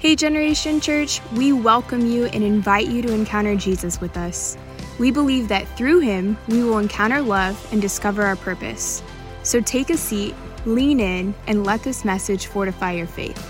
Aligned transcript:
Hey, 0.00 0.14
Generation 0.14 0.80
Church, 0.80 1.20
we 1.32 1.52
welcome 1.52 2.06
you 2.06 2.26
and 2.26 2.44
invite 2.44 2.86
you 2.86 3.02
to 3.02 3.12
encounter 3.12 3.56
Jesus 3.56 4.00
with 4.00 4.16
us. 4.16 4.56
We 5.00 5.10
believe 5.10 5.48
that 5.48 5.66
through 5.76 5.98
him, 5.98 6.38
we 6.46 6.62
will 6.62 6.78
encounter 6.78 7.20
love 7.20 7.66
and 7.72 7.82
discover 7.82 8.22
our 8.22 8.36
purpose. 8.36 9.02
So 9.42 9.60
take 9.60 9.90
a 9.90 9.96
seat, 9.96 10.36
lean 10.64 11.00
in, 11.00 11.34
and 11.48 11.66
let 11.66 11.82
this 11.82 12.04
message 12.04 12.46
fortify 12.46 12.92
your 12.92 13.08
faith. 13.08 13.44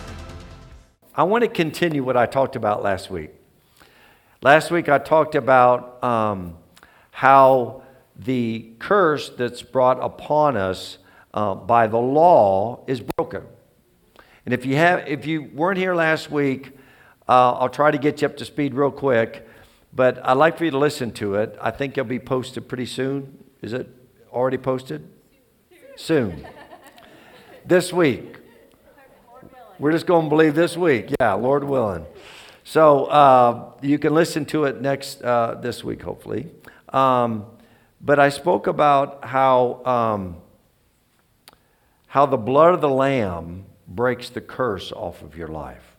I 1.15 1.22
want 1.24 1.44
to 1.44 1.48
continue 1.48 2.03
what 2.03 2.16
I 2.16 2.24
talked 2.24 2.56
about 2.56 2.83
last 2.83 3.10
week. 3.10 3.28
Last 4.40 4.71
week, 4.71 4.88
I 4.88 4.96
talked 4.96 5.35
about 5.35 6.03
um, 6.03 6.56
how 7.10 7.83
the 8.17 8.72
curse 8.78 9.28
that's 9.28 9.60
brought 9.60 10.03
upon 10.03 10.56
us 10.56 10.96
uh, 11.35 11.54
by 11.54 11.88
the 11.88 11.99
law 11.99 12.85
is 12.87 13.03
broken. 13.03 13.42
And 14.49 14.54
if 14.54 14.65
you, 14.65 14.76
have, 14.76 15.06
if 15.06 15.26
you 15.26 15.42
weren't 15.42 15.76
here 15.76 15.94
last 15.94 16.30
week, 16.30 16.70
uh, 17.29 17.52
I'll 17.52 17.69
try 17.69 17.91
to 17.91 17.98
get 17.98 18.23
you 18.23 18.29
up 18.29 18.38
to 18.38 18.47
speed 18.47 18.73
real 18.73 18.91
quick. 18.91 19.47
But 19.93 20.27
I'd 20.27 20.38
like 20.38 20.57
for 20.57 20.65
you 20.65 20.71
to 20.71 20.79
listen 20.79 21.11
to 21.16 21.34
it. 21.34 21.59
I 21.61 21.71
think 21.71 21.98
it'll 21.98 22.09
be 22.09 22.19
posted 22.19 22.66
pretty 22.66 22.87
soon. 22.87 23.45
Is 23.61 23.74
it 23.74 23.87
already 24.33 24.57
posted? 24.57 25.07
Soon. 25.97 26.48
this 27.66 27.93
week. 27.93 28.38
We're 29.79 29.93
just 29.93 30.07
going 30.07 30.24
to 30.24 30.30
believe 30.30 30.55
this 30.55 30.79
week. 30.79 31.10
Yeah, 31.21 31.35
Lord 31.35 31.62
willing. 31.62 32.07
So 32.65 33.05
uh, 33.05 33.73
you 33.83 33.99
can 33.99 34.15
listen 34.15 34.46
to 34.46 34.65
it 34.65 34.80
next 34.80 35.21
uh, 35.21 35.57
this 35.60 35.85
week, 35.85 36.01
hopefully. 36.01 36.46
Um, 36.88 37.45
but 38.01 38.19
I 38.19 38.30
spoke 38.30 38.66
about 38.66 39.27
how 39.27 39.85
um, 39.85 40.37
how 42.07 42.24
the 42.24 42.38
blood 42.38 42.73
of 42.73 42.80
the 42.80 42.88
lamb 42.88 43.66
breaks 43.88 44.28
the 44.28 44.41
curse 44.41 44.92
off 44.92 45.23
of 45.23 45.37
your 45.37 45.48
life. 45.48 45.96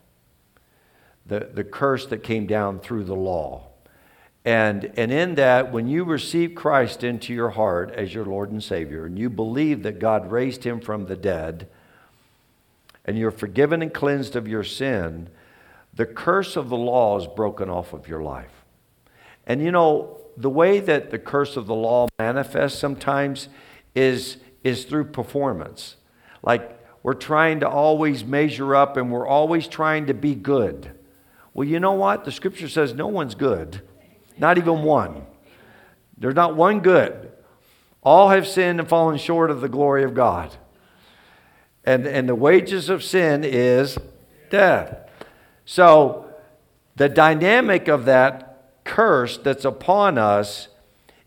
The, 1.26 1.50
the 1.54 1.64
curse 1.64 2.06
that 2.08 2.24
came 2.24 2.46
down 2.46 2.80
through 2.80 3.04
the 3.04 3.16
law. 3.16 3.68
And, 4.46 4.92
and 4.98 5.12
in 5.12 5.36
that, 5.36 5.72
when 5.72 5.88
you 5.88 6.04
receive 6.04 6.56
Christ 6.56 7.04
into 7.04 7.34
your 7.34 7.50
heart 7.50 7.92
as 7.92 8.14
your 8.14 8.26
Lord 8.26 8.52
and 8.52 8.64
Savior, 8.64 9.06
and 9.06 9.20
you 9.20 9.30
believe 9.30 9.84
that 9.84 10.00
God 10.00 10.32
raised 10.32 10.64
him 10.64 10.80
from 10.80 11.06
the 11.06 11.16
dead, 11.16 11.68
and 13.06 13.18
you're 13.18 13.32
forgiven 13.32 13.82
and 13.82 13.94
cleansed 13.94 14.36
of 14.36 14.48
your 14.48 14.64
sin, 14.64 15.30
the 15.94 16.06
curse 16.06 16.56
of 16.56 16.70
the 16.70 16.78
law 16.78 17.20
is 17.20 17.28
broken 17.28 17.70
off 17.70 17.92
of 17.92 18.08
your 18.08 18.22
life. 18.22 18.64
And 19.46 19.62
you 19.62 19.72
know, 19.72 20.18
the 20.38 20.50
way 20.50 20.80
that 20.80 21.12
the 21.12 21.20
curse 21.20 21.58
of 21.58 21.68
the 21.68 21.76
law 21.76 22.08
manifests 22.18 22.80
sometimes 22.80 23.50
is, 23.94 24.38
is 24.64 24.86
through 24.86 25.06
performance. 25.06 25.98
Like 26.42 26.79
we're 27.02 27.14
trying 27.14 27.62
to 27.62 27.70
always 27.70 28.26
measure 28.26 28.76
up 28.76 28.98
and 28.98 29.12
we're 29.12 29.28
always 29.28 29.68
trying 29.68 30.08
to 30.08 30.14
be 30.14 30.36
good. 30.36 30.92
Well, 31.54 31.68
you 31.68 31.80
know 31.80 31.94
what? 31.94 32.26
The 32.26 32.32
scripture 32.32 32.70
says 32.70 32.94
no 32.94 33.08
one's 33.08 33.36
good, 33.36 33.82
not 34.38 34.58
even 34.58 34.84
one. 34.84 35.26
There's 36.18 36.36
not 36.36 36.56
one 36.56 36.82
good. 36.82 37.32
All 38.04 38.30
have 38.30 38.48
sinned 38.48 38.80
and 38.80 38.90
fallen 38.90 39.18
short 39.18 39.52
of 39.52 39.62
the 39.62 39.70
glory 39.70 40.04
of 40.04 40.14
God. 40.14 40.56
And, 41.86 42.06
and 42.06 42.28
the 42.28 42.36
wages 42.36 42.90
of 42.90 43.04
sin 43.04 43.44
is 43.44 43.98
death. 44.50 45.10
So, 45.66 46.26
the 46.96 47.08
dynamic 47.08 47.88
of 47.88 48.06
that 48.06 48.84
curse 48.84 49.38
that's 49.38 49.64
upon 49.64 50.18
us 50.18 50.68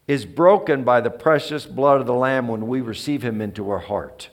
is 0.07 0.27
broken 0.27 0.85
by 0.85 1.01
the 1.01 1.11
precious 1.11 1.65
blood 1.65 2.01
of 2.01 2.07
the 2.07 2.15
Lamb 2.15 2.49
when 2.49 2.67
we 2.67 2.83
receive 2.83 3.23
Him 3.23 3.41
into 3.41 3.71
our 3.71 3.79
heart 3.79 4.29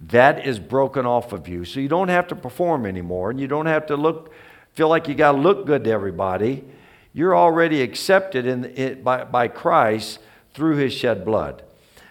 that 0.00 0.46
is 0.46 0.58
broken 0.58 1.06
off 1.06 1.32
of 1.32 1.48
you. 1.48 1.64
So 1.64 1.80
you 1.80 1.88
don't 1.88 2.08
have 2.08 2.28
to 2.28 2.36
perform 2.36 2.86
anymore 2.86 3.30
and 3.30 3.40
you 3.40 3.46
don't 3.46 3.66
have 3.66 3.86
to 3.86 3.96
look, 3.96 4.32
feel 4.72 4.88
like 4.88 5.08
you 5.08 5.14
got 5.14 5.32
to 5.32 5.38
look 5.38 5.66
good 5.66 5.84
to 5.84 5.90
everybody. 5.90 6.64
You're 7.12 7.36
already 7.36 7.80
accepted 7.80 8.46
in, 8.46 8.64
in, 8.64 9.02
by, 9.02 9.24
by 9.24 9.48
Christ 9.48 10.18
through 10.52 10.76
his 10.76 10.92
shed 10.92 11.24
blood. 11.24 11.62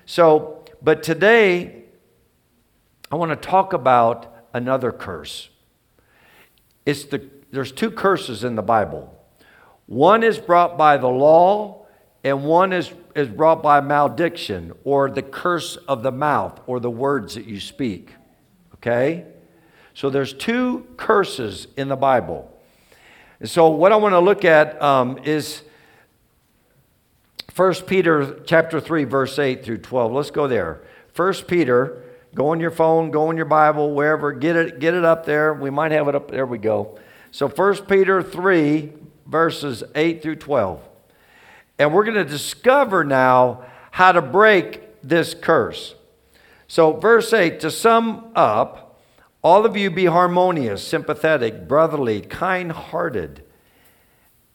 So, 0.06 0.66
but 0.82 1.04
today, 1.04 1.84
I 3.12 3.16
want 3.16 3.30
to 3.32 3.36
talk 3.36 3.74
about 3.74 4.48
another 4.54 4.92
curse. 4.92 5.50
It's 6.86 7.06
the, 7.06 7.30
there's 7.52 7.72
two 7.72 7.92
curses 7.92 8.44
in 8.44 8.56
the 8.56 8.62
Bible. 8.62 9.14
One 9.86 10.24
is 10.24 10.40
brought 10.40 10.78
by 10.78 10.98
the 10.98 11.10
law, 11.10 11.83
and 12.24 12.46
one 12.46 12.74
is 12.74 12.92
is 13.16 13.28
brought 13.28 13.62
by 13.62 13.82
malediction 13.82 14.74
or 14.84 15.10
the 15.10 15.22
curse 15.22 15.76
of 15.76 16.04
the 16.04 16.12
mouth 16.12 16.60
or 16.66 16.80
the 16.80 16.90
words 16.90 17.36
that 17.36 17.46
you 17.46 17.60
speak. 17.60 18.10
Okay? 18.76 19.26
So 19.94 20.10
there's 20.10 20.34
two 20.34 20.88
curses 20.98 21.68
in 21.78 21.88
the 21.88 21.96
Bible. 21.96 22.50
And 23.40 23.50
so 23.50 23.70
what 23.70 23.92
I 23.92 23.98
want 23.98 24.14
to 24.14 24.20
look 24.20 24.46
at 24.46 24.82
um, 24.82 25.20
is 25.20 25.62
1 27.56 27.74
Peter 27.86 28.40
chapter 28.46 28.80
3, 28.80 29.04
verse 29.04 29.38
8 29.38 29.64
through 29.64 29.80
12. 29.80 30.12
Let's 30.12 30.32
go 30.32 30.48
there. 30.48 30.82
1 31.16 31.34
Peter, 31.48 32.02
go 32.34 32.50
on 32.50 32.60
your 32.60 32.72
phone, 32.72 33.12
go 33.12 33.28
on 33.28 33.38
your 33.38 33.46
Bible, 33.46 33.94
wherever, 33.94 34.32
get 34.32 34.56
it, 34.56 34.80
get 34.80 34.96
it 34.96 35.06
up 35.06 35.26
there. 35.26 35.54
We 35.54 35.70
might 35.70 35.92
have 35.92 36.08
it 36.08 36.16
up 36.16 36.32
there 36.32 36.48
we 36.48 36.58
go. 36.58 36.98
So 37.30 37.48
1 37.48 37.86
Peter 37.86 38.24
3, 38.24 38.92
verses 39.28 39.84
8 39.94 40.24
through 40.24 40.38
12. 40.38 40.90
And 41.80 41.94
we're 41.94 42.04
going 42.04 42.16
to 42.16 42.26
discover 42.26 43.04
now 43.04 43.66
how 43.92 44.12
to 44.12 44.22
break 44.22 45.02
this 45.02 45.34
curse. 45.34 45.96
So, 46.68 46.94
verse 46.94 47.34
8 47.34 47.60
to 47.60 47.72
sum 47.72 48.32
up, 48.36 49.02
all 49.44 49.66
of 49.66 49.76
you 49.76 49.92
be 49.92 50.06
harmonious, 50.06 50.86
sympathetic, 50.86 51.68
brotherly, 51.68 52.22
kind 52.22 52.72
hearted, 52.72 53.44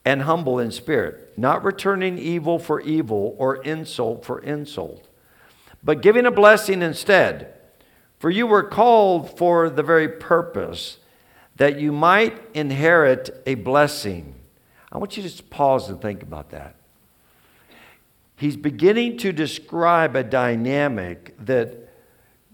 and 0.04 0.22
humble 0.22 0.58
in 0.58 0.70
spirit, 0.70 1.36
not 1.36 1.62
returning 1.62 2.18
evil 2.18 2.58
for 2.58 2.80
evil 2.80 3.36
or 3.38 3.56
insult 3.62 4.24
for 4.24 4.40
insult, 4.40 5.06
but 5.84 6.00
giving 6.00 6.24
a 6.24 6.30
blessing 6.30 6.82
instead. 6.82 7.54
For 8.18 8.30
you 8.30 8.46
were 8.46 8.64
called 8.64 9.38
for 9.38 9.70
the 9.70 9.82
very 9.82 10.08
purpose 10.08 10.98
that 11.56 11.78
you 11.78 11.92
might 11.92 12.40
inherit 12.54 13.42
a 13.46 13.54
blessing. 13.54 14.34
I 14.90 14.98
want 14.98 15.16
you 15.16 15.22
to 15.22 15.28
just 15.28 15.50
pause 15.50 15.88
and 15.88 16.00
think 16.00 16.22
about 16.22 16.50
that 16.50 16.77
he's 18.38 18.56
beginning 18.56 19.18
to 19.18 19.32
describe 19.32 20.16
a 20.16 20.24
dynamic 20.24 21.34
that 21.44 21.90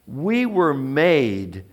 we 0.06 0.46
were 0.46 0.74
made 0.74 1.64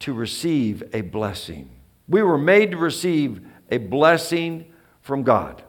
to 0.00 0.12
receive 0.12 0.82
a 0.92 1.00
blessing. 1.00 1.70
We 2.08 2.22
were 2.22 2.38
made 2.38 2.70
to 2.70 2.76
receive 2.76 3.40
a 3.70 3.78
blessing 3.78 4.72
from 5.02 5.22
God. 5.22 5.62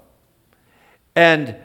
And 1.16 1.56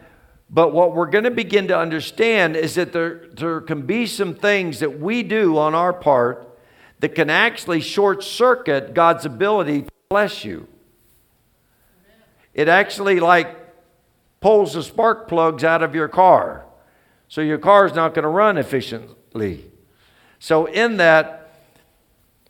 but 0.51 0.73
what 0.73 0.95
we're 0.95 1.11
going 1.11 1.25
to 1.25 1.33
begin 1.33 1.69
to 1.69 1.79
understand 1.79 2.55
is 2.55 2.77
that 2.77 2.93
there, 2.93 3.27
there 3.33 3.61
can 3.61 3.83
be 3.83 4.07
some 4.07 4.35
things 4.35 4.79
that 4.81 5.01
we 5.01 5.25
do 5.25 5.59
on 5.59 5.75
our 5.75 5.93
part 5.93 6.59
that 7.01 7.15
can 7.15 7.29
actually 7.29 7.81
short 7.81 8.23
circuit 8.23 8.95
God's 8.95 9.25
ability 9.25 9.83
to 9.83 9.91
bless 10.11 10.45
you. 10.45 10.69
It 12.53 12.69
actually 12.69 13.19
like 13.19 13.64
pulls 14.45 14.75
the 14.75 14.83
spark 14.83 15.27
plugs 15.27 15.65
out 15.65 15.83
of 15.83 15.95
your 15.95 16.07
car. 16.07 16.67
So 17.29 17.41
your 17.41 17.57
car 17.57 17.87
is 17.87 17.95
not 17.95 18.13
going 18.13 18.25
to 18.25 18.29
run 18.29 18.59
efficiently. 18.59 19.65
So, 20.39 20.67
in 20.67 20.99
that, 20.99 21.63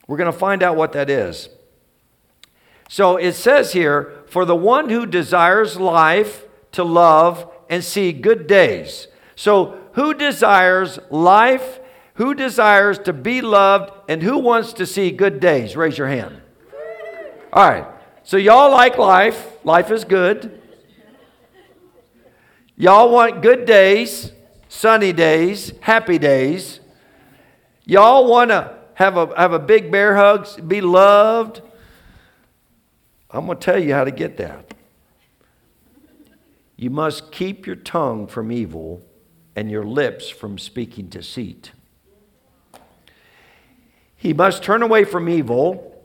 we're 0.09 0.17
going 0.17 0.33
to 0.33 0.37
find 0.37 0.65
out 0.65 0.75
what 0.75 0.93
that 0.95 1.09
is. 1.09 1.49
So 2.89 3.17
it 3.17 3.35
says 3.35 3.75
here, 3.75 4.25
for 4.27 4.45
the 4.45 4.57
one 4.57 4.91
who 4.91 5.07
desires 5.07 5.79
life 5.79 6.43
to 6.73 6.83
love 6.83 7.49
and 7.71 7.85
see 7.85 8.13
good 8.13 8.49
days. 8.49 9.07
So, 9.37 9.79
who 9.93 10.15
desires 10.15 10.99
life? 11.11 11.79
Who 12.15 12.35
desires 12.35 12.99
to 13.05 13.13
be 13.13 13.41
loved? 13.41 13.93
And 14.09 14.21
who 14.21 14.39
wants 14.39 14.73
to 14.73 14.85
see 14.85 15.13
good 15.13 15.39
days? 15.39 15.77
Raise 15.77 15.97
your 15.97 16.09
hand. 16.09 16.41
All 17.53 17.71
right. 17.71 17.87
So, 18.25 18.37
y'all 18.37 18.73
like 18.73 18.99
life. 18.99 19.65
Life 19.65 19.93
is 19.93 20.03
good. 20.03 20.61
Y'all 22.77 23.11
want 23.11 23.41
good 23.41 23.67
days, 23.67 24.33
sunny 24.69 25.13
days, 25.13 25.73
happy 25.81 26.19
days. 26.19 26.81
Y'all 27.85 28.29
want 28.29 28.51
to 28.51 28.77
have 28.95 29.17
a, 29.17 29.33
have 29.37 29.53
a 29.53 29.61
big 29.61 29.93
bear 29.93 30.17
hug, 30.17 30.49
be 30.67 30.81
loved. 30.81 31.63
I'm 33.31 33.47
going 33.47 33.59
to 33.59 33.65
tell 33.65 33.83
you 33.83 33.95
how 33.95 34.05
to 34.05 34.11
get 34.11 34.37
that. 34.39 34.75
You 36.77 36.91
must 36.91 37.31
keep 37.31 37.67
your 37.67 37.77
tongue 37.77 38.27
from 38.27 38.51
evil 38.51 39.03
and 39.55 39.71
your 39.71 39.85
lips 39.85 40.29
from 40.29 40.59
speaking 40.59 41.07
deceit. 41.07 41.71
He 44.17 44.33
must 44.33 44.65
turn 44.65 44.83
away 44.83 45.05
from 45.05 45.29
evil 45.29 46.03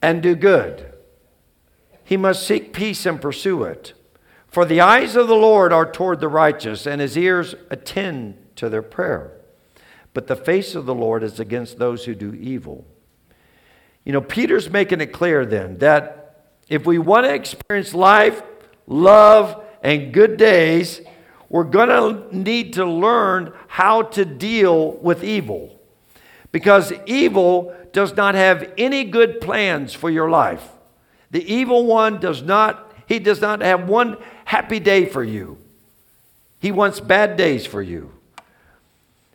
and 0.00 0.22
do 0.22 0.36
good. 0.36 0.92
He 2.04 2.16
must 2.16 2.46
seek 2.46 2.72
peace 2.72 3.04
and 3.04 3.20
pursue 3.20 3.64
it. 3.64 3.94
For 4.56 4.64
the 4.64 4.80
eyes 4.80 5.16
of 5.16 5.28
the 5.28 5.34
Lord 5.34 5.70
are 5.70 5.84
toward 5.84 6.18
the 6.18 6.28
righteous, 6.28 6.86
and 6.86 6.98
his 6.98 7.14
ears 7.18 7.54
attend 7.68 8.38
to 8.56 8.70
their 8.70 8.80
prayer. 8.80 9.32
But 10.14 10.28
the 10.28 10.34
face 10.34 10.74
of 10.74 10.86
the 10.86 10.94
Lord 10.94 11.22
is 11.22 11.38
against 11.38 11.78
those 11.78 12.06
who 12.06 12.14
do 12.14 12.32
evil. 12.32 12.86
You 14.02 14.14
know, 14.14 14.22
Peter's 14.22 14.70
making 14.70 15.02
it 15.02 15.12
clear 15.12 15.44
then 15.44 15.76
that 15.80 16.54
if 16.70 16.86
we 16.86 16.96
want 16.96 17.26
to 17.26 17.34
experience 17.34 17.92
life, 17.92 18.40
love, 18.86 19.62
and 19.82 20.10
good 20.10 20.38
days, 20.38 21.02
we're 21.50 21.64
going 21.64 21.90
to 21.90 22.34
need 22.34 22.72
to 22.72 22.86
learn 22.86 23.52
how 23.68 24.04
to 24.04 24.24
deal 24.24 24.92
with 24.92 25.22
evil. 25.22 25.78
Because 26.50 26.94
evil 27.04 27.76
does 27.92 28.16
not 28.16 28.34
have 28.34 28.72
any 28.78 29.04
good 29.04 29.42
plans 29.42 29.92
for 29.92 30.08
your 30.08 30.30
life. 30.30 30.66
The 31.30 31.44
evil 31.44 31.84
one 31.84 32.20
does 32.20 32.40
not, 32.40 32.94
he 33.06 33.18
does 33.18 33.42
not 33.42 33.60
have 33.60 33.86
one 33.86 34.16
happy 34.46 34.80
day 34.80 35.04
for 35.04 35.22
you. 35.22 35.58
He 36.60 36.72
wants 36.72 37.00
bad 37.00 37.36
days 37.36 37.66
for 37.66 37.82
you. 37.82 38.12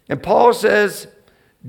And 0.10 0.24
Paul 0.24 0.54
says, 0.54 1.08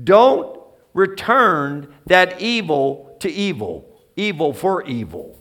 don't 0.01 0.59
return 0.93 1.93
that 2.07 2.41
evil 2.41 3.15
to 3.19 3.29
evil, 3.29 3.87
evil 4.15 4.53
for 4.53 4.83
evil, 4.83 5.39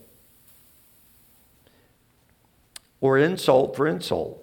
or 3.00 3.18
insult 3.18 3.74
for 3.76 3.86
insult, 3.86 4.42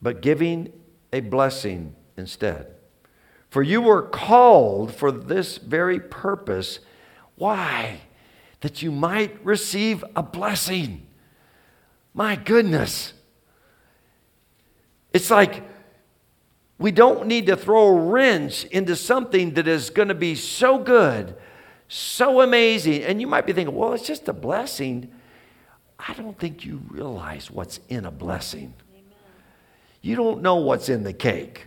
but 0.00 0.22
giving 0.22 0.72
a 1.12 1.20
blessing 1.20 1.94
instead. 2.16 2.74
For 3.50 3.62
you 3.62 3.80
were 3.80 4.02
called 4.02 4.94
for 4.94 5.10
this 5.10 5.58
very 5.58 6.00
purpose. 6.00 6.80
Why? 7.36 8.00
That 8.60 8.82
you 8.82 8.90
might 8.90 9.44
receive 9.44 10.04
a 10.14 10.22
blessing. 10.22 11.05
My 12.16 12.34
goodness. 12.34 13.12
It's 15.12 15.30
like 15.30 15.62
we 16.78 16.90
don't 16.90 17.26
need 17.26 17.46
to 17.46 17.56
throw 17.56 17.88
a 17.88 17.92
wrench 17.92 18.64
into 18.64 18.96
something 18.96 19.52
that 19.54 19.68
is 19.68 19.90
going 19.90 20.08
to 20.08 20.14
be 20.14 20.34
so 20.34 20.78
good, 20.78 21.36
so 21.88 22.40
amazing. 22.40 23.02
And 23.02 23.20
you 23.20 23.26
might 23.26 23.44
be 23.44 23.52
thinking, 23.52 23.74
well, 23.74 23.92
it's 23.92 24.06
just 24.06 24.28
a 24.28 24.32
blessing. 24.32 25.12
I 25.98 26.14
don't 26.14 26.38
think 26.38 26.64
you 26.64 26.80
realize 26.88 27.50
what's 27.50 27.80
in 27.90 28.06
a 28.06 28.10
blessing. 28.10 28.72
You 30.00 30.16
don't 30.16 30.40
know 30.40 30.56
what's 30.56 30.88
in 30.88 31.04
the 31.04 31.12
cake. 31.12 31.66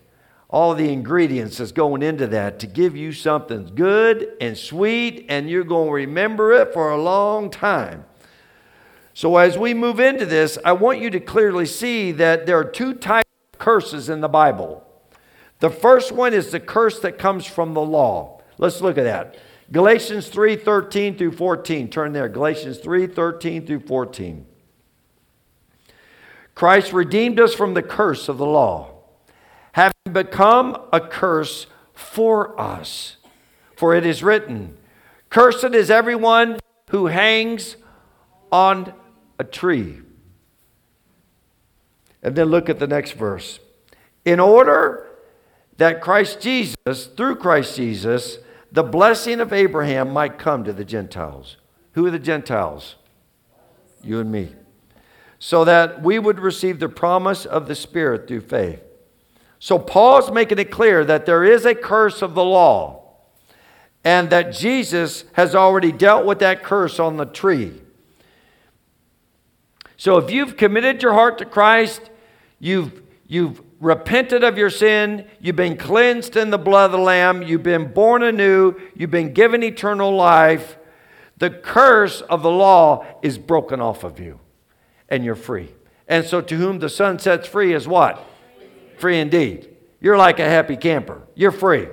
All 0.49 0.73
the 0.73 0.91
ingredients 0.91 1.59
that's 1.59 1.71
going 1.71 2.01
into 2.01 2.25
that 2.25 2.57
to 2.61 2.67
give 2.67 2.95
you 2.95 3.11
something 3.11 3.75
good 3.75 4.35
and 4.41 4.57
sweet, 4.57 5.27
and 5.29 5.47
you're 5.47 5.63
going 5.63 5.89
to 5.89 5.93
remember 5.93 6.53
it 6.53 6.73
for 6.73 6.89
a 6.89 6.99
long 6.99 7.51
time. 7.51 8.05
So, 9.19 9.35
as 9.35 9.57
we 9.57 9.73
move 9.73 9.99
into 9.99 10.25
this, 10.25 10.57
I 10.63 10.71
want 10.71 11.01
you 11.01 11.09
to 11.09 11.19
clearly 11.19 11.65
see 11.65 12.13
that 12.13 12.45
there 12.45 12.57
are 12.57 12.63
two 12.63 12.93
types 12.93 13.27
of 13.51 13.59
curses 13.59 14.07
in 14.07 14.21
the 14.21 14.29
Bible. 14.29 14.81
The 15.59 15.69
first 15.69 16.13
one 16.13 16.33
is 16.33 16.51
the 16.51 16.59
curse 16.61 17.01
that 17.01 17.17
comes 17.17 17.45
from 17.45 17.73
the 17.73 17.81
law. 17.81 18.41
Let's 18.57 18.79
look 18.79 18.97
at 18.97 19.03
that. 19.03 19.37
Galatians 19.73 20.29
3 20.29 20.55
13 20.55 21.17
through 21.17 21.33
14. 21.33 21.89
Turn 21.89 22.13
there. 22.13 22.29
Galatians 22.29 22.77
3 22.77 23.07
13 23.07 23.67
through 23.67 23.81
14. 23.81 24.45
Christ 26.55 26.93
redeemed 26.93 27.41
us 27.41 27.53
from 27.53 27.73
the 27.73 27.83
curse 27.83 28.29
of 28.29 28.37
the 28.37 28.45
law, 28.45 28.89
having 29.73 30.13
become 30.13 30.77
a 30.93 31.01
curse 31.01 31.67
for 31.93 32.57
us. 32.57 33.17
For 33.75 33.93
it 33.93 34.05
is 34.05 34.23
written, 34.23 34.77
Cursed 35.29 35.75
is 35.75 35.91
everyone 35.91 36.57
who 36.91 37.07
hangs 37.07 37.75
on 38.49 38.93
a 39.39 39.43
tree. 39.43 40.01
And 42.21 42.35
then 42.35 42.47
look 42.47 42.69
at 42.69 42.77
the 42.79 42.87
next 42.87 43.13
verse. 43.13 43.59
In 44.25 44.39
order 44.39 45.07
that 45.77 46.01
Christ 46.01 46.41
Jesus, 46.41 47.07
through 47.15 47.37
Christ 47.37 47.77
Jesus, 47.77 48.39
the 48.71 48.83
blessing 48.83 49.39
of 49.39 49.53
Abraham 49.53 50.11
might 50.11 50.37
come 50.37 50.63
to 50.65 50.73
the 50.73 50.85
Gentiles. 50.85 51.57
Who 51.93 52.05
are 52.05 52.11
the 52.11 52.19
Gentiles? 52.19 52.97
You 54.03 54.19
and 54.19 54.31
me. 54.31 54.55
So 55.39 55.63
that 55.63 56.03
we 56.03 56.19
would 56.19 56.39
receive 56.39 56.79
the 56.79 56.89
promise 56.89 57.45
of 57.45 57.67
the 57.67 57.75
Spirit 57.75 58.27
through 58.27 58.41
faith. 58.41 58.83
So 59.57 59.79
Paul's 59.79 60.31
making 60.31 60.59
it 60.59 60.71
clear 60.71 61.03
that 61.05 61.25
there 61.25 61.43
is 61.43 61.65
a 61.65 61.73
curse 61.73 62.21
of 62.21 62.35
the 62.35 62.43
law 62.43 63.15
and 64.03 64.29
that 64.29 64.51
Jesus 64.51 65.23
has 65.33 65.55
already 65.55 65.91
dealt 65.91 66.25
with 66.25 66.39
that 66.39 66.63
curse 66.63 66.99
on 66.99 67.17
the 67.17 67.25
tree. 67.25 67.81
So 69.99 70.15
if 70.15 70.31
you've 70.31 70.55
committed 70.55 71.03
your 71.03 71.11
heart 71.11 71.39
to 71.39 71.45
Christ, 71.45 72.09
you've, 72.57 73.01
you've 73.27 73.61
repented 73.81 74.45
of 74.45 74.57
your 74.57 74.69
sin, 74.69 75.27
you've 75.41 75.57
been 75.57 75.75
cleansed 75.75 76.37
in 76.37 76.51
the 76.51 76.57
blood 76.57 76.85
of 76.85 76.91
the 76.93 76.97
Lamb, 76.99 77.43
you've 77.43 77.63
been 77.63 77.91
born 77.91 78.23
anew, 78.23 78.75
you've 78.95 79.11
been 79.11 79.33
given 79.33 79.61
eternal 79.61 80.15
life, 80.15 80.77
the 81.37 81.49
curse 81.49 82.21
of 82.21 82.43
the 82.43 82.49
law 82.49 83.05
is 83.21 83.37
broken 83.37 83.81
off 83.81 84.05
of 84.05 84.21
you, 84.21 84.39
and 85.09 85.25
you're 85.25 85.35
free. 85.35 85.75
And 86.07 86.25
so, 86.25 86.39
to 86.39 86.55
whom 86.55 86.79
the 86.79 86.87
Son 86.87 87.19
sets 87.19 87.45
free 87.45 87.73
is 87.73 87.85
what? 87.85 88.25
Free 88.99 89.19
indeed. 89.19 89.67
You're 89.99 90.17
like 90.17 90.39
a 90.39 90.45
happy 90.45 90.77
camper, 90.77 91.23
you're 91.35 91.51
free. 91.51 91.89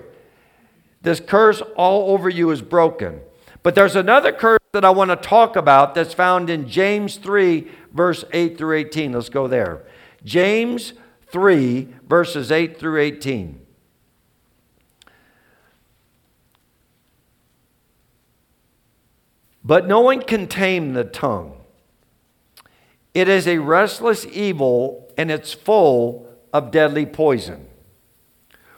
This 1.03 1.19
curse 1.19 1.61
all 1.76 2.12
over 2.12 2.29
you 2.29 2.53
is 2.53 2.62
broken. 2.62 3.20
But 3.64 3.75
there's 3.75 3.97
another 3.97 4.31
curse 4.31 4.61
that 4.75 4.85
I 4.85 4.91
want 4.91 5.11
to 5.11 5.17
talk 5.17 5.56
about 5.56 5.94
that's 5.97 6.14
found 6.14 6.50
in 6.50 6.69
James 6.69 7.17
3, 7.17 7.67
verse 7.96 8.25
8 8.32 8.58
through 8.58 8.76
18. 8.76 9.12
Let's 9.12 9.28
go 9.28 9.48
there. 9.48 9.84
James 10.25 10.93
3, 11.28 11.88
verses 12.06 12.52
8 12.52 12.78
through 12.78 13.00
18. 13.00 13.60
But 19.64 19.88
no 19.88 20.00
one 20.00 20.22
can 20.22 20.46
tame 20.46 20.94
the 20.94 21.02
tongue. 21.02 21.60
It 23.14 23.28
is 23.28 23.48
a 23.48 23.58
restless 23.58 24.25
evil 24.26 25.10
and 25.19 25.31
it's 25.31 25.52
full 25.52 26.28
of 26.52 26.70
deadly 26.70 27.06
poison. 27.06 27.66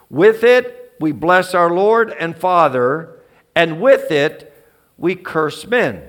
With 0.08 0.42
it, 0.42 0.94
we 1.00 1.12
bless 1.12 1.54
our 1.54 1.70
Lord 1.70 2.10
and 2.18 2.36
Father, 2.36 3.20
and 3.54 3.80
with 3.80 4.10
it, 4.10 4.52
we 4.96 5.14
curse 5.14 5.66
men. 5.66 6.02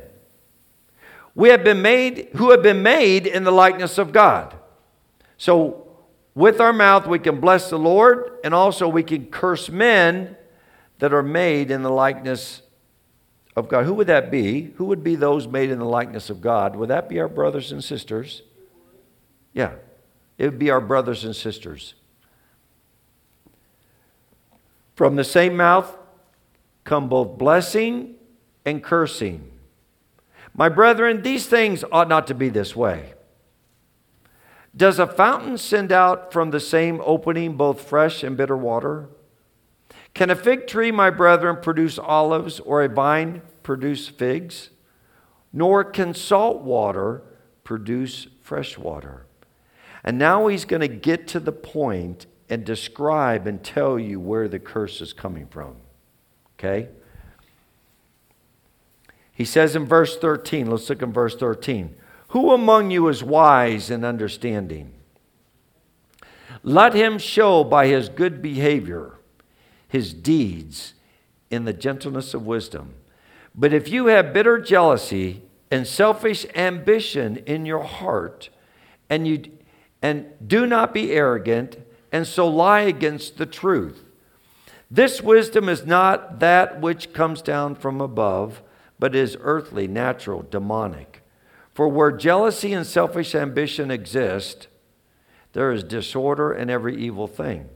We 1.39 1.51
have 1.51 1.63
been 1.63 1.81
made, 1.81 2.31
who 2.35 2.51
have 2.51 2.61
been 2.61 2.83
made 2.83 3.25
in 3.25 3.45
the 3.45 3.51
likeness 3.51 3.97
of 3.97 4.11
God. 4.11 4.53
So 5.37 5.87
with 6.35 6.59
our 6.59 6.73
mouth, 6.73 7.07
we 7.07 7.17
can 7.17 7.39
bless 7.39 7.69
the 7.69 7.79
Lord, 7.79 8.39
and 8.43 8.53
also 8.53 8.89
we 8.89 9.03
can 9.03 9.27
curse 9.27 9.69
men 9.69 10.35
that 10.97 11.13
are 11.13 11.23
made 11.23 11.71
in 11.71 11.81
the 11.81 11.89
likeness 11.89 12.61
of 13.55 13.69
God. 13.69 13.85
Who 13.85 13.93
would 13.93 14.07
that 14.07 14.29
be? 14.29 14.73
Who 14.75 14.83
would 14.87 15.01
be 15.01 15.15
those 15.15 15.47
made 15.47 15.69
in 15.69 15.79
the 15.79 15.85
likeness 15.85 16.29
of 16.29 16.41
God? 16.41 16.75
Would 16.75 16.89
that 16.89 17.07
be 17.07 17.21
our 17.21 17.29
brothers 17.29 17.71
and 17.71 17.81
sisters? 17.81 18.41
Yeah, 19.53 19.75
it 20.37 20.43
would 20.43 20.59
be 20.59 20.69
our 20.69 20.81
brothers 20.81 21.23
and 21.23 21.33
sisters. 21.33 21.93
From 24.93 25.15
the 25.15 25.23
same 25.23 25.55
mouth 25.55 25.97
come 26.83 27.07
both 27.07 27.37
blessing 27.37 28.15
and 28.65 28.83
cursing. 28.83 29.49
My 30.59 30.67
brethren, 30.67 31.21
these 31.21 31.45
things 31.45 31.85
ought 31.89 32.09
not 32.09 32.27
to 32.27 32.33
be 32.33 32.49
this 32.49 32.75
way. 32.75 33.13
Does 34.75 34.99
a 34.99 35.07
fountain 35.07 35.57
send 35.57 35.89
out 35.89 36.33
from 36.33 36.51
the 36.51 36.59
same 36.59 37.01
opening 37.05 37.55
both 37.55 37.87
fresh 37.87 38.23
and 38.23 38.35
bitter 38.35 38.57
water? 38.57 39.07
Can 40.13 40.29
a 40.29 40.35
fig 40.35 40.67
tree, 40.67 40.91
my 40.91 41.11
brethren, 41.11 41.59
produce 41.61 41.97
olives, 41.97 42.59
or 42.59 42.83
a 42.83 42.89
vine 42.89 43.41
produce 43.63 44.09
figs? 44.09 44.71
Nor 45.53 45.85
can 45.85 46.13
salt 46.13 46.61
water 46.61 47.21
produce 47.63 48.27
fresh 48.41 48.77
water. 48.77 49.27
And 50.03 50.17
now 50.17 50.47
he's 50.47 50.65
going 50.65 50.81
to 50.81 50.89
get 50.89 51.25
to 51.29 51.39
the 51.39 51.53
point 51.53 52.25
and 52.49 52.65
describe 52.65 53.47
and 53.47 53.63
tell 53.63 53.97
you 53.97 54.19
where 54.19 54.49
the 54.49 54.59
curse 54.59 54.99
is 54.99 55.13
coming 55.13 55.47
from. 55.47 55.77
Okay? 56.55 56.89
He 59.39 59.45
says 59.45 59.73
in 59.73 59.85
verse 59.85 60.17
13, 60.17 60.69
let's 60.69 60.89
look 60.89 61.01
in 61.01 61.13
verse 61.13 61.33
13. 61.33 61.95
Who 62.31 62.51
among 62.51 62.91
you 62.91 63.07
is 63.07 63.23
wise 63.23 63.89
and 63.89 64.03
understanding? 64.03 64.91
Let 66.61 66.93
him 66.93 67.17
show 67.17 67.63
by 67.63 67.87
his 67.87 68.09
good 68.09 68.41
behavior 68.41 69.13
his 69.87 70.13
deeds 70.13 70.93
in 71.49 71.63
the 71.63 71.71
gentleness 71.71 72.33
of 72.33 72.45
wisdom. 72.45 72.95
But 73.55 73.71
if 73.71 73.87
you 73.87 74.07
have 74.07 74.33
bitter 74.33 74.59
jealousy 74.59 75.43
and 75.71 75.87
selfish 75.87 76.45
ambition 76.53 77.37
in 77.37 77.65
your 77.65 77.83
heart, 77.83 78.49
and 79.09 79.25
you 79.25 79.43
and 80.01 80.25
do 80.45 80.65
not 80.65 80.93
be 80.93 81.13
arrogant, 81.13 81.77
and 82.11 82.27
so 82.27 82.45
lie 82.45 82.81
against 82.81 83.37
the 83.37 83.45
truth. 83.45 84.03
This 84.91 85.21
wisdom 85.21 85.69
is 85.69 85.85
not 85.85 86.41
that 86.41 86.81
which 86.81 87.13
comes 87.13 87.41
down 87.41 87.75
from 87.75 88.01
above, 88.01 88.61
but 88.99 89.15
is 89.15 89.37
earthly, 89.39 89.87
natural, 89.87 90.45
demonic. 90.49 91.23
For 91.73 91.87
where 91.87 92.11
jealousy 92.11 92.73
and 92.73 92.85
selfish 92.85 93.33
ambition 93.33 93.89
exist, 93.89 94.67
there 95.53 95.71
is 95.71 95.83
disorder 95.83 96.51
and 96.51 96.69
every 96.69 96.97
evil 96.97 97.25
thing. 97.25 97.69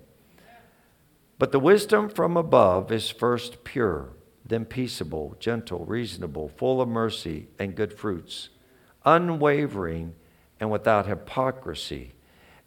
But 1.39 1.51
the 1.51 1.59
wisdom 1.59 2.09
from 2.09 2.37
above 2.37 2.91
is 2.91 3.09
first 3.09 3.63
pure, 3.63 4.09
then 4.45 4.65
peaceable, 4.65 5.35
gentle, 5.39 5.85
reasonable, 5.85 6.49
full 6.49 6.81
of 6.81 6.89
mercy 6.89 7.47
and 7.57 7.75
good 7.75 7.93
fruits, 7.93 8.49
unwavering 9.05 10.15
and 10.59 10.69
without 10.69 11.07
hypocrisy. 11.07 12.13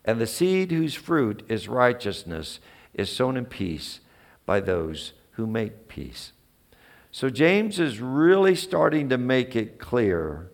And 0.05 0.21
the 0.21 0.27
seed 0.27 0.73
whose 0.73 0.95
fruit 0.95 1.45
is 1.49 1.69
righteousness 1.69 2.61
is 2.95 3.11
sown 3.11 3.37
in 3.37 3.47
peace 3.47 4.01
by 4.45 4.61
those 4.61 5.13
who 5.33 5.47
make 5.47 5.89
peace. 5.89 6.33
So 7.17 7.31
James 7.31 7.79
is 7.79 7.99
really 7.99 8.55
starting 8.55 9.09
to 9.09 9.17
make 9.17 9.57
it 9.57 9.79
clear 9.79 10.51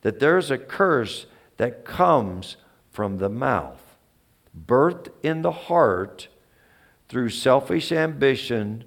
that 0.00 0.18
there's 0.18 0.50
a 0.50 0.56
curse 0.56 1.26
that 1.58 1.84
comes 1.84 2.56
from 2.90 3.18
the 3.18 3.28
mouth, 3.28 3.98
birthed 4.58 5.08
in 5.22 5.42
the 5.42 5.52
heart 5.52 6.28
through 7.10 7.28
selfish 7.28 7.92
ambition 7.92 8.84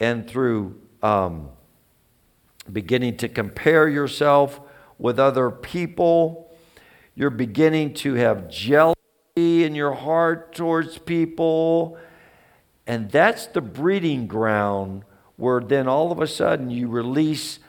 and 0.00 0.28
through 0.28 0.80
um, 1.00 1.50
beginning 2.72 3.18
to 3.18 3.28
compare 3.28 3.88
yourself 3.88 4.60
with 4.98 5.20
other 5.20 5.52
people. 5.52 6.52
You're 7.14 7.30
beginning 7.30 7.94
to 7.94 8.14
have 8.14 8.50
jealousy 8.50 8.96
in 9.36 9.76
your 9.76 9.92
heart 9.92 10.56
towards 10.56 10.98
people. 10.98 11.96
And 12.84 13.12
that's 13.12 13.46
the 13.46 13.60
breeding 13.60 14.26
ground 14.26 15.04
where 15.38 15.60
then 15.60 15.86
all 15.86 16.10
of 16.12 16.20
a 16.20 16.26
sudden 16.26 16.68
you 16.68 16.88
release 16.88 17.60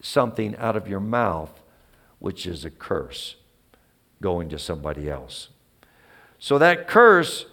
something 0.00 0.56
out 0.56 0.76
of 0.76 0.88
your 0.88 1.00
mouth, 1.00 1.60
which 2.20 2.46
is 2.46 2.64
a 2.64 2.70
curse 2.70 3.34
going 4.22 4.48
to 4.48 4.58
somebody 4.58 5.10
else. 5.10 5.48
So 6.38 6.58
that 6.58 6.86
curse, 6.86 7.46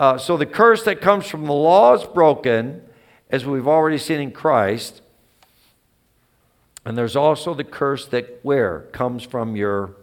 uh, 0.00 0.18
so 0.18 0.36
the 0.36 0.44
curse 0.44 0.82
that 0.82 1.00
comes 1.00 1.26
from 1.28 1.46
the 1.46 1.52
law 1.52 1.94
is 1.94 2.04
broken, 2.04 2.82
as 3.30 3.46
we've 3.46 3.68
already 3.68 3.98
seen 3.98 4.20
in 4.20 4.32
Christ. 4.32 5.00
And 6.84 6.98
there's 6.98 7.16
also 7.16 7.54
the 7.54 7.64
curse 7.64 8.06
that 8.06 8.40
where 8.42 8.80
comes 8.92 9.22
from 9.22 9.54
your 9.56 9.94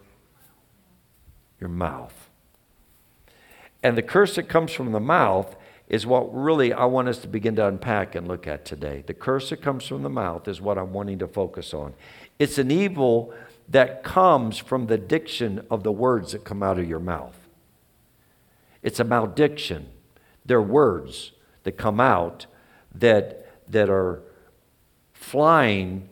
your 1.60 1.70
mouth. 1.70 2.30
And 3.82 3.98
the 3.98 4.02
curse 4.02 4.36
that 4.36 4.48
comes 4.48 4.72
from 4.72 4.94
the 4.94 5.00
mouth 5.02 5.56
is 5.94 6.08
what 6.08 6.34
really 6.34 6.74
I 6.74 6.86
want 6.86 7.08
us 7.08 7.20
to 7.20 7.28
begin 7.28 7.56
to 7.58 7.68
unpack 7.68 8.16
and 8.16 8.28
look 8.28 8.48
at 8.48 8.66
today. 8.66 9.04
The 9.06 9.14
curse 9.14 9.52
that 9.52 9.62
comes 9.62 9.86
from 9.86 10.02
the 10.02 10.10
mouth 10.10 10.48
is 10.48 10.60
what 10.60 10.80
I'm 10.80 10.92
wanting 10.92 11.20
to 11.20 11.28
focus 11.28 11.72
on. 11.72 11.94
It's 12.40 12.58
an 12.58 12.72
evil 12.72 13.32
that 13.70 14.04
comes 14.04 14.58
from 14.58 14.88
the 14.88 14.98
diction 14.98 15.64
of 15.70 15.84
the 15.84 15.92
words 15.92 16.32
that 16.32 16.46
come 16.46 16.64
out 16.64 16.80
of 16.80 16.90
your 16.90 17.00
mouth. 17.00 17.38
It's 18.82 19.00
a 19.00 19.04
malediction. 19.04 19.88
They're 20.44 20.64
words 20.64 21.32
that 21.62 21.74
come 21.74 22.00
out 22.00 22.48
that, 22.96 23.46
that 23.72 23.88
are 23.88 24.24
flying, 25.14 26.10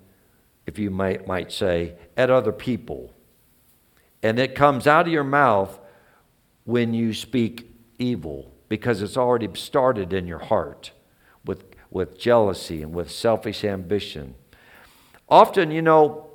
if 0.67 0.77
you 0.77 0.91
might, 0.91 1.25
might 1.25 1.51
say, 1.51 1.95
at 2.15 2.29
other 2.29 2.51
people. 2.51 3.11
And 4.21 4.37
it 4.37 4.53
comes 4.53 4.85
out 4.85 5.07
of 5.07 5.11
your 5.11 5.23
mouth 5.23 5.79
when 6.65 6.93
you 6.93 7.15
speak 7.15 7.67
evil 7.97 8.50
because 8.71 9.01
it's 9.01 9.17
already 9.17 9.49
started 9.53 10.13
in 10.13 10.25
your 10.25 10.39
heart 10.39 10.93
with, 11.43 11.65
with 11.89 12.17
jealousy 12.17 12.81
and 12.81 12.93
with 12.93 13.11
selfish 13.11 13.65
ambition. 13.65 14.33
Often, 15.27 15.71
you 15.71 15.81
know, 15.81 16.29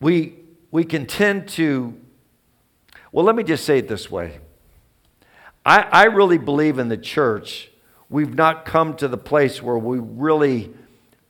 we, 0.00 0.34
we 0.72 0.82
can 0.82 1.06
tend 1.06 1.46
to, 1.50 1.96
well, 3.12 3.24
let 3.24 3.36
me 3.36 3.44
just 3.44 3.64
say 3.64 3.78
it 3.78 3.86
this 3.86 4.10
way. 4.10 4.40
I, 5.64 5.82
I 5.82 6.04
really 6.06 6.38
believe 6.38 6.80
in 6.80 6.88
the 6.88 6.98
church, 6.98 7.70
we've 8.08 8.34
not 8.34 8.64
come 8.64 8.96
to 8.96 9.06
the 9.06 9.18
place 9.18 9.62
where 9.62 9.78
we 9.78 10.00
really 10.00 10.74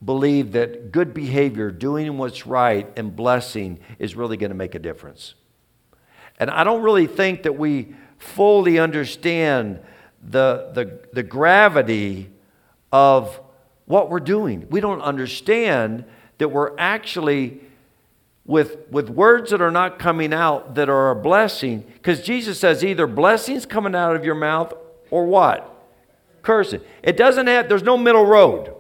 believe 0.03 0.53
that 0.53 0.93
good 0.93 1.13
behavior, 1.13 1.71
doing 1.71 2.17
what's 2.17 2.47
right, 2.47 2.91
and 2.97 3.15
blessing 3.15 3.81
is 3.99 4.17
really 4.17 4.39
going 4.39 4.51
to 4.51 4.57
make 4.57 4.75
a 4.75 4.79
difference. 4.79 5.35
And 6.39 6.49
I 6.51 6.65
don't 6.65 6.81
really 6.81 7.07
think 7.07 7.43
that 7.43 7.59
we 7.59 7.97
fully 8.21 8.79
understand 8.79 9.81
the, 10.23 10.71
the, 10.75 11.01
the 11.13 11.23
gravity 11.23 12.31
of 12.93 13.41
what 13.87 14.11
we're 14.11 14.21
doing. 14.21 14.67
We 14.71 14.81
don't 14.81 15.01
understand 15.01 16.05
that 16.39 16.49
we're 16.49 16.77
actually 16.79 17.61
with, 18.45 18.89
with 18.91 19.09
words 19.09 19.51
that 19.51 19.61
are 19.61 19.71
not 19.71 19.99
coming 19.99 20.33
out 20.33 20.75
that 20.75 20.89
are 20.89 21.11
a 21.11 21.17
blessing. 21.17 21.85
Because 21.95 22.23
Jesus 22.23 22.61
says 22.61 22.85
either 22.85 23.07
blessings 23.07 23.67
coming 23.67 23.95
out 23.95 24.15
of 24.15 24.25
your 24.25 24.35
mouth 24.35 24.73
or 25.11 25.27
what? 25.27 25.67
Cursing. 26.43 26.81
It 27.03 27.17
doesn't 27.17 27.47
have, 27.47 27.69
there's 27.69 27.83
no 27.83 27.97
middle 27.97 28.27
road. 28.27 28.75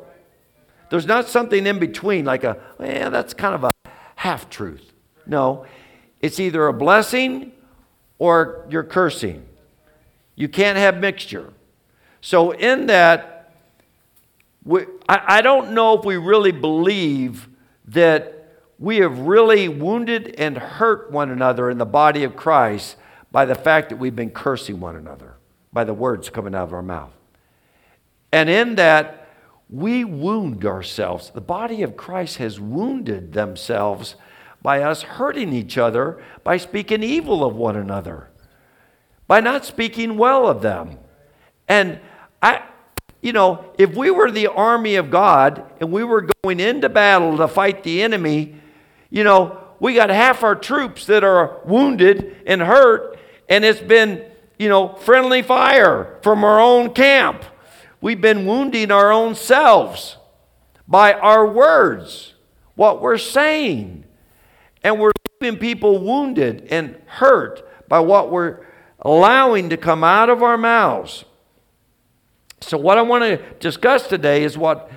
There's 0.91 1.07
not 1.07 1.29
something 1.29 1.67
in 1.67 1.79
between, 1.79 2.25
like 2.25 2.45
a, 2.45 2.59
yeah, 2.81 3.09
that's 3.09 3.33
kind 3.33 3.55
of 3.55 3.65
a 3.65 3.71
half 4.17 4.51
truth. 4.51 4.93
No, 5.27 5.65
it's 6.21 6.41
either 6.41 6.67
a 6.67 6.73
blessing 6.73 7.53
or 8.21 8.67
you're 8.69 8.85
cursing. 8.85 9.45
You 10.37 10.47
can't 10.47 10.79
have 10.79 10.99
mixture. 10.99 11.53
So, 12.21 12.53
in 12.53 12.87
that, 12.87 13.53
we, 14.65 14.83
I, 15.09 15.39
I 15.39 15.43
don't 15.43 15.73
know 15.73 15.99
if 15.99 16.05
we 16.05 16.17
really 16.17 16.53
believe 16.53 17.49
that 17.87 18.37
we 18.79 18.99
have 18.99 19.19
really 19.21 19.69
wounded 19.69 20.35
and 20.39 20.57
hurt 20.57 21.11
one 21.11 21.31
another 21.31 21.71
in 21.71 21.79
the 21.79 21.87
body 21.87 22.23
of 22.23 22.37
Christ 22.37 22.97
by 23.33 23.47
the 23.47 23.55
fact 23.55 23.89
that 23.89 23.97
we've 23.97 24.15
been 24.15 24.31
cursing 24.31 24.81
one 24.81 24.97
another, 24.97 25.35
by 25.73 25.85
the 25.85 25.95
words 25.95 26.29
coming 26.29 26.55
out 26.55 26.65
of 26.65 26.75
our 26.75 26.83
mouth. 26.83 27.13
And 28.33 28.51
in 28.51 28.75
that, 28.77 29.29
we 29.71 30.05
wound 30.05 30.65
ourselves. 30.67 31.31
The 31.31 31.41
body 31.41 31.83
of 31.83 31.97
Christ 31.97 32.37
has 32.37 32.61
wounded 32.61 33.33
themselves 33.33 34.17
by 34.63 34.83
us 34.83 35.03
hurting 35.03 35.53
each 35.53 35.79
other, 35.79 36.23
by 36.45 36.57
speaking 36.57 37.03
evil 37.03 37.45
of 37.45 37.55
one 37.55 37.77
another, 37.77 38.29
by 39.27 39.41
not 39.41 39.65
speaking 39.65 40.17
well 40.17 40.47
of 40.47 40.63
them. 40.63 40.99
And 41.69 42.01
I, 42.43 42.63
you 43.23 43.33
know, 43.33 43.73
if 43.79 43.95
we 43.95 44.11
were 44.11 44.31
the 44.31 44.49
army 44.49 44.97
of 44.97 45.11
God 45.11 45.65
and 45.81 45.93
we 45.93 46.05
were 46.05 46.29
going 46.43 46.61
into 46.61 46.89
battle 46.89 47.37
to 47.37 47.49
fight 47.49 47.83
the 47.83 48.03
enemy, 48.03 48.57
you 49.11 49.25
know, 49.25 49.59
we 49.79 49.95
got 49.95 50.11
half 50.11 50.43
our 50.43 50.55
troops 50.55 51.07
that 51.07 51.25
are 51.25 51.61
wounded 51.65 52.43
and 52.47 52.61
hurt, 52.61 53.19
and 53.49 53.65
it's 53.65 53.81
been, 53.81 54.25
you 54.59 54.69
know, 54.69 54.95
friendly 54.95 55.43
fire 55.43 56.19
from 56.23 56.45
our 56.45 56.61
own 56.61 56.93
camp. 56.93 57.45
We've 58.01 58.21
been 58.21 58.47
wounding 58.47 58.91
our 58.91 59.11
own 59.11 59.35
selves 59.35 60.17
by 60.87 61.15
our 61.15 61.47
words, 61.47 62.35
what 62.75 63.01
we're 63.01 63.19
saying. 63.19 64.05
And 64.83 64.99
we're 64.99 65.13
leaving 65.41 65.59
people 65.59 65.99
wounded 65.99 66.69
and 66.71 66.97
hurt 67.07 67.89
by 67.89 68.01
what 68.01 68.31
we're 68.31 68.65
allowing 69.01 69.71
to 69.71 69.77
come 69.77 70.05
out 70.05 70.29
of 70.29 70.43
our 70.43 70.59
mouths. 70.59 71.25
So, 72.61 72.77
what 72.77 72.99
I 72.99 73.03
want 73.03 73.25
to 73.25 73.39
discuss 73.59 74.07
today 74.07 74.45
is 74.45 74.59
what 74.59 74.91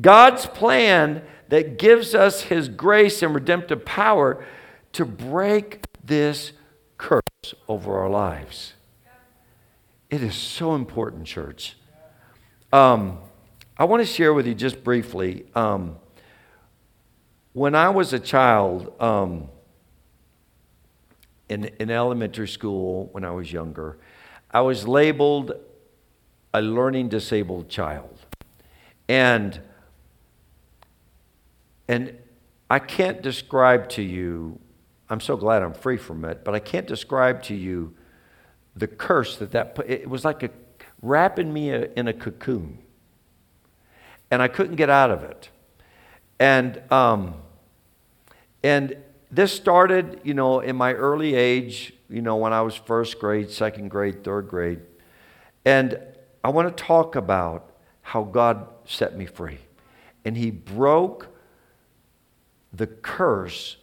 God's 0.00 0.46
plan 0.46 1.22
that 1.48 1.78
gives 1.78 2.14
us 2.14 2.42
His 2.42 2.68
grace 2.68 3.22
and 3.22 3.34
redemptive 3.34 3.84
power 3.84 4.44
to 4.92 5.04
break 5.04 5.84
this 6.02 6.52
curse 6.98 7.20
over 7.68 7.98
our 7.98 8.10
lives. 8.10 8.74
It 10.10 10.22
is 10.22 10.34
so 10.34 10.74
important, 10.74 11.26
church. 11.26 11.76
Um, 12.72 13.18
I 13.76 13.84
want 13.84 14.02
to 14.02 14.06
share 14.06 14.34
with 14.34 14.46
you 14.46 14.54
just 14.54 14.82
briefly. 14.84 15.46
Um, 15.54 15.96
when 17.54 17.76
I 17.76 17.88
was 17.88 18.12
a 18.12 18.18
child 18.18 18.92
um, 19.00 19.48
in, 21.48 21.66
in 21.78 21.88
elementary 21.88 22.48
school, 22.48 23.08
when 23.12 23.24
I 23.24 23.30
was 23.30 23.52
younger, 23.52 23.96
I 24.50 24.60
was 24.60 24.86
labeled 24.86 25.52
a 26.52 26.60
learning 26.60 27.08
disabled 27.08 27.68
child. 27.68 28.18
And 29.08 29.60
and 31.86 32.16
I 32.70 32.78
can't 32.78 33.20
describe 33.20 33.90
to 33.90 34.02
you, 34.02 34.58
I'm 35.10 35.20
so 35.20 35.36
glad 35.36 35.62
I'm 35.62 35.74
free 35.74 35.98
from 35.98 36.24
it, 36.24 36.44
but 36.44 36.54
I 36.54 36.58
can't 36.58 36.86
describe 36.86 37.42
to 37.44 37.54
you 37.54 37.94
the 38.74 38.86
curse 38.86 39.36
that 39.36 39.52
that 39.52 39.74
put, 39.74 39.88
it 39.88 40.08
was 40.08 40.24
like 40.24 40.42
a, 40.42 40.50
wrapping 41.02 41.52
me 41.52 41.70
in 41.72 42.08
a 42.08 42.12
cocoon. 42.14 42.78
And 44.30 44.40
I 44.40 44.48
couldn't 44.48 44.76
get 44.76 44.88
out 44.88 45.10
of 45.10 45.22
it. 45.22 45.50
And, 46.40 46.82
um, 46.90 47.34
and 48.64 48.96
this 49.30 49.52
started, 49.52 50.22
you 50.24 50.32
know, 50.32 50.60
in 50.60 50.74
my 50.74 50.94
early 50.94 51.34
age, 51.34 51.92
you 52.08 52.22
know, 52.22 52.36
when 52.36 52.54
I 52.54 52.62
was 52.62 52.74
first 52.74 53.18
grade, 53.18 53.50
second 53.50 53.88
grade, 53.88 54.24
third 54.24 54.48
grade. 54.48 54.80
And 55.66 55.98
I 56.42 56.48
want 56.48 56.74
to 56.74 56.84
talk 56.84 57.14
about 57.14 57.72
how 58.00 58.22
God 58.22 58.66
set 58.86 59.16
me 59.16 59.26
free. 59.26 59.58
And 60.24 60.34
He 60.36 60.50
broke 60.50 61.28
the 62.72 62.86
curse 62.86 63.76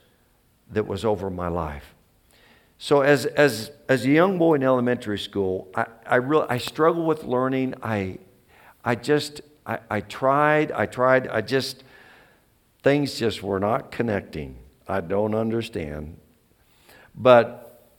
that 0.72 0.88
was 0.88 1.06
over 1.06 1.30
my 1.30 1.48
life. 1.48 1.94
So 2.80 3.02
as, 3.02 3.28
as, 3.28 3.70
as 3.88 4.06
a 4.06 4.10
young 4.10 4.40
boy 4.40 4.56
in 4.56 4.64
elementary 4.64 5.20
school, 5.20 5.68
I, 5.76 5.86
I, 6.08 6.16
really, 6.16 6.48
I 6.50 6.58
struggled 6.58 7.06
with 7.06 7.24
learning. 7.24 7.76
I, 7.84 8.18
I 8.84 8.96
just, 8.96 9.42
I 9.64 9.78
I, 9.92 10.02
tried, 10.02 10.72
I 10.72 10.88
tried, 10.88 11.28
I 11.28 11.42
just, 11.42 11.84
things 12.82 13.20
just 13.20 13.44
were 13.44 13.60
not 13.60 13.92
connecting. 13.92 14.58
I 14.88 15.02
don't 15.02 15.36
understand. 15.36 16.18
But 17.16 17.90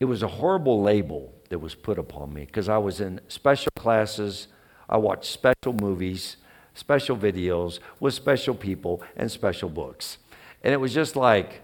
it 0.00 0.04
was 0.04 0.22
a 0.22 0.28
horrible 0.28 0.82
label 0.82 1.32
that 1.48 1.58
was 1.58 1.74
put 1.74 1.98
upon 1.98 2.32
me 2.32 2.44
because 2.44 2.68
I 2.68 2.78
was 2.78 3.00
in 3.00 3.20
special 3.28 3.72
classes, 3.76 4.48
I 4.88 4.96
watched 4.96 5.24
special 5.24 5.72
movies, 5.72 6.36
special 6.74 7.16
videos 7.16 7.80
with 8.00 8.14
special 8.14 8.54
people 8.54 9.02
and 9.16 9.30
special 9.30 9.68
books. 9.68 10.18
And 10.62 10.72
it 10.72 10.76
was 10.76 10.94
just 10.94 11.16
like, 11.16 11.62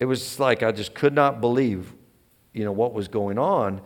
it 0.00 0.06
was 0.06 0.40
like 0.40 0.62
I 0.62 0.72
just 0.72 0.94
could 0.94 1.14
not 1.14 1.40
believe, 1.40 1.92
you 2.52 2.64
know, 2.64 2.72
what 2.72 2.92
was 2.92 3.08
going 3.08 3.38
on. 3.38 3.80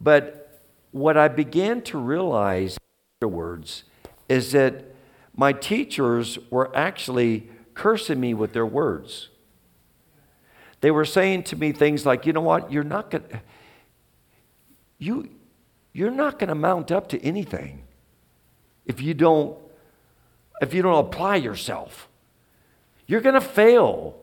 But 0.00 0.60
what 0.90 1.16
I 1.16 1.28
began 1.28 1.82
to 1.82 1.98
realize 1.98 2.76
afterwards 3.16 3.84
is 4.28 4.52
that 4.52 4.84
my 5.36 5.52
teachers 5.52 6.38
were 6.50 6.74
actually 6.76 7.48
cursing 7.74 8.20
me 8.20 8.34
with 8.34 8.52
their 8.52 8.66
words. 8.66 9.28
They 10.80 10.90
were 10.90 11.04
saying 11.04 11.44
to 11.44 11.56
me 11.56 11.72
things 11.72 12.04
like, 12.04 12.26
you 12.26 12.32
know 12.32 12.40
what, 12.40 12.70
you're 12.70 12.84
not 12.84 13.10
going 13.10 13.24
to, 13.24 13.40
you, 14.98 15.30
you're 15.92 16.10
not 16.10 16.38
going 16.38 16.48
to 16.48 16.54
mount 16.54 16.92
up 16.92 17.08
to 17.08 17.22
anything 17.22 17.84
if 18.86 19.00
you 19.00 19.14
don't, 19.14 19.56
if 20.60 20.74
you 20.74 20.82
don't 20.82 21.06
apply 21.06 21.36
yourself. 21.36 22.08
You're 23.06 23.20
going 23.20 23.34
to 23.34 23.40
fail. 23.40 24.16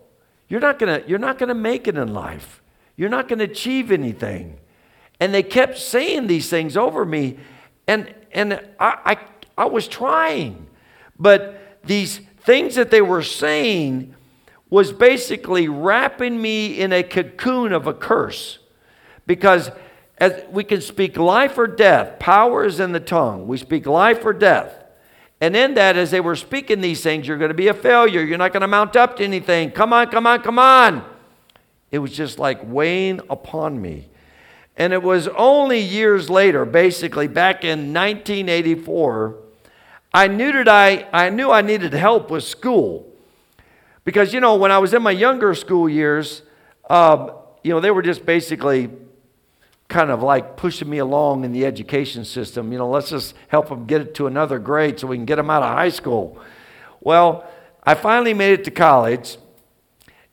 You're 0.50 0.60
not 0.60 0.80
going 0.80 1.02
to, 1.02 1.10
you're 1.10 1.20
not 1.20 1.38
going 1.38 1.50
to 1.50 1.56
make 1.56 1.88
it 1.88 1.98
in 1.98 2.14
life. 2.14 2.62
You're 2.96 3.10
not 3.10 3.28
going 3.28 3.40
to 3.40 3.46
achieve 3.46 3.92
anything. 3.92 4.58
And 5.20 5.34
they 5.34 5.44
kept 5.44 5.78
saying 5.78 6.28
these 6.28 6.50
things 6.50 6.76
over 6.76 7.06
me. 7.06 7.38
And, 7.88 8.14
and 8.32 8.54
I, 8.80 9.18
I, 9.58 9.64
I 9.64 9.66
was 9.66 9.88
trying. 9.88 10.68
But 11.18 11.80
these 11.84 12.22
things 12.44 12.76
that 12.76 12.92
they 12.92 13.02
were 13.02 13.24
saying 13.24 14.16
was 14.70 14.92
basically 14.92 15.68
wrapping 15.68 16.42
me 16.42 16.80
in 16.80 16.94
a 16.94 17.04
cocoon 17.04 17.74
of 17.74 17.88
a 17.88 17.94
curse. 17.94 18.60
Because 19.28 19.70
as 20.18 20.44
we 20.50 20.64
can 20.64 20.82
speak 20.82 21.18
life 21.18 21.58
or 21.58 21.68
death, 21.68 22.20
power 22.20 22.64
is 22.66 22.80
in 22.80 22.92
the 22.92 23.00
tongue. 23.00 23.48
We 23.48 23.58
speak 23.58 23.86
life 23.86 24.26
or 24.26 24.34
death. 24.34 24.74
And 25.42 25.56
in 25.56 25.74
that, 25.74 25.98
as 25.98 26.12
they 26.12 26.22
were 26.22 26.36
speaking 26.36 26.82
these 26.82 27.02
things, 27.02 27.28
you're 27.28 27.38
going 27.38 27.50
to 27.50 27.56
be 27.56 27.68
a 27.68 27.74
failure. 27.74 28.22
You're 28.22 28.38
not 28.38 28.54
going 28.54 28.62
to 28.62 28.68
mount 28.68 28.96
up 28.96 29.18
to 29.18 29.24
anything. 29.24 29.72
Come 29.72 29.92
on, 29.92 30.08
come 30.08 30.28
on, 30.28 30.42
come 30.42 30.60
on. 30.60 31.04
It 31.90 32.00
was 32.00 32.12
just 32.12 32.40
like 32.40 32.60
weighing 32.64 33.20
upon 33.30 33.82
me. 33.82 34.08
And 34.78 34.94
it 34.94 35.04
was 35.04 35.28
only 35.30 35.80
years 35.80 36.30
later, 36.30 36.64
basically 36.64 37.28
back 37.28 37.64
in 37.64 37.94
1984, 37.94 39.36
I 40.14 40.28
knew 40.28 40.52
that 40.52 40.68
I, 40.68 41.08
I 41.14 41.30
knew 41.30 41.52
I 41.52 41.62
needed 41.62 41.94
help 41.94 42.30
with 42.30 42.44
school. 42.44 43.08
Because, 44.04 44.34
you 44.34 44.40
know, 44.40 44.56
when 44.56 44.72
I 44.72 44.80
was 44.80 44.94
in 44.94 45.02
my 45.02 45.12
younger 45.12 45.54
school 45.54 45.88
years, 45.88 46.42
um, 46.90 47.32
you 47.64 47.72
know, 47.72 47.80
they 47.80 47.92
were 47.92 48.02
just 48.02 48.26
basically 48.26 48.90
kind 49.88 50.10
of 50.10 50.24
like 50.24 50.58
pushing 50.58 50.90
me 50.90 50.98
along 50.98 51.44
in 51.44 51.52
the 51.52 51.66
education 51.66 52.26
system. 52.26 52.72
You 52.72 52.80
know, 52.80 52.90
let's 52.90 53.10
just 53.10 53.36
help 53.50 53.70
them 53.70 53.86
get 53.86 54.02
it 54.02 54.16
to 54.16 54.28
another 54.28 54.58
grade 54.58 55.00
so 55.00 55.08
we 55.08 55.18
can 55.18 55.26
get 55.26 55.36
them 55.36 55.50
out 55.50 55.64
of 55.64 55.70
high 55.70 55.90
school. 55.90 56.40
Well, 57.00 57.46
I 57.84 57.94
finally 57.96 58.34
made 58.34 58.54
it 58.54 58.64
to 58.66 58.72
college, 58.72 59.38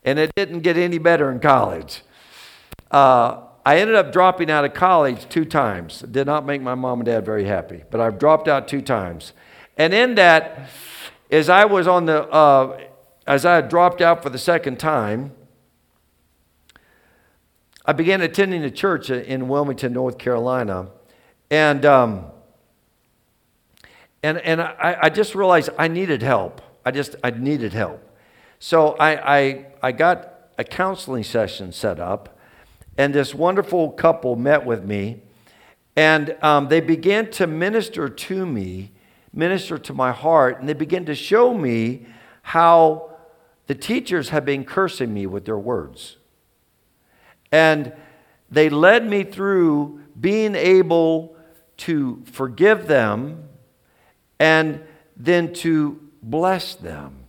and 0.04 0.18
it 0.18 0.30
didn't 0.36 0.60
get 0.60 0.76
any 0.76 0.98
better 0.98 1.30
in 1.30 1.40
college. 1.40 2.02
Uh, 2.90 3.42
I 3.66 3.78
ended 3.78 3.96
up 3.96 4.12
dropping 4.12 4.50
out 4.50 4.64
of 4.64 4.72
college 4.72 5.28
two 5.28 5.44
times. 5.44 6.02
It 6.02 6.12
did 6.12 6.26
not 6.26 6.46
make 6.46 6.62
my 6.62 6.74
mom 6.74 7.00
and 7.00 7.06
dad 7.06 7.26
very 7.26 7.44
happy, 7.44 7.84
but 7.90 8.00
I've 8.00 8.18
dropped 8.18 8.48
out 8.48 8.68
two 8.68 8.80
times. 8.80 9.32
And 9.78 9.94
in 9.94 10.16
that, 10.16 10.68
as 11.30 11.48
I 11.48 11.64
was 11.64 11.86
on 11.86 12.04
the, 12.04 12.24
uh, 12.28 12.80
as 13.26 13.46
I 13.46 13.54
had 13.54 13.68
dropped 13.68 14.02
out 14.02 14.22
for 14.22 14.28
the 14.28 14.38
second 14.38 14.78
time, 14.78 15.32
I 17.86 17.92
began 17.94 18.20
attending 18.20 18.64
a 18.64 18.70
church 18.70 19.08
in 19.08 19.48
Wilmington, 19.48 19.94
North 19.94 20.18
Carolina, 20.18 20.88
and 21.50 21.86
um, 21.86 22.26
and 24.22 24.36
and 24.38 24.60
I, 24.60 24.98
I 25.04 25.08
just 25.08 25.34
realized 25.34 25.70
I 25.78 25.88
needed 25.88 26.20
help. 26.20 26.60
I 26.84 26.90
just 26.90 27.16
I 27.24 27.30
needed 27.30 27.72
help, 27.72 28.02
so 28.58 28.90
I 28.96 29.38
I, 29.38 29.66
I 29.82 29.92
got 29.92 30.50
a 30.58 30.64
counseling 30.64 31.22
session 31.22 31.72
set 31.72 31.98
up 31.98 32.38
and 32.98 33.14
this 33.14 33.32
wonderful 33.32 33.92
couple 33.92 34.34
met 34.34 34.66
with 34.66 34.84
me, 34.84 35.22
and 35.96 36.36
um, 36.42 36.68
they 36.68 36.80
began 36.80 37.30
to 37.30 37.46
minister 37.46 38.08
to 38.08 38.44
me, 38.44 38.90
minister 39.32 39.78
to 39.78 39.94
my 39.94 40.12
heart, 40.12 40.60
and 40.60 40.68
they 40.68 40.74
began 40.74 41.04
to 41.06 41.14
show 41.14 41.54
me 41.54 42.06
how 42.42 43.10
the 43.66 43.74
teachers 43.74 44.30
had 44.30 44.44
been 44.44 44.64
cursing 44.64 45.12
me 45.12 45.26
with 45.26 45.44
their 45.44 45.58
words. 45.58 46.16
And 47.52 47.92
they 48.50 48.68
led 48.68 49.06
me 49.06 49.24
through 49.24 50.00
being 50.18 50.54
able 50.54 51.36
to 51.78 52.22
forgive 52.32 52.86
them 52.86 53.48
and 54.40 54.82
then 55.16 55.52
to 55.52 56.00
bless 56.22 56.74
them, 56.74 57.24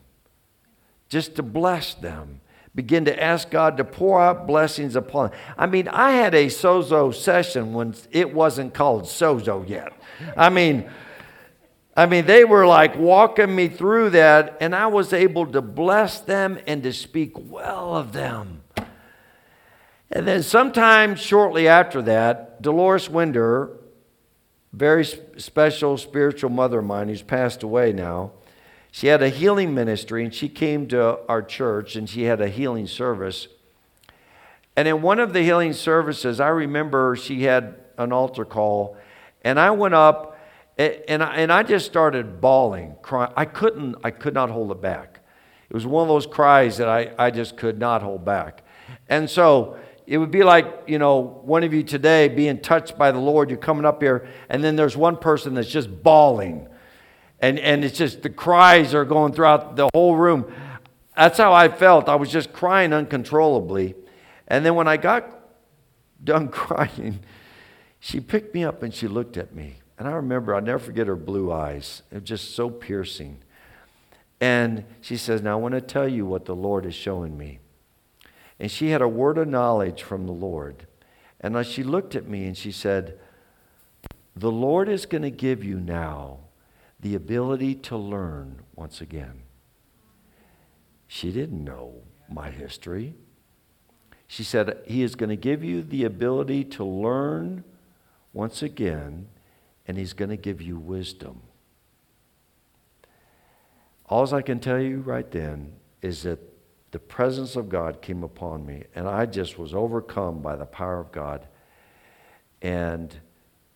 just 1.10 1.36
to 1.36 1.44
bless 1.44 1.94
them 1.96 2.40
begin 2.76 3.04
to 3.04 3.24
ask 3.24 3.50
God 3.50 3.76
to 3.76 3.84
pour 3.84 4.22
out 4.22 4.48
blessings 4.48 4.96
upon. 4.96 5.32
Them. 5.32 5.40
I 5.58 5.66
mean, 5.66 5.90
I 5.90 6.12
had 6.12 6.34
a 6.34 6.46
sozo 6.46 7.14
session 7.14 7.74
when 7.74 7.94
it 8.12 8.34
wasn't 8.34 8.74
called 8.74 9.04
sozo 9.04 9.68
yet. 9.68 9.92
I 10.38 10.50
mean, 10.50 10.90
I 12.00 12.06
mean, 12.06 12.28
they 12.28 12.46
were 12.46 12.66
like 12.66 12.98
walking 12.98 13.54
me 13.54 13.68
through 13.68 14.12
that, 14.12 14.56
and 14.62 14.74
I 14.74 14.88
was 14.88 15.12
able 15.12 15.46
to 15.48 15.62
bless 15.62 16.22
them 16.22 16.58
and 16.66 16.82
to 16.84 16.94
speak 16.94 17.34
well 17.36 17.94
of 17.94 18.14
them. 18.14 18.62
And 20.10 20.26
then, 20.26 20.42
sometime 20.42 21.16
shortly 21.16 21.68
after 21.68 22.02
that, 22.04 22.62
Dolores 22.62 23.10
Winder, 23.10 23.72
very 24.72 25.04
special 25.04 25.98
spiritual 25.98 26.52
mother 26.52 26.80
of 26.80 26.86
mine 26.86 27.10
who's 27.10 27.22
passed 27.22 27.64
away 27.64 27.92
now, 27.92 28.32
she 28.92 29.08
had 29.08 29.22
a 29.22 29.28
healing 29.28 29.76
ministry 29.76 30.24
and 30.24 30.34
she 30.34 30.48
came 30.48 30.88
to 30.88 31.20
our 31.28 31.42
church 31.42 31.98
and 31.98 32.10
she 32.10 32.24
had 32.24 32.40
a 32.40 32.48
healing 32.48 32.88
service. 32.88 33.50
And 34.78 34.88
in 34.88 35.02
one 35.02 35.20
of 35.20 35.34
the 35.34 35.42
healing 35.42 35.74
services, 35.74 36.40
I 36.40 36.48
remember 36.48 37.18
she 37.18 37.44
had 37.44 37.76
an 37.98 38.14
altar 38.14 38.46
call 38.46 38.96
and 39.44 39.60
I 39.60 39.72
went 39.72 39.96
up 39.96 40.38
and 40.80 41.22
I, 41.22 41.36
and 41.36 41.52
I 41.52 41.64
just 41.64 41.86
started 41.86 42.42
bawling, 42.42 42.96
crying. 43.02 43.34
I 43.36 43.46
couldn't, 43.46 43.96
I 44.04 44.12
could 44.12 44.34
not 44.34 44.50
hold 44.50 44.72
it 44.72 44.82
back. 44.82 45.22
It 45.70 45.74
was 45.74 45.86
one 45.86 46.04
of 46.04 46.08
those 46.08 46.26
cries 46.26 46.78
that 46.78 46.88
I, 46.88 47.12
I 47.18 47.32
just 47.32 47.58
could 47.58 47.78
not 47.78 48.02
hold 48.02 48.26
back. 48.26 48.64
And 49.08 49.30
so 49.30 49.78
it 50.08 50.18
would 50.18 50.32
be 50.32 50.44
like, 50.44 50.84
you 50.88 50.98
know, 50.98 51.20
one 51.44 51.64
of 51.64 51.74
you 51.74 51.84
today 51.84 52.28
being 52.28 52.60
touched 52.60 52.98
by 52.98 53.12
the 53.12 53.20
Lord, 53.20 53.50
you're 53.50 53.60
coming 53.60 53.86
up 53.86 54.02
here, 54.02 54.28
and 54.50 54.64
then 54.64 54.76
there's 54.76 54.98
one 54.98 55.18
person 55.18 55.54
that's 55.54 55.70
just 55.70 56.04
bawling 56.04 56.68
and, 57.42 57.58
and 57.60 57.86
it's 57.86 57.98
just 57.98 58.22
the 58.22 58.30
cries 58.30 58.94
are 58.94 59.06
going 59.06 59.34
throughout 59.34 59.76
the 59.76 59.90
whole 59.94 60.16
room. 60.16 60.52
That's 61.16 61.38
how 61.38 61.54
I 61.54 61.70
felt. 61.70 62.10
I 62.10 62.16
was 62.16 62.32
just 62.32 62.54
crying 62.54 62.94
uncontrollably. 62.94 63.96
And 64.48 64.66
then 64.66 64.76
when 64.76 64.88
I 64.88 64.98
got 64.98 65.40
done 66.24 66.48
crying, 66.50 67.20
she 68.00 68.20
picked 68.20 68.54
me 68.54 68.64
up 68.64 68.84
and 68.84 68.94
she 68.94 69.08
looked 69.08 69.38
at 69.38 69.54
me. 69.54 69.78
And 70.00 70.08
I 70.08 70.12
remember, 70.12 70.56
I'll 70.56 70.62
never 70.62 70.80
forget 70.80 71.08
her 71.08 71.18
blue 71.18 71.52
eyes. 71.52 72.04
It 72.10 72.16
was 72.16 72.24
just 72.24 72.56
so 72.56 72.70
piercing. 72.70 73.40
And 74.40 74.86
she 75.02 75.18
says, 75.18 75.42
Now 75.42 75.52
I 75.52 75.56
want 75.62 75.74
to 75.74 75.82
tell 75.82 76.08
you 76.08 76.26
what 76.26 76.46
the 76.46 76.56
Lord 76.56 76.86
is 76.86 76.96
showing 76.96 77.38
me. 77.38 77.60
And 78.60 78.72
she 78.72 78.90
had 78.90 79.02
a 79.02 79.08
word 79.10 79.38
of 79.38 79.50
knowledge 79.50 80.02
from 80.02 80.26
the 80.26 80.32
Lord. 80.32 80.88
And 81.42 81.66
she 81.66 81.84
looked 81.84 82.16
at 82.16 82.28
me 82.28 82.46
and 82.46 82.58
she 82.58 82.72
said, 82.72 83.20
The 84.38 84.52
Lord 84.52 84.88
is 84.88 85.06
going 85.06 85.22
to 85.24 85.32
give 85.32 85.66
you 85.66 85.80
now 85.82 86.40
the 87.02 87.16
ability 87.16 87.76
to 87.76 87.98
learn 87.98 88.62
once 88.76 89.02
again. 89.02 89.42
She 91.08 91.32
didn't 91.32 91.64
know 91.64 91.96
my 92.30 92.52
history. 92.52 93.16
She 94.28 94.46
said, 94.46 94.78
He 94.86 95.04
is 95.04 95.16
going 95.16 95.30
to 95.30 95.36
give 95.36 95.62
you 95.62 95.84
the 95.84 96.06
ability 96.06 96.64
to 96.66 96.86
learn 96.86 97.66
once 98.32 98.62
again, 98.62 99.28
and 99.90 99.98
He's 99.98 100.14
going 100.14 100.30
to 100.30 100.38
give 100.38 100.62
you 100.62 100.78
wisdom. 100.78 101.42
All 104.06 104.32
I 104.36 104.44
can 104.44 104.60
tell 104.60 104.80
you 104.80 105.00
right 105.00 105.30
then 105.32 105.74
is 106.04 106.22
that 106.24 106.38
the 106.92 107.00
presence 107.00 107.56
of 107.56 107.70
God 107.70 108.00
came 108.00 108.22
upon 108.24 108.68
me, 108.68 108.84
and 108.94 109.08
I 109.08 109.26
just 109.26 109.58
was 109.58 109.74
overcome 109.74 110.44
by 110.44 110.56
the 110.56 110.68
power 110.68 111.00
of 111.00 111.12
God. 111.12 111.48
And 112.62 113.16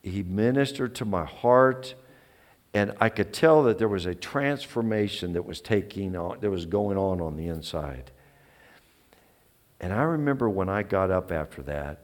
He 0.04 0.22
ministered 0.22 0.94
to 0.96 1.06
my 1.06 1.26
heart 1.26 1.96
and 2.76 2.94
I 3.00 3.10
could 3.10 3.34
tell 3.34 3.64
that 3.64 3.78
there 3.78 3.88
was 3.88 4.08
a 4.08 4.16
transformation 4.16 5.34
that 5.34 5.46
was 5.46 5.62
taking 5.62 6.16
on, 6.16 6.40
that 6.40 6.50
was 6.50 6.66
going 6.66 6.98
on 6.98 7.22
on 7.22 7.36
the 7.38 7.48
inside. 7.48 8.12
And 9.80 9.94
I 9.94 10.02
remember 10.04 10.50
when 10.50 10.70
I 10.70 10.82
got 10.82 11.12
up 11.12 11.32
after 11.32 11.62
that, 11.64 12.00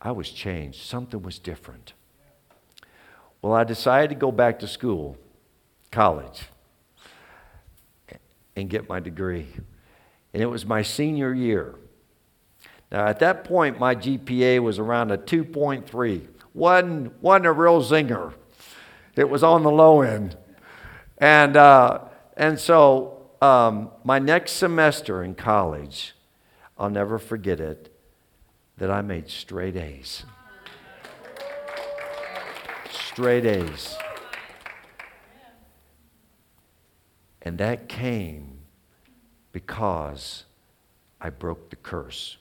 I 0.00 0.10
was 0.10 0.30
changed. 0.30 0.82
Something 0.82 1.22
was 1.22 1.38
different. 1.38 1.92
Well, 3.44 3.52
I 3.52 3.64
decided 3.64 4.08
to 4.08 4.14
go 4.14 4.32
back 4.32 4.60
to 4.60 4.66
school, 4.66 5.18
college, 5.90 6.44
and 8.56 8.70
get 8.70 8.88
my 8.88 9.00
degree. 9.00 9.48
And 10.32 10.42
it 10.42 10.46
was 10.46 10.64
my 10.64 10.80
senior 10.80 11.34
year. 11.34 11.74
Now, 12.90 13.06
at 13.06 13.18
that 13.18 13.44
point, 13.44 13.78
my 13.78 13.96
GPA 13.96 14.60
was 14.60 14.78
around 14.78 15.10
a 15.10 15.18
2.3. 15.18 16.26
Wasn't, 16.54 17.22
wasn't 17.22 17.44
a 17.44 17.52
real 17.52 17.82
zinger, 17.82 18.32
it 19.14 19.28
was 19.28 19.42
on 19.42 19.62
the 19.62 19.70
low 19.70 20.00
end. 20.00 20.38
And, 21.18 21.58
uh, 21.58 21.98
and 22.38 22.58
so, 22.58 23.26
um, 23.42 23.90
my 24.04 24.18
next 24.18 24.52
semester 24.52 25.22
in 25.22 25.34
college, 25.34 26.14
I'll 26.78 26.88
never 26.88 27.18
forget 27.18 27.60
it, 27.60 27.94
that 28.78 28.90
I 28.90 29.02
made 29.02 29.28
straight 29.28 29.76
A's. 29.76 30.24
Straight 33.14 33.46
A's. 33.46 33.96
And 37.42 37.58
that 37.58 37.88
came 37.88 38.58
because 39.52 40.46
I 41.20 41.30
broke 41.30 41.70
the 41.70 41.76
curse 41.76 42.38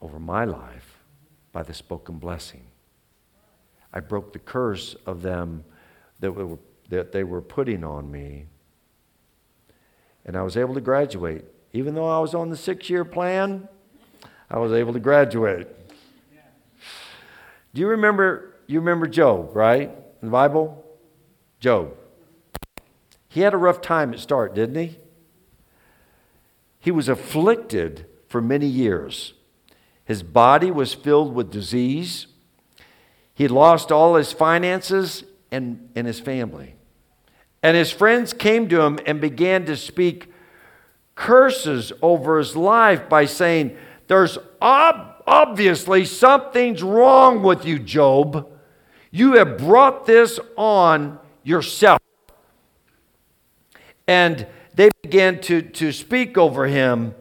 over 0.00 0.18
my 0.18 0.44
life 0.44 0.98
by 1.52 1.62
the 1.62 1.72
spoken 1.72 2.18
blessing. 2.18 2.64
I 3.92 4.00
broke 4.00 4.32
the 4.32 4.40
curse 4.40 4.96
of 5.06 5.22
them 5.22 5.62
that, 6.18 6.32
were, 6.32 6.58
that 6.88 7.12
they 7.12 7.22
were 7.22 7.40
putting 7.40 7.84
on 7.84 8.10
me. 8.10 8.46
And 10.24 10.36
I 10.36 10.42
was 10.42 10.56
able 10.56 10.74
to 10.74 10.80
graduate. 10.80 11.44
Even 11.72 11.94
though 11.94 12.08
I 12.08 12.18
was 12.18 12.34
on 12.34 12.50
the 12.50 12.56
six 12.56 12.90
year 12.90 13.04
plan, 13.04 13.68
I 14.50 14.58
was 14.58 14.72
able 14.72 14.92
to 14.92 14.98
graduate. 14.98 15.68
Do 17.72 17.80
you 17.80 17.86
remember, 17.86 18.56
you 18.66 18.80
remember 18.80 19.06
Job, 19.06 19.54
right? 19.54 20.02
In 20.22 20.28
the 20.28 20.32
Bible? 20.32 20.84
Job. 21.60 21.94
He 23.28 23.42
had 23.42 23.54
a 23.54 23.58
rough 23.58 23.80
time 23.80 24.12
at 24.12 24.20
start, 24.20 24.54
didn't 24.54 24.76
he? 24.76 24.98
He 26.78 26.90
was 26.90 27.08
afflicted 27.08 28.06
for 28.28 28.40
many 28.40 28.66
years. 28.66 29.34
His 30.04 30.22
body 30.22 30.70
was 30.70 30.94
filled 30.94 31.34
with 31.34 31.50
disease. 31.50 32.28
He 33.34 33.48
lost 33.48 33.92
all 33.92 34.14
his 34.14 34.32
finances 34.32 35.24
and, 35.50 35.90
and 35.94 36.06
his 36.06 36.20
family. 36.20 36.76
And 37.62 37.76
his 37.76 37.90
friends 37.90 38.32
came 38.32 38.68
to 38.68 38.80
him 38.82 38.98
and 39.04 39.20
began 39.20 39.66
to 39.66 39.76
speak 39.76 40.32
curses 41.14 41.92
over 42.00 42.38
his 42.38 42.54
life 42.54 43.08
by 43.08 43.24
saying, 43.24 43.76
There's 44.06 44.38
ob- 44.62 45.22
obviously 45.26 46.04
something's 46.04 46.82
wrong 46.82 47.42
with 47.42 47.64
you, 47.64 47.78
Job. 47.78 48.48
You 49.16 49.36
have 49.36 49.56
brought 49.56 50.04
this 50.04 50.38
on 50.56 51.18
yourself. 51.42 51.98
And 54.06 54.46
they 54.74 54.90
began 55.02 55.40
to, 55.40 55.62
to 55.62 55.90
speak 55.90 56.36
over 56.36 56.66
him 56.66 57.14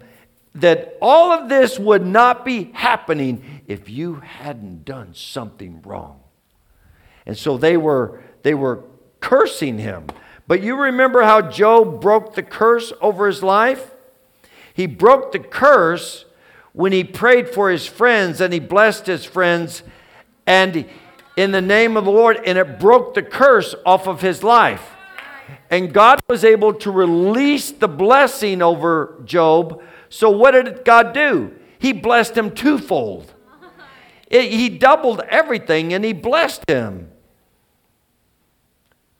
that 0.56 0.98
all 1.02 1.32
of 1.32 1.48
this 1.48 1.80
would 1.80 2.06
not 2.06 2.44
be 2.44 2.72
happening 2.74 3.62
if 3.68 3.90
you 3.90 4.16
hadn't 4.16 4.84
done 4.84 5.14
something 5.14 5.82
wrong. 5.86 6.20
And 7.26 7.38
so 7.38 7.58
they 7.58 7.78
were, 7.78 8.22
they 8.44 8.54
were 8.54 8.84
cursing 9.22 9.78
him. 9.78 10.08
But 10.48 10.62
you 10.62 10.76
remember 10.76 11.24
how 11.24 11.44
Job 11.44 12.02
broke 12.02 12.36
the 12.36 12.44
curse 12.44 12.92
over 13.00 13.26
his 13.26 13.42
life? 13.42 13.92
He 14.74 14.86
broke 14.86 15.32
the 15.32 15.40
curse 15.40 16.26
when 16.74 16.92
he 16.92 17.06
prayed 17.06 17.48
for 17.48 17.70
his 17.70 17.86
friends 17.86 18.42
and 18.42 18.52
he 18.52 18.60
blessed 18.60 19.08
his 19.08 19.24
friends 19.24 19.82
and 20.46 20.86
in 21.38 21.52
the 21.52 21.62
name 21.62 21.98
of 21.98 22.06
the 22.06 22.12
Lord, 22.12 22.40
and 22.46 22.58
it 22.58 22.80
broke 22.80 23.14
the 23.14 23.24
curse 23.24 23.76
off 23.86 24.08
of 24.08 24.22
his 24.22 24.44
life. 24.44 24.92
And 25.70 25.94
God 25.94 26.22
was 26.28 26.44
able 26.44 26.74
to 26.76 26.92
release 26.92 27.72
the 27.72 27.88
blessing 27.88 28.62
over 28.62 29.22
Job 29.26 29.82
so, 30.16 30.30
what 30.30 30.52
did 30.52 30.86
God 30.86 31.14
do? 31.14 31.54
He 31.78 31.92
blessed 31.92 32.38
him 32.38 32.52
twofold. 32.52 33.34
It, 34.28 34.50
he 34.50 34.70
doubled 34.70 35.20
everything 35.28 35.94
and 35.94 36.06
he 36.06 36.14
blessed 36.14 36.70
him 36.70 37.12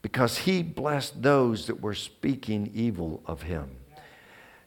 because 0.00 0.38
he 0.38 0.62
blessed 0.62 1.22
those 1.22 1.66
that 1.66 1.82
were 1.82 1.94
speaking 1.94 2.70
evil 2.74 3.22
of 3.26 3.42
him. 3.42 3.76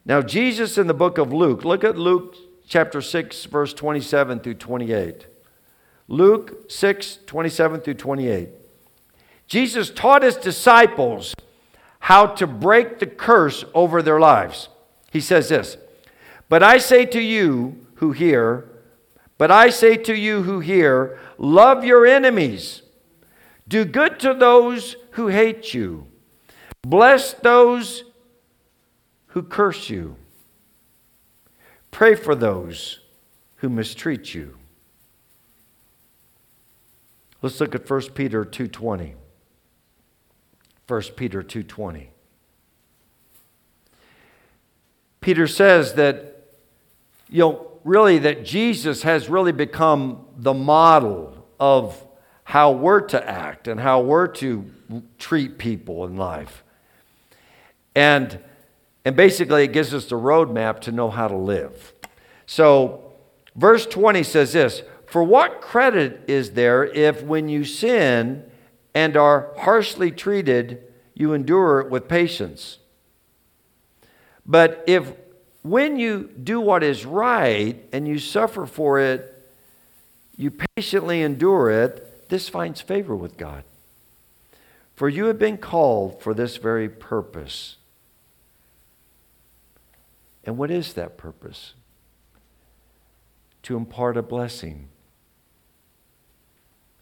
Now, 0.06 0.22
Jesus 0.22 0.78
in 0.78 0.86
the 0.86 0.94
book 0.94 1.18
of 1.18 1.34
Luke, 1.34 1.66
look 1.66 1.84
at 1.84 1.98
Luke 1.98 2.36
chapter 2.68 3.02
6, 3.02 3.46
verse 3.46 3.74
27 3.74 4.40
through 4.40 4.54
28. 4.54 5.26
Luke 6.10 6.70
6, 6.72 7.20
27 7.28 7.82
through 7.82 7.94
28. 7.94 8.50
Jesus 9.46 9.92
taught 9.92 10.24
his 10.24 10.36
disciples 10.38 11.36
how 12.00 12.26
to 12.26 12.48
break 12.48 12.98
the 12.98 13.06
curse 13.06 13.64
over 13.76 14.02
their 14.02 14.20
lives. 14.20 14.70
He 15.12 15.22
says 15.22 15.50
this 15.50 15.78
but 16.50 16.64
I 16.64 16.80
say 16.80 17.06
to 17.06 17.22
you 17.22 17.86
who 17.96 18.12
hear, 18.12 18.68
but 19.38 19.52
I 19.52 19.70
say 19.70 19.96
to 19.98 20.16
you 20.16 20.42
who 20.44 20.60
hear, 20.60 21.20
love 21.38 21.84
your 21.84 22.06
enemies. 22.06 22.82
Do 23.68 23.86
good 23.86 24.20
to 24.22 24.34
those 24.34 24.96
who 25.12 25.28
hate 25.28 25.76
you. 25.76 26.08
Bless 26.82 27.34
those 27.34 28.04
who 29.28 29.44
curse 29.44 29.92
you. 29.92 30.16
Pray 31.92 32.16
for 32.16 32.34
those 32.34 33.00
who 33.58 33.70
mistreat 33.70 34.34
you. 34.34 34.59
Let's 37.42 37.60
look 37.60 37.76
at 37.76 37.90
1 37.90 38.14
Peter 38.14 38.44
2:20. 38.44 39.16
1 40.88 41.02
Peter 41.16 41.42
2:20. 41.42 42.10
Peter 45.22 45.48
says 45.48 45.94
that 45.94 46.30
you 47.30 47.40
know, 47.40 47.68
really 47.84 48.18
that 48.20 48.44
Jesus 48.44 49.04
has 49.04 49.30
really 49.30 49.52
become 49.52 50.26
the 50.36 50.54
model 50.54 51.46
of 51.60 52.04
how 52.44 52.72
we're 52.72 53.02
to 53.02 53.30
act 53.30 53.68
and 53.68 53.80
how 53.80 54.02
we're 54.02 54.28
to 54.28 54.66
treat 55.20 55.60
people 55.60 56.06
in 56.06 56.18
life. 56.18 56.64
And, 57.94 58.40
and 59.06 59.16
basically, 59.16 59.64
it 59.64 59.74
gives 59.74 59.94
us 59.94 60.06
the 60.06 60.16
roadmap 60.16 60.80
to 60.82 60.92
know 60.92 61.10
how 61.12 61.28
to 61.28 61.36
live. 61.36 61.94
So, 62.48 63.14
verse 63.56 63.86
20 63.86 64.24
says 64.24 64.54
this 64.54 64.82
For 65.10 65.24
what 65.24 65.60
credit 65.60 66.22
is 66.28 66.52
there 66.52 66.86
if 66.86 67.24
when 67.24 67.50
you 67.50 67.64
sin 67.64 68.44
and 68.94 69.18
are 69.18 69.52
harshly 69.58 70.12
treated, 70.12 70.84
you 71.16 71.34
endure 71.34 71.80
it 71.80 71.90
with 71.90 72.08
patience? 72.08 72.78
But 74.46 74.84
if 74.86 75.14
when 75.64 75.98
you 75.98 76.30
do 76.44 76.62
what 76.62 76.84
is 76.84 77.08
right 77.08 77.84
and 77.92 78.08
you 78.08 78.20
suffer 78.20 78.68
for 78.68 79.00
it, 79.00 79.36
you 80.38 80.52
patiently 80.76 81.24
endure 81.24 81.72
it, 81.72 82.30
this 82.30 82.48
finds 82.48 82.80
favor 82.80 83.16
with 83.16 83.36
God. 83.36 83.64
For 84.96 85.10
you 85.10 85.26
have 85.26 85.40
been 85.40 85.58
called 85.58 86.22
for 86.22 86.36
this 86.36 86.58
very 86.58 86.88
purpose. 86.88 87.78
And 90.44 90.56
what 90.56 90.70
is 90.70 90.94
that 90.94 91.18
purpose? 91.18 91.74
To 93.64 93.76
impart 93.76 94.16
a 94.16 94.22
blessing. 94.22 94.90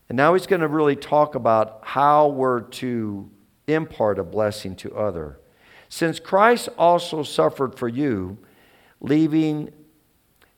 And 0.10 0.16
now 0.16 0.34
he's 0.34 0.48
going 0.48 0.62
to 0.62 0.68
really 0.68 0.96
talk 0.96 1.36
about 1.36 1.82
how 1.84 2.30
we're 2.30 2.62
to 2.62 3.30
impart 3.68 4.20
a 4.20 4.24
blessing 4.24 4.76
to 4.78 4.96
other. 4.96 5.40
Since 5.90 6.20
Christ 6.20 6.70
also 6.78 7.24
suffered 7.24 7.78
for 7.78 7.88
you, 7.88 8.38
leaving 9.02 9.72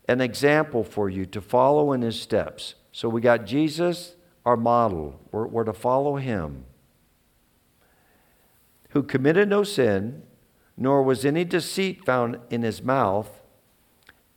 an 0.08 0.22
example 0.22 0.84
for 0.84 1.10
you 1.10 1.26
to 1.28 1.42
follow 1.42 1.92
in 1.94 2.02
his 2.02 2.20
steps. 2.20 2.76
So 2.92 3.10
we 3.10 3.22
got 3.22 3.46
Jesus, 3.46 4.16
our 4.46 4.58
model. 4.58 5.20
We're, 5.32 5.48
we're 5.48 5.64
to 5.66 5.74
follow 5.74 6.16
him. 6.16 6.66
Who 8.90 9.04
committed 9.04 9.50
no 9.50 9.64
sin, 9.64 10.24
nor 10.76 11.04
was 11.04 11.26
any 11.26 11.44
deceit 11.44 12.06
found 12.06 12.40
in 12.50 12.64
his 12.64 12.82
mouth. 12.82 13.30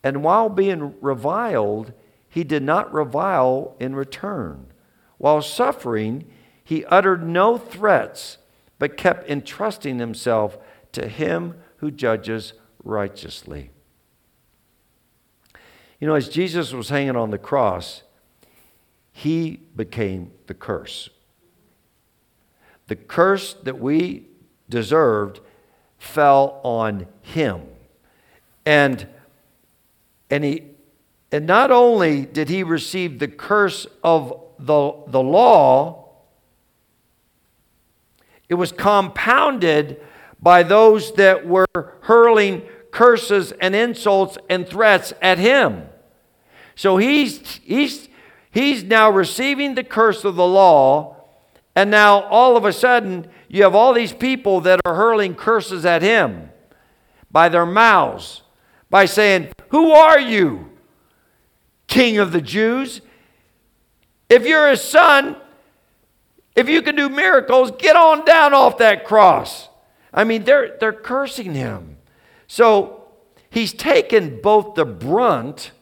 And 0.03 0.23
while 0.23 0.49
being 0.49 0.95
reviled, 1.01 1.93
he 2.29 2.45
did 2.45 2.63
not 2.63 2.93
revile 2.93 3.77
in 3.79 3.95
return. 3.95 4.72
While 5.23 5.41
suffering, 5.41 6.25
he 6.65 6.85
uttered 6.87 7.25
no 7.25 7.57
threats, 7.57 8.39
but 8.81 8.97
kept 8.97 9.31
entrusting 9.31 10.01
himself 10.01 10.59
to 10.91 11.07
him 11.07 11.55
who 11.77 11.93
judges 11.93 12.55
righteously. 12.83 13.71
You 16.01 16.09
know, 16.09 16.17
as 16.17 16.29
Jesus 16.29 16.73
was 16.73 16.89
hanging 16.89 17.15
on 17.15 17.31
the 17.31 17.39
cross, 17.39 18.03
he 19.13 19.61
became 19.77 20.33
the 20.49 20.55
curse. 20.55 21.09
The 22.89 22.97
curse 22.97 23.55
that 23.63 23.79
we 23.79 24.27
deserved 24.69 25.39
fell 25.99 26.61
on 26.65 27.07
him. 27.21 27.63
And, 28.67 29.07
and, 30.29 30.43
he, 30.43 30.65
and 31.31 31.47
not 31.47 31.71
only 31.71 32.27
did 32.27 32.49
he 32.49 32.65
receive 32.65 33.21
the 33.21 33.29
curse 33.29 33.87
of 34.03 34.42
the, 34.67 34.93
the 35.09 35.23
law, 35.23 36.11
it 38.49 38.55
was 38.55 38.73
compounded 38.73 40.01
by 40.41 40.63
those 40.63 41.15
that 41.15 41.47
were 41.47 41.67
hurling 42.03 42.63
curses 42.91 43.53
and 43.61 43.75
insults 43.75 44.37
and 44.49 44.69
threats 44.69 45.13
at 45.23 45.39
him. 45.39 45.85
So 46.75 46.97
he's, 46.97 47.61
he's, 47.63 48.09
he's 48.51 48.85
now 48.85 49.11
receiving 49.11 49.75
the 49.75 49.85
curse 49.85 50.25
of 50.25 50.37
the 50.37 50.47
law, 50.47 51.17
and 51.75 51.91
now 51.91 52.23
all 52.25 52.57
of 52.57 52.65
a 52.65 52.73
sudden, 52.73 53.29
you 53.49 53.63
have 53.63 53.75
all 53.75 53.95
these 53.95 54.13
people 54.13 54.61
that 54.63 54.81
are 54.85 54.95
hurling 54.95 55.35
curses 55.35 55.87
at 55.87 56.03
him 56.03 56.51
by 57.31 57.49
their 57.49 57.67
mouths, 57.67 58.43
by 58.91 59.07
saying, 59.07 59.49
Who 59.69 59.93
are 59.93 60.21
you, 60.21 60.71
King 61.87 62.19
of 62.19 62.33
the 62.33 62.43
Jews? 62.43 63.01
If 64.33 64.47
you're 64.47 64.71
his 64.71 64.81
son, 64.81 65.37
if 66.57 66.67
you 66.67 66.81
can 66.81 66.97
do 66.97 67.11
miracles, 67.11 67.71
get 67.73 67.97
on 67.97 68.25
down 68.25 68.55
off 68.55 68.79
that 68.79 69.05
cross. 69.05 69.69
I 70.11 70.25
mean, 70.25 70.45
they're, 70.45 70.75
they're 70.81 70.95
cursing 70.95 71.53
him. 71.53 71.99
So 72.47 73.09
he's 73.51 73.75
taken 73.75 74.41
both 74.41 74.75
the 74.75 74.87
brunt 74.87 75.73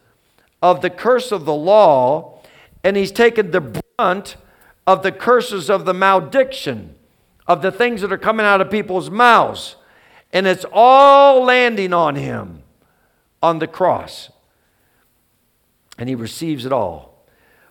of 0.60 0.80
the 0.80 0.90
curse 0.90 1.30
of 1.30 1.44
the 1.44 1.54
law 1.54 2.40
and 2.82 2.96
he's 2.96 3.12
taken 3.12 3.52
the 3.52 3.60
brunt 3.60 4.34
of 4.84 5.04
the 5.04 5.12
curses 5.12 5.70
of 5.70 5.84
the 5.84 5.94
malediction, 5.94 6.96
of 7.46 7.62
the 7.62 7.70
things 7.70 8.00
that 8.00 8.12
are 8.12 8.18
coming 8.18 8.44
out 8.44 8.60
of 8.60 8.68
people's 8.68 9.10
mouths. 9.10 9.76
And 10.32 10.48
it's 10.48 10.66
all 10.72 11.44
landing 11.44 11.92
on 11.92 12.16
him 12.16 12.64
on 13.40 13.60
the 13.60 13.68
cross. 13.68 14.28
And 15.96 16.08
he 16.08 16.16
receives 16.16 16.66
it 16.66 16.72
all. 16.72 17.09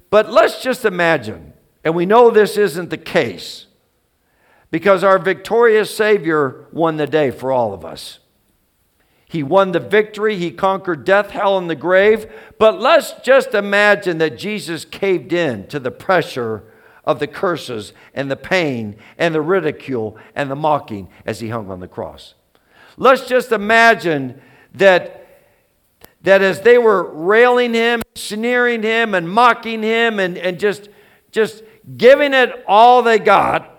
But 0.09 0.31
let's 0.31 0.61
just 0.61 0.85
imagine, 0.85 1.53
and 1.83 1.95
we 1.95 2.05
know 2.05 2.31
this 2.31 2.57
isn't 2.57 2.89
the 2.89 2.97
case, 2.97 3.67
because 4.71 5.03
our 5.03 5.19
victorious 5.19 5.95
Savior 5.95 6.65
won 6.71 6.97
the 6.97 7.07
day 7.07 7.31
for 7.31 7.51
all 7.51 7.73
of 7.73 7.83
us. 7.83 8.19
He 9.25 9.43
won 9.43 9.71
the 9.71 9.79
victory. 9.79 10.37
He 10.37 10.49
conquered 10.49 11.05
death, 11.05 11.29
hell, 11.29 11.57
and 11.57 11.69
the 11.69 11.75
grave. 11.75 12.31
But 12.57 12.79
let's 12.79 13.13
just 13.23 13.53
imagine 13.53 14.17
that 14.17 14.39
Jesus 14.39 14.85
caved 14.85 15.33
in 15.33 15.67
to 15.67 15.79
the 15.79 15.91
pressure 15.91 16.63
of 17.05 17.19
the 17.19 17.27
curses 17.27 17.93
and 18.15 18.29
the 18.31 18.35
pain 18.35 18.95
and 19.19 19.35
the 19.35 19.41
ridicule 19.41 20.17
and 20.33 20.49
the 20.49 20.55
mocking 20.55 21.09
as 21.27 21.39
he 21.39 21.49
hung 21.49 21.69
on 21.69 21.79
the 21.79 21.87
cross. 21.87 22.33
Let's 22.97 23.27
just 23.27 23.51
imagine 23.51 24.41
that, 24.73 25.18
that 26.21 26.41
as 26.41 26.61
they 26.61 26.77
were 26.77 27.03
railing 27.03 27.73
him, 27.73 28.01
sneering 28.15 28.83
him, 28.83 29.13
and 29.13 29.29
mocking 29.29 29.81
him, 29.83 30.19
and, 30.19 30.37
and 30.37 30.59
just, 30.59 30.89
just 31.31 31.63
giving 31.97 32.33
it 32.33 32.63
all 32.67 33.01
they 33.01 33.19
got, 33.19 33.75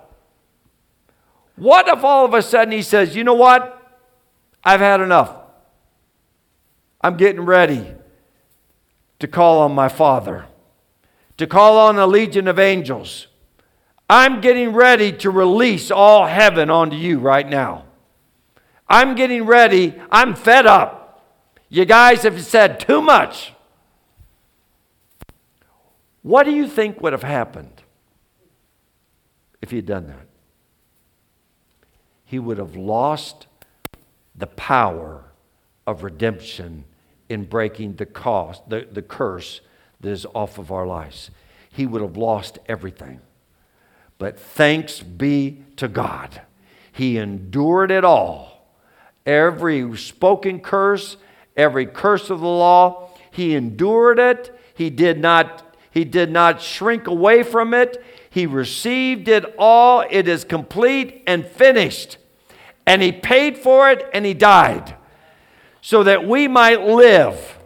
what 1.57 1.88
if 1.88 2.03
all 2.03 2.24
of 2.24 2.33
a 2.33 2.40
sudden 2.40 2.72
he 2.72 2.83
says, 2.83 3.14
You 3.14 3.24
know 3.24 3.35
what? 3.35 3.76
I've 4.64 4.81
had 4.81 5.00
enough. 5.00 5.37
I'm 7.03 7.16
getting 7.16 7.42
ready 7.42 7.87
to 9.18 9.29
call 9.29 9.61
on 9.61 9.74
my 9.74 9.88
Father, 9.88 10.46
to 11.37 11.46
call 11.46 11.79
on 11.79 11.98
a 11.98 12.07
legion 12.07 12.48
of 12.48 12.59
angels. 12.59 13.26
I'm 14.09 14.40
getting 14.40 14.72
ready 14.72 15.12
to 15.18 15.31
release 15.31 15.90
all 15.90 16.26
heaven 16.26 16.68
onto 16.68 16.96
you 16.96 17.18
right 17.18 17.48
now. 17.48 17.85
I'm 18.88 19.14
getting 19.14 19.44
ready. 19.44 19.94
I'm 20.11 20.35
fed 20.35 20.66
up. 20.66 20.99
You 21.70 21.85
guys 21.85 22.24
have 22.24 22.42
said 22.42 22.80
too 22.80 23.00
much. 23.00 23.52
What 26.22 26.42
do 26.42 26.50
you 26.50 26.66
think 26.66 27.00
would 27.00 27.12
have 27.12 27.22
happened 27.22 27.83
if 29.62 29.70
he 29.70 29.76
had 29.76 29.87
done 29.87 30.09
that? 30.09 30.26
He 32.24 32.38
would 32.38 32.59
have 32.59 32.76
lost 32.76 33.46
the 34.35 34.48
power 34.48 35.24
of 35.87 36.02
redemption 36.02 36.85
in 37.28 37.44
breaking 37.44 37.94
the 37.94 38.06
cost, 38.06 38.68
the, 38.68 38.87
the 38.90 39.02
curse 39.02 39.61
that 40.00 40.11
is 40.11 40.26
off 40.35 40.59
of 40.59 40.72
our 40.72 40.87
lives. 40.87 41.30
He 41.70 41.87
would 41.87 42.02
have 42.02 42.16
lost 42.16 42.59
everything. 42.66 43.20
But 44.18 44.38
thanks 44.38 45.00
be 45.00 45.62
to 45.76 45.88
God. 45.88 46.42
He 46.92 47.16
endured 47.16 47.90
it 47.90 48.04
all. 48.04 48.66
Every 49.24 49.96
spoken 49.96 50.61
curse, 50.61 51.16
every 51.60 51.86
curse 51.86 52.30
of 52.30 52.40
the 52.40 52.46
law, 52.46 53.10
he 53.30 53.54
endured 53.54 54.18
it. 54.18 54.58
He 54.74 54.90
did 54.90 55.20
not, 55.20 55.76
he 55.90 56.04
did 56.04 56.30
not 56.30 56.60
shrink 56.60 57.06
away 57.06 57.42
from 57.42 57.74
it. 57.74 58.02
He 58.30 58.46
received 58.46 59.28
it 59.28 59.44
all. 59.58 60.04
It 60.08 60.26
is 60.26 60.44
complete 60.44 61.22
and 61.26 61.46
finished. 61.46 62.16
And 62.86 63.02
he 63.02 63.12
paid 63.12 63.58
for 63.58 63.90
it 63.90 64.08
and 64.12 64.24
he 64.24 64.34
died 64.34 64.96
so 65.80 66.02
that 66.02 66.26
we 66.26 66.48
might 66.48 66.82
live. 66.82 67.58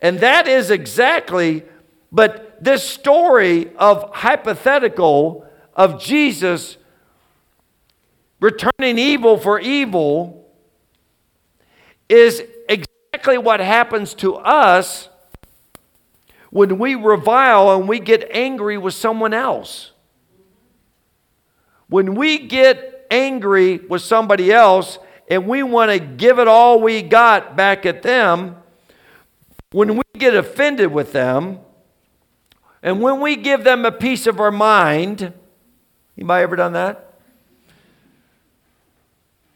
And 0.00 0.20
that 0.20 0.48
is 0.48 0.70
exactly, 0.70 1.64
but 2.10 2.62
this 2.62 2.88
story 2.88 3.74
of 3.76 4.10
hypothetical 4.14 5.46
of 5.74 6.00
Jesus 6.00 6.76
returning 8.40 8.98
evil 8.98 9.36
for 9.36 9.60
evil 9.60 10.39
is 12.10 12.42
exactly 12.68 13.38
what 13.38 13.60
happens 13.60 14.14
to 14.14 14.34
us 14.34 15.08
when 16.50 16.78
we 16.78 16.96
revile 16.96 17.76
and 17.76 17.88
we 17.88 18.00
get 18.00 18.28
angry 18.32 18.76
with 18.76 18.94
someone 18.94 19.32
else. 19.32 19.92
When 21.88 22.16
we 22.16 22.38
get 22.38 23.06
angry 23.10 23.78
with 23.78 24.02
somebody 24.02 24.52
else 24.52 24.98
and 25.28 25.46
we 25.46 25.62
want 25.62 25.92
to 25.92 26.00
give 26.00 26.40
it 26.40 26.48
all 26.48 26.80
we 26.80 27.02
got 27.02 27.56
back 27.56 27.86
at 27.86 28.02
them, 28.02 28.56
when 29.70 29.96
we 29.96 30.02
get 30.18 30.34
offended 30.34 30.92
with 30.92 31.12
them, 31.12 31.60
and 32.82 33.00
when 33.00 33.20
we 33.20 33.36
give 33.36 33.62
them 33.62 33.84
a 33.84 33.92
piece 33.92 34.26
of 34.26 34.40
our 34.40 34.50
mind, 34.50 35.32
anybody 36.16 36.42
ever 36.42 36.56
done 36.56 36.72
that? 36.72 37.14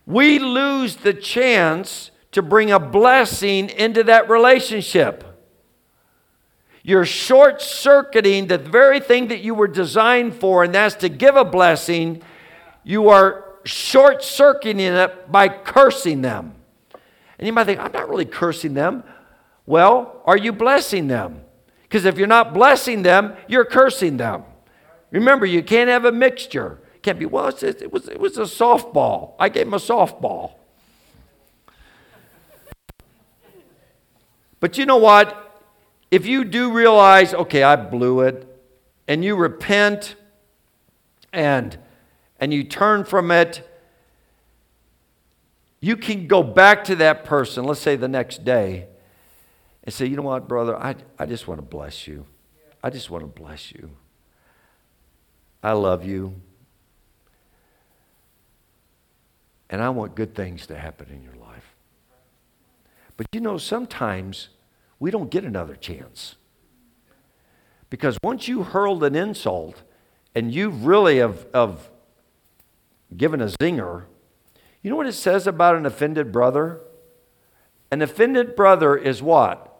We 0.06 0.38
lose 0.38 0.96
the 0.96 1.14
chance 1.14 2.10
to 2.34 2.42
bring 2.42 2.72
a 2.72 2.80
blessing 2.80 3.70
into 3.70 4.02
that 4.02 4.28
relationship. 4.28 5.22
You're 6.82 7.04
short 7.04 7.62
circuiting 7.62 8.48
the 8.48 8.58
very 8.58 8.98
thing 8.98 9.28
that 9.28 9.40
you 9.40 9.54
were 9.54 9.68
designed 9.68 10.34
for, 10.34 10.64
and 10.64 10.74
that's 10.74 10.96
to 10.96 11.08
give 11.08 11.36
a 11.36 11.44
blessing. 11.44 12.22
You 12.82 13.08
are 13.08 13.44
short 13.64 14.24
circuiting 14.24 14.80
it 14.80 15.30
by 15.30 15.48
cursing 15.48 16.22
them. 16.22 16.56
And 17.38 17.46
you 17.46 17.52
might 17.52 17.64
think, 17.64 17.78
I'm 17.78 17.92
not 17.92 18.08
really 18.08 18.24
cursing 18.24 18.74
them. 18.74 19.04
Well, 19.64 20.20
are 20.26 20.36
you 20.36 20.52
blessing 20.52 21.06
them? 21.06 21.40
Because 21.84 22.04
if 22.04 22.18
you're 22.18 22.26
not 22.26 22.52
blessing 22.52 23.04
them, 23.04 23.36
you're 23.46 23.64
cursing 23.64 24.16
them. 24.16 24.42
Remember, 25.12 25.46
you 25.46 25.62
can't 25.62 25.88
have 25.88 26.04
a 26.04 26.12
mixture. 26.12 26.80
It 26.96 27.02
can't 27.04 27.18
be, 27.18 27.26
well, 27.26 27.46
it, 27.46 27.92
was, 27.92 28.08
it 28.08 28.18
was 28.18 28.38
a 28.38 28.42
softball. 28.42 29.34
I 29.38 29.48
gave 29.48 29.68
him 29.68 29.74
a 29.74 29.78
softball. 29.78 30.54
But 34.64 34.78
you 34.78 34.86
know 34.86 34.96
what? 34.96 35.62
If 36.10 36.24
you 36.24 36.42
do 36.42 36.72
realize, 36.72 37.34
okay, 37.34 37.62
I 37.62 37.76
blew 37.76 38.20
it, 38.22 38.48
and 39.06 39.22
you 39.22 39.36
repent 39.36 40.16
and 41.34 41.76
and 42.40 42.50
you 42.50 42.64
turn 42.64 43.04
from 43.04 43.30
it, 43.30 43.68
you 45.80 45.98
can 45.98 46.26
go 46.26 46.42
back 46.42 46.82
to 46.84 46.96
that 46.96 47.26
person, 47.26 47.64
let's 47.64 47.80
say 47.80 47.94
the 47.96 48.08
next 48.08 48.42
day, 48.42 48.86
and 49.82 49.92
say, 49.92 50.06
you 50.06 50.16
know 50.16 50.22
what, 50.22 50.48
brother, 50.48 50.74
I, 50.82 50.94
I 51.18 51.26
just 51.26 51.46
want 51.46 51.58
to 51.58 51.66
bless 51.66 52.06
you. 52.06 52.24
I 52.82 52.88
just 52.88 53.10
want 53.10 53.22
to 53.22 53.26
bless 53.28 53.70
you. 53.70 53.90
I 55.62 55.72
love 55.72 56.06
you. 56.06 56.40
And 59.68 59.82
I 59.82 59.90
want 59.90 60.14
good 60.14 60.34
things 60.34 60.66
to 60.68 60.78
happen 60.78 61.10
in 61.10 61.22
your 61.22 61.34
life. 61.34 61.43
But 63.16 63.26
you 63.32 63.40
know, 63.40 63.58
sometimes 63.58 64.48
we 64.98 65.10
don't 65.10 65.30
get 65.30 65.44
another 65.44 65.76
chance. 65.76 66.36
Because 67.90 68.18
once 68.22 68.48
you 68.48 68.62
hurled 68.62 69.04
an 69.04 69.14
insult 69.14 69.82
and 70.34 70.52
you 70.52 70.70
really 70.70 71.18
have, 71.18 71.46
have 71.54 71.90
given 73.16 73.40
a 73.40 73.46
zinger. 73.46 74.04
You 74.82 74.90
know 74.90 74.96
what 74.96 75.06
it 75.06 75.12
says 75.12 75.46
about 75.46 75.76
an 75.76 75.86
offended 75.86 76.32
brother? 76.32 76.80
An 77.90 78.02
offended 78.02 78.56
brother 78.56 78.96
is 78.96 79.22
what? 79.22 79.70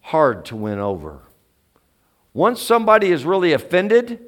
Hard 0.00 0.44
to 0.46 0.56
win 0.56 0.78
over. 0.78 1.22
Once 2.32 2.62
somebody 2.62 3.10
is 3.10 3.24
really 3.24 3.52
offended, 3.52 4.20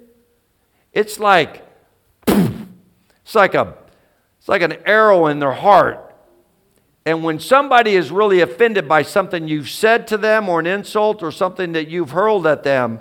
it's 0.92 1.18
like 1.18 1.64
it's 2.26 3.34
like 3.34 3.54
a 3.54 3.76
it's 4.38 4.48
like 4.48 4.62
an 4.62 4.76
arrow 4.84 5.26
in 5.26 5.38
their 5.38 5.52
heart. 5.52 6.09
And 7.06 7.24
when 7.24 7.40
somebody 7.40 7.94
is 7.94 8.10
really 8.10 8.40
offended 8.40 8.86
by 8.86 9.02
something 9.02 9.48
you've 9.48 9.70
said 9.70 10.06
to 10.08 10.18
them 10.18 10.48
or 10.48 10.60
an 10.60 10.66
insult 10.66 11.22
or 11.22 11.32
something 11.32 11.72
that 11.72 11.88
you've 11.88 12.10
hurled 12.10 12.46
at 12.46 12.62
them, 12.62 13.00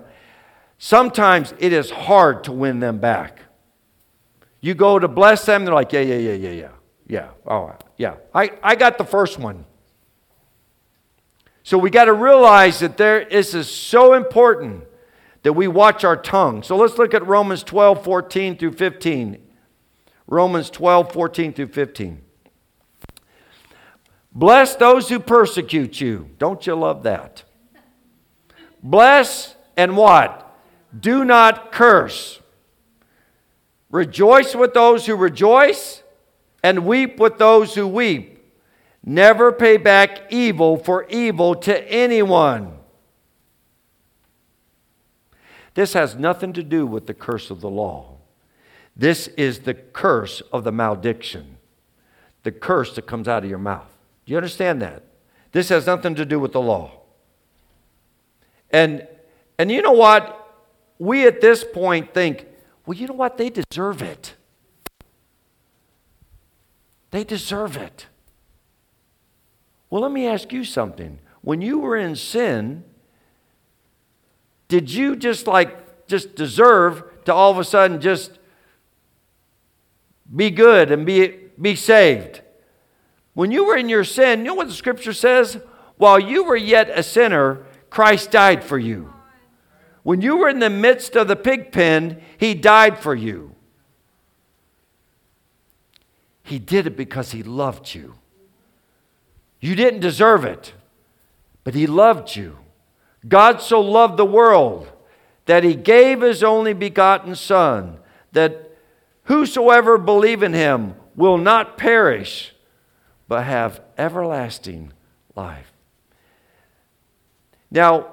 sometimes 0.78 1.52
it 1.58 1.72
is 1.72 1.90
hard 1.90 2.44
to 2.44 2.52
win 2.52 2.80
them 2.80 2.98
back. 2.98 3.40
You 4.60 4.74
go 4.74 4.98
to 4.98 5.08
bless 5.08 5.44
them, 5.44 5.64
they're 5.64 5.74
like, 5.74 5.92
yeah, 5.92 6.00
yeah, 6.00 6.16
yeah, 6.16 6.32
yeah, 6.32 6.50
yeah. 6.50 6.70
Yeah, 7.06 7.28
all 7.44 7.66
right, 7.66 7.84
yeah. 7.96 8.14
I, 8.32 8.52
I 8.62 8.76
got 8.76 8.96
the 8.96 9.04
first 9.04 9.38
one. 9.38 9.64
So 11.64 11.76
we 11.76 11.90
got 11.90 12.04
to 12.04 12.12
realize 12.12 12.78
that 12.80 12.96
there, 12.96 13.24
this 13.24 13.52
is 13.52 13.68
so 13.68 14.14
important 14.14 14.84
that 15.42 15.54
we 15.54 15.66
watch 15.68 16.04
our 16.04 16.16
tongue. 16.16 16.62
So 16.62 16.76
let's 16.76 16.98
look 16.98 17.14
at 17.14 17.26
Romans 17.26 17.62
12, 17.62 18.04
14 18.04 18.56
through 18.56 18.72
15. 18.72 19.38
Romans 20.26 20.70
12, 20.70 21.12
14 21.12 21.52
through 21.52 21.66
15. 21.68 22.22
Bless 24.32 24.76
those 24.76 25.08
who 25.08 25.18
persecute 25.18 26.00
you. 26.00 26.30
Don't 26.38 26.66
you 26.66 26.74
love 26.74 27.02
that? 27.02 27.44
Bless 28.82 29.56
and 29.76 29.96
what? 29.96 30.46
Do 30.98 31.24
not 31.24 31.72
curse. 31.72 32.40
Rejoice 33.90 34.54
with 34.54 34.72
those 34.72 35.06
who 35.06 35.16
rejoice, 35.16 36.02
and 36.62 36.86
weep 36.86 37.18
with 37.18 37.38
those 37.38 37.74
who 37.74 37.86
weep. 37.86 38.38
Never 39.04 39.50
pay 39.50 39.76
back 39.78 40.30
evil 40.30 40.76
for 40.76 41.06
evil 41.08 41.54
to 41.56 41.90
anyone. 41.90 42.74
This 45.74 45.94
has 45.94 46.14
nothing 46.14 46.52
to 46.52 46.62
do 46.62 46.86
with 46.86 47.06
the 47.06 47.14
curse 47.14 47.50
of 47.50 47.60
the 47.60 47.70
law. 47.70 48.18
This 48.94 49.28
is 49.28 49.60
the 49.60 49.74
curse 49.74 50.42
of 50.52 50.64
the 50.64 50.72
malediction, 50.72 51.56
the 52.42 52.52
curse 52.52 52.94
that 52.96 53.06
comes 53.06 53.26
out 53.26 53.44
of 53.44 53.50
your 53.50 53.58
mouth. 53.58 53.89
You 54.30 54.36
understand 54.36 54.80
that? 54.80 55.02
This 55.50 55.70
has 55.70 55.86
nothing 55.86 56.14
to 56.14 56.24
do 56.24 56.38
with 56.38 56.52
the 56.52 56.60
law. 56.60 56.92
And, 58.70 59.08
and 59.58 59.72
you 59.72 59.82
know 59.82 59.90
what? 59.90 60.54
We 61.00 61.26
at 61.26 61.40
this 61.40 61.64
point 61.64 62.14
think, 62.14 62.46
well, 62.86 62.96
you 62.96 63.08
know 63.08 63.14
what? 63.14 63.38
They 63.38 63.50
deserve 63.50 64.02
it. 64.02 64.36
They 67.10 67.24
deserve 67.24 67.76
it. 67.76 68.06
Well, 69.90 70.02
let 70.02 70.12
me 70.12 70.28
ask 70.28 70.52
you 70.52 70.62
something. 70.62 71.18
When 71.40 71.60
you 71.60 71.80
were 71.80 71.96
in 71.96 72.14
sin, 72.14 72.84
did 74.68 74.92
you 74.92 75.16
just 75.16 75.48
like, 75.48 76.06
just 76.06 76.36
deserve 76.36 77.02
to 77.24 77.34
all 77.34 77.50
of 77.50 77.58
a 77.58 77.64
sudden 77.64 78.00
just 78.00 78.38
be 80.32 80.52
good 80.52 80.92
and 80.92 81.04
be, 81.04 81.36
be 81.60 81.74
saved? 81.74 82.42
When 83.34 83.50
you 83.50 83.66
were 83.66 83.76
in 83.76 83.88
your 83.88 84.04
sin, 84.04 84.40
you 84.40 84.46
know 84.46 84.54
what 84.54 84.68
the 84.68 84.74
scripture 84.74 85.12
says? 85.12 85.58
While 85.96 86.18
you 86.18 86.44
were 86.44 86.56
yet 86.56 86.90
a 86.90 87.02
sinner, 87.02 87.64
Christ 87.88 88.30
died 88.30 88.64
for 88.64 88.78
you. 88.78 89.12
When 90.02 90.22
you 90.22 90.36
were 90.36 90.48
in 90.48 90.60
the 90.60 90.70
midst 90.70 91.16
of 91.16 91.28
the 91.28 91.36
pig 91.36 91.72
pen, 91.72 92.22
he 92.38 92.54
died 92.54 92.98
for 92.98 93.14
you. 93.14 93.54
He 96.42 96.58
did 96.58 96.86
it 96.86 96.96
because 96.96 97.32
he 97.32 97.42
loved 97.42 97.94
you. 97.94 98.14
You 99.60 99.74
didn't 99.74 100.00
deserve 100.00 100.44
it, 100.44 100.72
but 101.64 101.74
he 101.74 101.86
loved 101.86 102.34
you. 102.34 102.56
God 103.28 103.60
so 103.60 103.80
loved 103.80 104.16
the 104.16 104.24
world 104.24 104.90
that 105.44 105.64
he 105.64 105.74
gave 105.74 106.22
his 106.22 106.42
only 106.42 106.72
begotten 106.72 107.34
Son, 107.34 107.98
that 108.32 108.76
whosoever 109.24 109.98
believe 109.98 110.42
in 110.42 110.54
him 110.54 110.94
will 111.14 111.36
not 111.36 111.76
perish, 111.76 112.54
but 113.30 113.44
have 113.44 113.80
everlasting 113.96 114.92
life. 115.36 115.72
Now, 117.70 118.08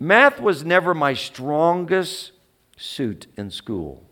math 0.00 0.40
was 0.40 0.64
never 0.64 0.94
my 0.94 1.12
strongest 1.12 2.32
suit 2.78 3.26
in 3.36 3.50
school. 3.50 4.02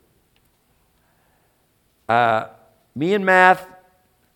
Uh, 2.07 2.49
me 2.95 3.15
and 3.15 3.25
math, 3.25 3.67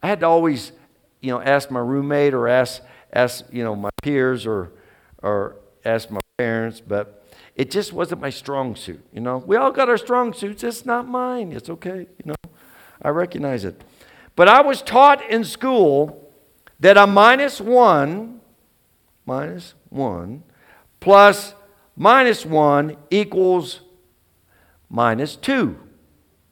I 0.03 0.09
had 0.09 0.21
to 0.21 0.27
always, 0.27 0.73
you 1.21 1.33
know, 1.33 1.43
ask 1.43 1.71
my 1.71 1.81
roommate 1.81 2.33
or 2.33 2.49
ask, 2.49 2.81
ask 3.13 3.45
you 3.53 3.63
know, 3.63 3.77
my 3.77 3.91
peers 4.03 4.47
or, 4.47 4.73
or 5.23 5.57
ask 5.85 6.11
my 6.11 6.21
parents, 6.39 6.81
but 6.81 7.27
it 7.57 7.71
just 7.71 7.93
wasn't 7.93 8.23
my 8.23 8.31
strong 8.31 8.75
suit, 8.75 9.05
you 9.13 9.21
know. 9.21 9.37
We 9.37 9.57
all 9.57 9.71
got 9.71 9.91
our 9.91 9.99
strong 9.99 10.33
suits. 10.33 10.65
It's 10.65 10.87
not 10.87 11.07
mine. 11.07 11.53
It's 11.53 11.69
okay, 11.69 12.07
you 12.17 12.25
know. 12.25 12.51
I 13.03 13.11
recognize 13.11 13.67
it. 13.67 13.83
But 14.41 14.49
I 14.49 14.63
was 14.63 14.81
taught 14.81 15.23
in 15.31 15.45
school 15.45 16.33
that 16.79 16.97
a 16.97 17.07
minus 17.07 17.61
one, 17.61 18.41
minus 19.27 19.75
one, 19.91 20.45
plus 20.99 21.55
minus 21.95 22.47
one 22.47 22.97
equals 23.11 23.83
minus 24.89 25.37
two. 25.37 25.79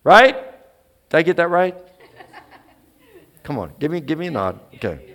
Right? 0.04 0.36
Did 1.08 1.16
I 1.16 1.22
get 1.22 1.38
that 1.38 1.48
right? 1.48 1.74
Come 3.42 3.58
on, 3.58 3.72
give 3.78 3.90
me, 3.90 4.00
give 4.00 4.18
me 4.18 4.26
a 4.26 4.32
nod. 4.32 4.60
Okay. 4.74 5.14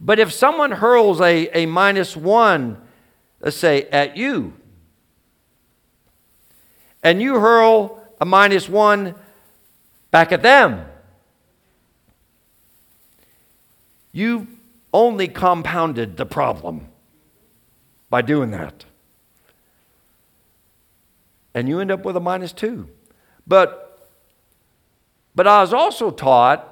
But 0.00 0.20
if 0.20 0.32
someone 0.32 0.70
hurls 0.70 1.20
a, 1.20 1.48
a 1.48 1.66
minus 1.66 2.16
one, 2.16 2.80
let's 3.40 3.56
say, 3.56 3.88
at 3.90 4.16
you, 4.16 4.52
and 7.02 7.20
you 7.20 7.40
hurl 7.40 8.00
a 8.20 8.24
minus 8.24 8.68
one 8.68 9.16
back 10.10 10.32
at 10.32 10.42
them, 10.42 10.86
you 14.12 14.48
only 14.92 15.28
compounded 15.28 16.16
the 16.16 16.26
problem 16.26 16.88
by 18.08 18.22
doing 18.22 18.50
that. 18.50 18.84
And 21.54 21.68
you 21.68 21.80
end 21.80 21.90
up 21.90 22.04
with 22.04 22.16
a 22.16 22.20
minus 22.20 22.52
two. 22.52 22.88
But, 23.46 24.08
but 25.34 25.46
I 25.46 25.60
was 25.60 25.72
also 25.72 26.10
taught, 26.10 26.66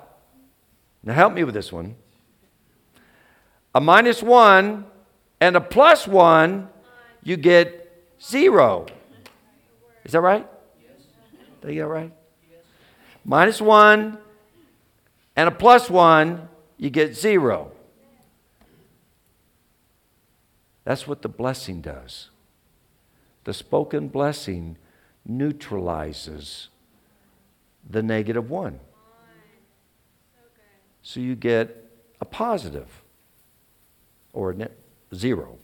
now 1.03 1.15
help 1.15 1.33
me 1.33 1.45
with 1.45 1.55
this 1.55 1.73
one 1.73 1.97
a 3.75 3.81
minus 3.81 4.23
one 4.23 4.87
and 5.41 5.55
a 5.55 5.61
plus 5.61 6.09
one, 6.09 6.69
you 7.23 7.37
get 7.37 7.93
zero. 8.21 8.87
Is 10.05 10.13
that 10.13 10.21
right? 10.21 10.47
Did 11.61 11.71
I 11.71 11.75
get 11.75 11.81
it 11.83 11.87
right? 11.87 12.13
Minus 13.25 13.61
one 13.61 14.19
and 15.37 15.49
a 15.49 15.53
plus 15.53 15.89
one, 15.89 16.49
you 16.77 16.91
get 16.91 17.15
zero. 17.15 17.73
That's 20.85 21.07
what 21.07 21.23
the 21.23 21.29
blessing 21.29 21.81
does. 21.81 22.31
The 23.45 23.53
spoken 23.53 24.09
blessing 24.09 24.79
neutralizes 25.25 26.69
the 27.89 28.03
negative 28.03 28.51
one. 28.51 28.81
So 31.03 31.21
you 31.21 31.35
get 31.35 31.85
a 32.21 32.25
positive 32.25 32.89
or 34.33 34.51
a 34.51 34.69
zero. 35.15 35.59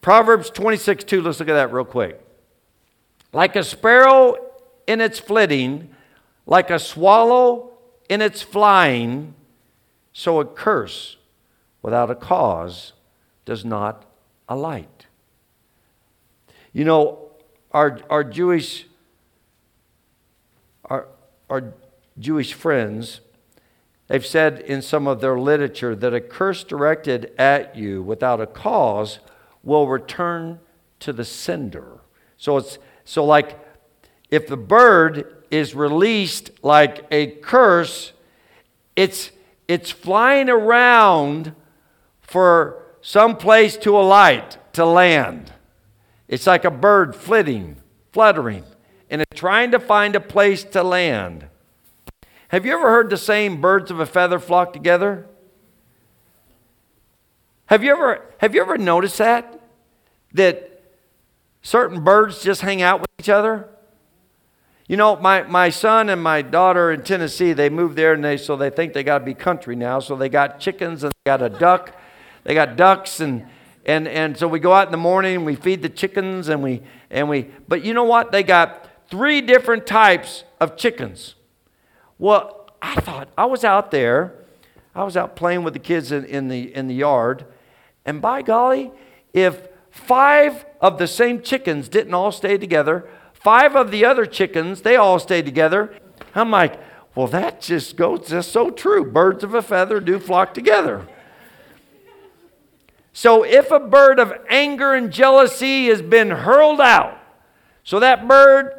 Proverbs 0.00 0.50
26 0.50 1.04
2, 1.04 1.22
let's 1.22 1.40
look 1.40 1.48
at 1.48 1.54
that 1.54 1.72
real 1.72 1.84
quick. 1.84 2.20
Like 3.32 3.54
a 3.54 3.62
sparrow 3.62 4.36
in 4.86 5.00
its 5.00 5.18
flitting, 5.18 5.90
like 6.50 6.68
a 6.68 6.78
swallow 6.78 7.70
in 8.10 8.20
its 8.20 8.42
flying, 8.42 9.34
so 10.12 10.38
a 10.40 10.44
curse 10.44 11.16
without 11.80 12.10
a 12.10 12.14
cause 12.14 12.92
does 13.46 13.64
not 13.64 14.04
alight. 14.46 15.06
You 16.74 16.84
know, 16.84 17.30
our, 17.72 18.00
our 18.10 18.22
Jewish 18.22 18.86
our, 20.84 21.08
our 21.48 21.72
Jewish 22.18 22.52
friends 22.52 23.20
They've 24.10 24.26
said 24.26 24.58
in 24.62 24.82
some 24.82 25.06
of 25.06 25.20
their 25.20 25.38
literature 25.38 25.94
that 25.94 26.12
a 26.12 26.20
curse 26.20 26.64
directed 26.64 27.32
at 27.38 27.76
you 27.76 28.02
without 28.02 28.40
a 28.40 28.46
cause 28.46 29.20
will 29.62 29.86
return 29.86 30.58
to 30.98 31.12
the 31.12 31.24
sender. 31.24 32.00
So 32.36 32.56
it's 32.56 32.78
so 33.04 33.24
like 33.24 33.56
if 34.28 34.48
the 34.48 34.56
bird 34.56 35.39
is 35.50 35.74
released 35.74 36.50
like 36.62 37.06
a 37.10 37.26
curse, 37.26 38.12
it's 38.96 39.30
it's 39.68 39.90
flying 39.90 40.48
around 40.48 41.54
for 42.20 42.82
some 43.00 43.36
place 43.36 43.76
to 43.78 43.96
alight, 43.96 44.58
to 44.72 44.84
land. 44.84 45.52
It's 46.26 46.46
like 46.46 46.64
a 46.64 46.70
bird 46.70 47.14
flitting, 47.14 47.76
fluttering, 48.12 48.64
and 49.08 49.20
it's 49.22 49.38
trying 49.38 49.70
to 49.70 49.78
find 49.78 50.16
a 50.16 50.20
place 50.20 50.64
to 50.64 50.82
land. 50.82 51.46
Have 52.48 52.66
you 52.66 52.72
ever 52.72 52.90
heard 52.90 53.10
the 53.10 53.16
saying, 53.16 53.60
birds 53.60 53.90
of 53.92 54.00
a 54.00 54.06
feather 54.06 54.40
flock 54.40 54.72
together? 54.72 55.26
Have 57.66 57.84
you 57.84 57.92
ever, 57.92 58.26
have 58.38 58.54
you 58.56 58.60
ever 58.60 58.76
noticed 58.76 59.18
that? 59.18 59.60
That 60.32 60.82
certain 61.62 62.02
birds 62.02 62.42
just 62.42 62.62
hang 62.62 62.82
out 62.82 63.00
with 63.00 63.10
each 63.20 63.28
other? 63.28 63.68
You 64.90 64.96
know, 64.96 65.14
my, 65.14 65.44
my 65.44 65.70
son 65.70 66.08
and 66.08 66.20
my 66.20 66.42
daughter 66.42 66.90
in 66.90 67.02
Tennessee, 67.02 67.52
they 67.52 67.70
moved 67.70 67.94
there 67.94 68.12
and 68.12 68.24
they 68.24 68.36
so 68.36 68.56
they 68.56 68.70
think 68.70 68.92
they 68.92 69.04
gotta 69.04 69.24
be 69.24 69.34
country 69.34 69.76
now. 69.76 70.00
So 70.00 70.16
they 70.16 70.28
got 70.28 70.58
chickens 70.58 71.04
and 71.04 71.12
they 71.12 71.30
got 71.30 71.40
a 71.42 71.48
duck. 71.48 71.94
They 72.42 72.54
got 72.54 72.74
ducks 72.74 73.20
and 73.20 73.46
and 73.86 74.08
and 74.08 74.36
so 74.36 74.48
we 74.48 74.58
go 74.58 74.72
out 74.72 74.88
in 74.88 74.90
the 74.90 74.98
morning 74.98 75.36
and 75.36 75.46
we 75.46 75.54
feed 75.54 75.82
the 75.82 75.88
chickens 75.88 76.48
and 76.48 76.60
we 76.60 76.82
and 77.08 77.28
we 77.28 77.52
but 77.68 77.84
you 77.84 77.94
know 77.94 78.02
what? 78.02 78.32
They 78.32 78.42
got 78.42 78.88
three 79.08 79.40
different 79.40 79.86
types 79.86 80.42
of 80.58 80.76
chickens. 80.76 81.36
Well, 82.18 82.68
I 82.82 82.96
thought, 82.96 83.28
I 83.38 83.44
was 83.44 83.62
out 83.62 83.92
there, 83.92 84.34
I 84.92 85.04
was 85.04 85.16
out 85.16 85.36
playing 85.36 85.62
with 85.62 85.74
the 85.74 85.78
kids 85.78 86.10
in, 86.10 86.24
in, 86.24 86.48
the, 86.48 86.74
in 86.74 86.88
the 86.88 86.94
yard, 86.96 87.44
and 88.04 88.20
by 88.20 88.42
golly, 88.42 88.90
if 89.32 89.68
five 89.92 90.64
of 90.80 90.98
the 90.98 91.06
same 91.06 91.42
chickens 91.42 91.88
didn't 91.88 92.12
all 92.12 92.32
stay 92.32 92.58
together, 92.58 93.08
five 93.42 93.74
of 93.74 93.90
the 93.90 94.04
other 94.04 94.26
chickens, 94.26 94.82
they 94.82 94.96
all 94.96 95.18
stayed 95.18 95.44
together. 95.44 95.94
I'm 96.34 96.50
like, 96.50 96.78
well, 97.14 97.26
that 97.28 97.60
just 97.60 97.96
goes 97.96 98.28
just 98.28 98.52
so 98.52 98.70
true. 98.70 99.04
Birds 99.04 99.42
of 99.42 99.54
a 99.54 99.62
feather 99.62 100.00
do 100.00 100.18
flock 100.18 100.54
together. 100.54 101.06
So 103.12 103.42
if 103.44 103.70
a 103.70 103.80
bird 103.80 104.20
of 104.20 104.32
anger 104.48 104.94
and 104.94 105.12
jealousy 105.12 105.88
has 105.88 106.00
been 106.00 106.30
hurled 106.30 106.80
out, 106.80 107.18
so 107.82 107.98
that 108.00 108.28
bird, 108.28 108.72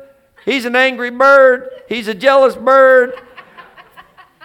he's 0.45 0.66
an 0.66 0.76
angry 0.76 1.09
bird, 1.09 1.70
he's 1.89 2.07
a 2.07 2.14
jealous 2.14 2.55
bird, 2.55 3.14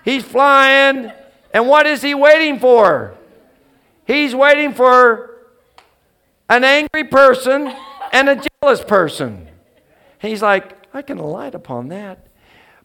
he's 0.05 0.25
flying, 0.25 1.13
and 1.55 1.69
what 1.69 1.87
is 1.87 2.03
he 2.03 2.15
waiting 2.15 2.59
for? 2.59 3.15
He's 4.07 4.35
waiting 4.35 4.75
for 4.75 5.39
an 6.49 6.65
angry 6.65 7.05
person 7.05 7.73
and 8.13 8.29
a 8.29 8.43
jealous 8.63 8.83
person. 8.83 9.46
He's 10.19 10.43
like, 10.43 10.77
I 10.95 11.03
can 11.03 11.19
alight 11.19 11.55
upon 11.55 11.89
that. 11.89 12.27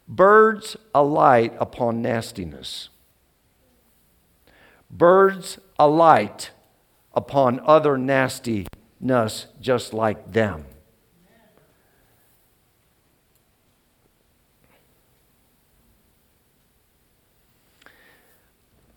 Birds 0.07 0.75
alight 0.93 1.53
upon 1.59 2.01
nastiness. 2.01 2.89
Birds 4.89 5.57
alight 5.79 6.51
upon 7.13 7.61
other 7.65 7.97
nastiness 7.97 9.47
just 9.61 9.93
like 9.93 10.33
them. 10.33 10.65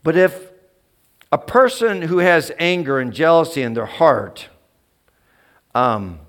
But 0.02 0.16
if 0.16 0.50
a 1.32 1.38
person 1.38 2.02
who 2.02 2.18
has 2.18 2.52
anger 2.58 3.00
and 3.00 3.12
jealousy 3.12 3.62
in 3.62 3.72
their 3.74 3.86
heart, 3.86 4.48
um, 5.74 6.20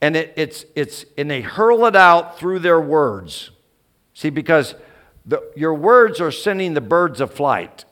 and 0.00 0.16
it, 0.16 0.32
it's, 0.36 0.64
it's, 0.74 1.04
and 1.18 1.30
they 1.30 1.42
hurl 1.42 1.84
it 1.86 1.96
out 1.96 2.38
through 2.38 2.60
their 2.60 2.80
words. 2.80 3.50
See, 4.14 4.30
because 4.30 4.74
the, 5.26 5.42
your 5.54 5.74
words 5.74 6.20
are 6.20 6.30
sending 6.30 6.74
the 6.74 6.80
birds 6.80 7.20
of 7.20 7.32
flight, 7.32 7.84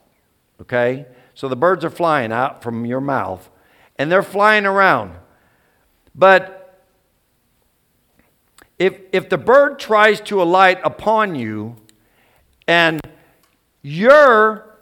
okay? 0.60 1.06
So 1.34 1.48
the 1.48 1.56
birds 1.56 1.84
are 1.84 1.90
flying 1.90 2.32
out 2.32 2.62
from 2.62 2.86
your 2.86 3.00
mouth, 3.00 3.50
and 3.96 4.10
they're 4.10 4.22
flying 4.22 4.66
around. 4.66 5.14
But 6.14 6.84
if, 8.78 8.98
if 9.12 9.28
the 9.28 9.38
bird 9.38 9.78
tries 9.78 10.20
to 10.22 10.42
alight 10.42 10.80
upon 10.84 11.34
you, 11.34 11.76
and 12.66 13.00
you're 13.82 14.76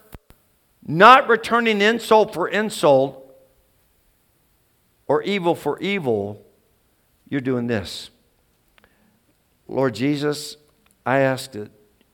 not 0.85 1.27
returning 1.27 1.81
insult 1.81 2.33
for 2.33 2.47
insult 2.47 3.23
or 5.07 5.21
evil 5.23 5.55
for 5.55 5.79
evil, 5.79 6.46
you're 7.29 7.41
doing 7.41 7.67
this. 7.67 8.09
Lord 9.67 9.95
Jesus, 9.95 10.57
I 11.05 11.19
ask 11.19 11.51
that 11.51 11.71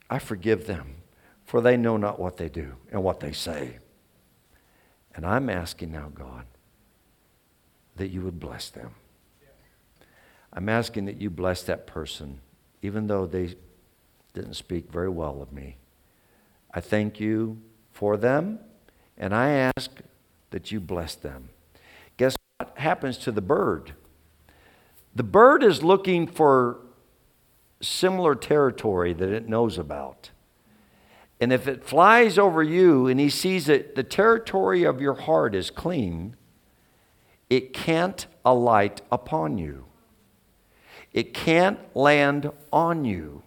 I 0.09 0.19
forgive 0.19 0.65
them, 0.67 0.95
for 1.45 1.61
they 1.61 1.77
know 1.77 1.97
not 1.97 2.19
what 2.19 2.37
they 2.37 2.49
do 2.49 2.75
and 2.91 3.03
what 3.03 3.19
they 3.19 3.31
say. 3.31 3.77
And 5.15 5.25
I'm 5.25 5.49
asking 5.49 5.91
now, 5.91 6.11
God, 6.13 6.45
that 7.95 8.09
you 8.09 8.21
would 8.21 8.39
bless 8.39 8.69
them. 8.69 8.95
I'm 10.51 10.69
asking 10.69 11.05
that 11.05 11.21
you 11.21 11.29
bless 11.29 11.63
that 11.63 11.87
person, 11.87 12.39
even 12.81 13.07
though 13.07 13.25
they 13.25 13.55
didn't 14.33 14.55
speak 14.55 14.91
very 14.91 15.09
well 15.09 15.41
of 15.41 15.51
me. 15.51 15.77
I 16.73 16.79
thank 16.79 17.19
you 17.19 17.61
for 17.91 18.17
them, 18.17 18.59
and 19.17 19.33
I 19.35 19.71
ask 19.77 19.91
that 20.49 20.71
you 20.71 20.79
bless 20.79 21.15
them. 21.15 21.49
Guess 22.17 22.35
what 22.57 22.77
happens 22.77 23.17
to 23.19 23.31
the 23.31 23.41
bird? 23.41 23.93
The 25.15 25.23
bird 25.23 25.63
is 25.63 25.83
looking 25.83 26.27
for 26.27 26.79
similar 27.81 28.35
territory 28.35 29.13
that 29.13 29.29
it 29.29 29.47
knows 29.47 29.77
about. 29.77 30.31
And 31.39 31.51
if 31.51 31.67
it 31.67 31.83
flies 31.83 32.37
over 32.37 32.63
you 32.63 33.07
and 33.07 33.19
he 33.19 33.29
sees 33.29 33.65
that 33.65 33.95
the 33.95 34.03
territory 34.03 34.83
of 34.83 35.01
your 35.01 35.13
heart 35.13 35.53
is 35.53 35.69
clean, 35.69 36.35
it 37.49 37.73
can't 37.73 38.25
alight 38.45 39.01
upon 39.11 39.57
you. 39.57 39.85
It 41.11 41.33
can't 41.33 41.79
land 41.95 42.51
on 42.71 43.05
you 43.05 43.43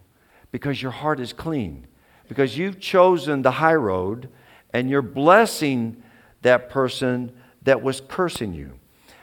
because 0.52 0.82
your 0.82 0.92
heart 0.92 1.18
is 1.20 1.32
clean. 1.32 1.86
Because 2.28 2.58
you've 2.58 2.80
chosen 2.80 3.42
the 3.42 3.52
high 3.52 3.74
road 3.74 4.28
and 4.72 4.90
you're 4.90 5.02
blessing 5.02 6.02
that 6.42 6.68
person 6.68 7.32
that 7.62 7.82
was 7.82 8.00
cursing 8.00 8.52
you. 8.52 8.78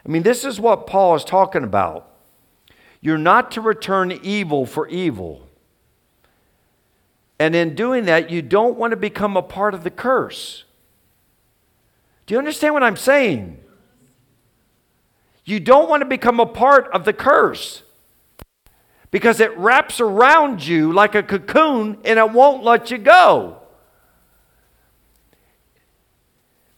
I 0.06 0.10
mean, 0.10 0.24
this 0.24 0.44
is 0.44 0.60
what 0.60 0.88
Paul 0.88 1.16
is 1.16 1.24
talking 1.24 1.64
about. 1.64 2.13
You're 3.04 3.18
not 3.18 3.52
to 3.52 3.62
return 3.62 4.14
evil 4.24 4.66
for 4.66 4.88
evil. 4.88 5.50
And 7.38 7.54
in 7.54 7.76
doing 7.76 8.06
that, 8.06 8.32
you 8.32 8.42
don't 8.42 8.78
want 8.78 8.92
to 8.92 8.98
become 8.98 9.36
a 9.36 9.42
part 9.42 9.74
of 9.74 9.84
the 9.84 9.92
curse. 9.92 10.64
Do 12.26 12.34
you 12.34 12.40
understand 12.40 12.74
what 12.74 12.82
I'm 12.82 12.96
saying? 12.96 13.60
You 15.44 15.60
don't 15.60 15.90
want 15.90 16.00
to 16.00 16.06
become 16.06 16.40
a 16.40 16.46
part 16.46 16.90
of 16.94 17.04
the 17.04 17.12
curse 17.12 17.84
because 19.12 19.42
it 19.42 19.56
wraps 19.58 20.00
around 20.00 20.66
you 20.66 20.94
like 20.94 21.14
a 21.14 21.24
cocoon 21.24 21.98
and 22.06 22.18
it 22.18 22.32
won't 22.32 22.64
let 22.64 22.90
you 22.90 22.98
go. 22.98 23.58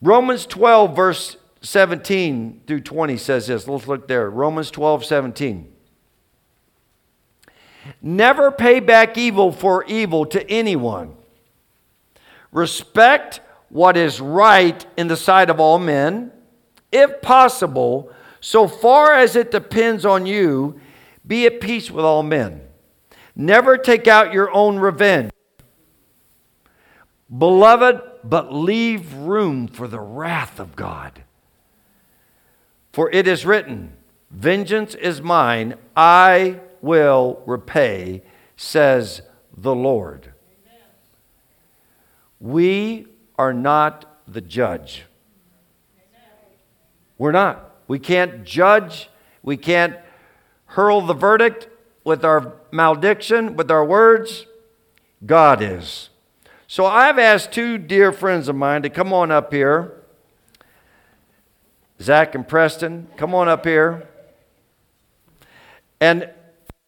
Romans 0.02 0.48
12, 0.48 0.96
verse 0.96 1.38
17 1.62 2.62
through 2.66 2.82
20 2.82 3.16
says 3.18 3.46
this. 3.46 3.68
Let's 3.68 3.88
look 3.88 4.08
there. 4.08 4.28
Romans 4.28 4.72
12, 4.72 5.06
17. 5.06 5.75
Never 8.02 8.52
pay 8.52 8.80
back 8.80 9.18
evil 9.18 9.52
for 9.52 9.84
evil 9.86 10.26
to 10.28 10.50
anyone. 10.50 11.16
Respect 12.52 13.42
what 13.70 13.98
is 13.98 14.22
right 14.22 14.86
in 14.98 15.08
the 15.08 15.18
sight 15.18 15.50
of 15.50 15.60
all 15.60 15.80
men. 15.80 16.32
If 16.92 17.22
possible, 17.22 18.12
so 18.40 18.68
far 18.68 19.14
as 19.14 19.36
it 19.36 19.52
depends 19.52 20.06
on 20.06 20.26
you, 20.26 20.80
be 21.26 21.46
at 21.46 21.60
peace 21.60 21.92
with 21.92 22.06
all 22.06 22.24
men. 22.24 22.62
Never 23.36 23.78
take 23.78 24.08
out 24.08 24.34
your 24.34 24.52
own 24.54 24.80
revenge. 24.80 25.32
Beloved, 27.36 28.02
but 28.24 28.54
leave 28.54 29.14
room 29.14 29.68
for 29.68 29.88
the 29.88 30.00
wrath 30.00 30.60
of 30.60 30.76
God. 30.76 31.24
For 32.94 33.10
it 33.12 33.28
is 33.28 33.46
written, 33.46 33.94
Vengeance 34.32 34.96
is 34.96 35.22
mine, 35.22 35.76
I 35.96 36.62
will 36.86 37.42
repay, 37.48 38.22
says 38.56 39.24
the 39.58 39.74
Lord. 39.74 40.32
We 42.40 43.08
are 43.38 43.54
not 43.54 44.06
the 44.28 44.42
judge. 44.42 45.04
We're 47.18 47.32
not. 47.32 47.76
We 47.88 47.98
can't 47.98 48.44
judge. 48.44 49.10
We 49.42 49.58
can't 49.58 49.96
hurl 50.68 51.02
the 51.02 51.14
verdict 51.14 51.68
with 52.04 52.24
our 52.24 52.54
malediction, 52.72 53.56
with 53.56 53.72
our 53.72 53.84
words. 53.84 54.46
God 55.26 55.62
is. 55.62 56.10
So 56.68 56.86
I've 56.86 57.18
asked 57.18 57.52
two 57.52 57.78
dear 57.80 58.12
friends 58.12 58.48
of 58.48 58.56
mine 58.56 58.84
to 58.84 58.90
come 58.90 59.12
on 59.12 59.32
up 59.32 59.52
here. 59.52 60.04
Zach 62.02 62.36
and 62.36 62.48
Preston, 62.48 63.08
come 63.18 63.34
on 63.34 63.48
up 63.48 63.66
here. 63.66 64.08
And 66.00 66.30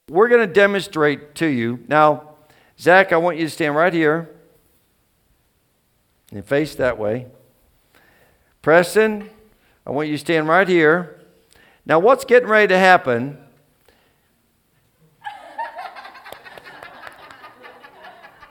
we're 0.10 0.30
going 0.30 0.48
to 0.48 0.54
demonstrate 0.54 1.36
to 1.36 1.48
you. 1.48 1.84
Now, 1.88 2.36
Zach, 2.80 3.12
I 3.12 3.18
want 3.18 3.38
you 3.38 3.46
to 3.46 3.50
stand 3.50 3.76
right 3.76 3.94
here 3.94 4.30
and 6.32 6.46
face 6.46 6.76
that 6.76 6.98
way. 6.98 7.28
Preston, 8.62 9.30
I 9.86 9.92
want 9.92 10.08
you 10.08 10.16
to 10.16 10.20
stand 10.20 10.48
right 10.48 10.68
here. 10.68 11.22
Now, 11.86 12.00
what's 12.00 12.26
getting 12.26 12.50
ready 12.50 12.68
to 12.68 12.78
happen? 12.78 13.38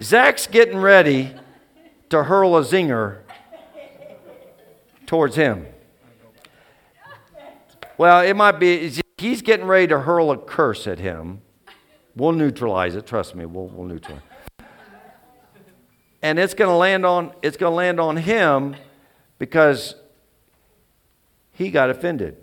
Zach's 0.02 0.46
getting 0.46 0.76
ready 0.76 1.34
to 2.10 2.24
hurl 2.24 2.56
a 2.56 2.62
zinger 2.62 3.20
towards 5.06 5.36
him. 5.36 5.66
Well, 7.96 8.20
it 8.20 8.34
might 8.34 8.58
be, 8.58 8.92
he's 9.16 9.40
getting 9.40 9.66
ready 9.66 9.86
to 9.86 10.00
hurl 10.00 10.30
a 10.30 10.36
curse 10.36 10.86
at 10.86 10.98
him. 10.98 11.40
We'll 12.16 12.32
neutralize 12.32 12.96
it. 12.96 13.06
Trust 13.06 13.34
me, 13.34 13.44
we'll, 13.44 13.66
we'll 13.66 13.86
neutralize. 13.86 14.22
And 16.22 16.38
it's 16.38 16.54
going 16.54 16.70
to 16.70 16.76
land 16.76 17.04
on 17.04 17.32
it's 17.42 17.56
going 17.58 17.70
to 17.70 17.76
land 17.76 18.00
on 18.00 18.16
him 18.16 18.74
because 19.38 19.94
he 21.52 21.70
got 21.70 21.90
offended. 21.90 22.38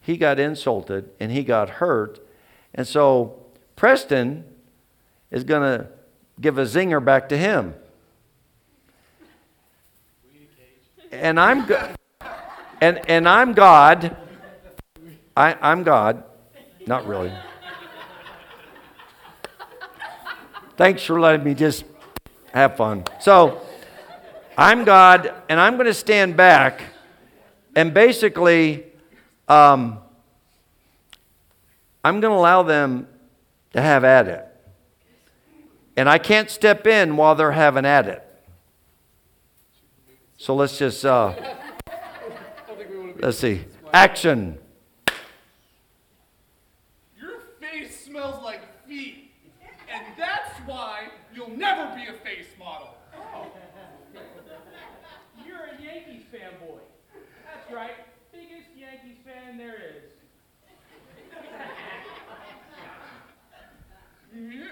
He 0.00 0.16
got 0.16 0.38
insulted 0.38 1.10
and 1.18 1.32
he 1.32 1.42
got 1.44 1.70
hurt 1.70 2.20
And 2.74 2.86
so 2.86 3.40
Preston 3.76 4.44
is 5.30 5.44
going 5.44 5.62
to 5.62 5.88
give 6.40 6.58
a 6.58 6.64
zinger 6.64 7.02
back 7.02 7.28
to 7.28 7.36
him. 7.36 7.74
And 11.12 11.38
I'm 11.38 11.66
go- 11.66 11.94
and 12.80 13.00
and 13.08 13.28
I'm 13.28 13.52
God. 13.52 14.16
I, 15.36 15.56
I'm 15.60 15.84
God. 15.84 16.24
Not 16.86 17.06
really. 17.06 17.32
Thanks 20.76 21.02
for 21.04 21.20
letting 21.20 21.44
me 21.44 21.54
just 21.54 21.84
have 22.52 22.76
fun. 22.76 23.04
So 23.20 23.60
I'm 24.58 24.84
God, 24.84 25.32
and 25.48 25.60
I'm 25.60 25.74
going 25.74 25.86
to 25.86 25.94
stand 25.94 26.36
back 26.36 26.82
and 27.76 27.92
basically 27.92 28.84
um, 29.48 29.98
I'm 32.02 32.20
going 32.20 32.32
to 32.32 32.38
allow 32.38 32.62
them 32.62 33.08
to 33.72 33.80
have 33.80 34.04
at 34.04 34.28
it. 34.28 34.46
And 35.96 36.08
I 36.08 36.18
can't 36.18 36.50
step 36.50 36.86
in 36.86 37.16
while 37.16 37.34
they're 37.34 37.52
having 37.52 37.86
at 37.86 38.08
it. 38.08 38.20
So 40.36 40.54
let's 40.54 40.76
just, 40.76 41.04
uh, 41.04 41.34
let's 43.20 43.38
see. 43.38 43.64
Action. 43.92 44.58
Your 47.18 47.40
face 47.60 48.04
smells 48.04 48.42
like 48.42 48.60
feet, 48.86 49.30
and 49.92 50.02
that's 50.18 50.50
why 50.66 51.08
you'll 51.32 51.56
never 51.56 51.94
be 51.94 52.06
a 52.08 52.12
face 52.12 52.48
model. 52.58 52.96
You're 55.46 55.56
a 55.56 55.82
Yankees 55.82 56.24
fanboy. 56.32 56.80
That's 57.64 57.72
right. 57.72 57.94
Biggest 58.32 58.68
Yankees 58.76 59.16
fan 59.24 59.56
there 59.56 59.76
is. 59.76 60.10
Yeah. 64.34 64.66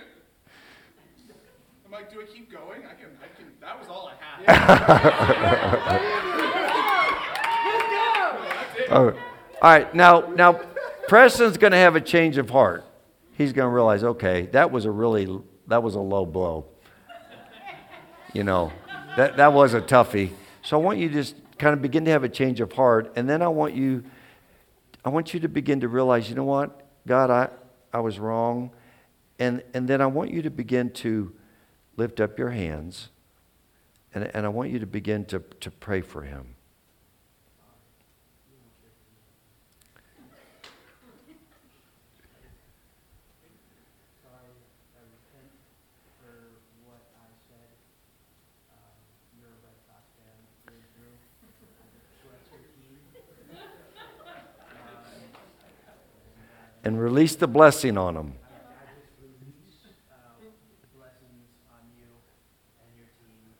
I'm 1.86 1.91
like, 2.02 2.12
do 2.12 2.20
I 2.20 2.24
keep 2.24 2.50
going? 2.50 2.82
I 2.84 2.94
can, 2.94 3.10
I 3.22 3.28
can. 3.36 3.46
That 3.60 3.78
was 3.78 3.88
all 3.88 4.10
I 4.10 4.14
had. 4.42 6.00
Oh, 8.90 9.06
all 9.06 9.14
right, 9.62 9.94
now, 9.94 10.20
now, 10.34 10.60
Preston's 11.08 11.56
going 11.56 11.70
to 11.70 11.78
have 11.78 11.96
a 11.96 12.00
change 12.00 12.36
of 12.36 12.50
heart. 12.50 12.84
He's 13.32 13.54
going 13.54 13.66
to 13.66 13.74
realize, 13.74 14.04
okay, 14.04 14.48
that 14.52 14.70
was 14.70 14.84
a 14.84 14.90
really, 14.90 15.40
that 15.68 15.82
was 15.82 15.94
a 15.94 16.00
low 16.00 16.26
blow. 16.26 16.66
You 18.34 18.44
know, 18.44 18.70
that, 19.16 19.38
that 19.38 19.54
was 19.54 19.72
a 19.72 19.80
toughie. 19.80 20.32
So 20.60 20.78
I 20.78 20.82
want 20.82 20.98
you 20.98 21.08
to 21.08 21.14
just 21.14 21.36
kind 21.56 21.72
of 21.72 21.80
begin 21.80 22.04
to 22.04 22.10
have 22.10 22.22
a 22.22 22.28
change 22.28 22.60
of 22.60 22.72
heart, 22.72 23.12
and 23.16 23.30
then 23.30 23.40
I 23.40 23.48
want 23.48 23.74
you, 23.74 24.04
I 25.06 25.08
want 25.08 25.32
you 25.32 25.40
to 25.40 25.48
begin 25.48 25.80
to 25.80 25.88
realize, 25.88 26.28
you 26.28 26.34
know 26.34 26.44
what, 26.44 26.86
God, 27.06 27.30
I, 27.30 27.48
I 27.94 28.00
was 28.00 28.18
wrong, 28.18 28.72
and 29.38 29.62
and 29.72 29.88
then 29.88 30.02
I 30.02 30.06
want 30.06 30.32
you 30.32 30.42
to 30.42 30.50
begin 30.50 30.90
to 30.90 31.32
lift 31.96 32.20
up 32.20 32.38
your 32.38 32.50
hands, 32.50 33.08
and 34.14 34.30
and 34.34 34.46
I 34.46 34.48
want 34.48 34.70
you 34.70 34.78
to 34.78 34.86
begin 34.86 35.24
to 35.26 35.42
to 35.60 35.70
pray 35.70 36.00
for 36.00 36.22
him. 36.22 36.54
And 56.84 57.00
release 57.00 57.36
the 57.36 57.46
blessing 57.46 57.96
on 57.96 58.14
them. 58.14 58.32
I 58.42 58.50
just 58.98 59.12
release 59.22 59.86
uh, 60.10 60.16
blessings 60.98 61.46
on 61.70 61.86
you 61.96 62.10
and 62.82 62.90
your 62.98 63.06
team. 63.22 63.54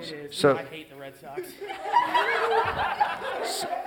It 0.00 0.06
is. 0.27 0.27
So- 0.38 0.56
I 0.56 0.62
hate 0.62 0.88
the 0.88 0.94
Red 0.96 1.16
Sox. 1.16 1.40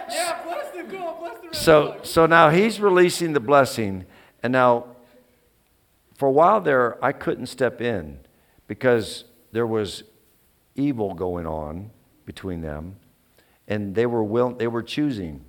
yeah, 0.09 0.43
bless 0.43 0.69
the 0.75 0.83
goal, 0.83 1.15
bless 1.19 1.37
the 1.39 1.47
Red 1.47 1.55
So, 1.55 1.93
Sox. 1.93 2.09
so 2.09 2.25
now 2.25 2.49
he's 2.49 2.81
releasing 2.81 3.31
the 3.31 3.39
blessing, 3.39 4.05
and 4.43 4.51
now, 4.51 4.85
for 6.17 6.27
a 6.27 6.31
while 6.31 6.59
there, 6.59 7.03
I 7.03 7.13
couldn't 7.13 7.45
step 7.45 7.79
in 7.79 8.19
because 8.67 9.23
there 9.53 9.65
was 9.65 10.03
evil 10.75 11.13
going 11.13 11.45
on 11.47 11.91
between 12.25 12.59
them, 12.59 12.97
and 13.69 13.95
they 13.95 14.05
were 14.05 14.23
will, 14.23 14.51
they 14.51 14.67
were 14.67 14.83
choosing. 14.83 15.45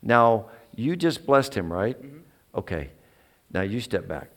Now 0.00 0.46
you 0.74 0.96
just 0.96 1.26
blessed 1.26 1.54
him, 1.54 1.70
right? 1.70 2.00
Mm-hmm. 2.02 2.18
Okay. 2.54 2.90
Now 3.52 3.60
you 3.62 3.80
step 3.80 4.08
back. 4.08 4.30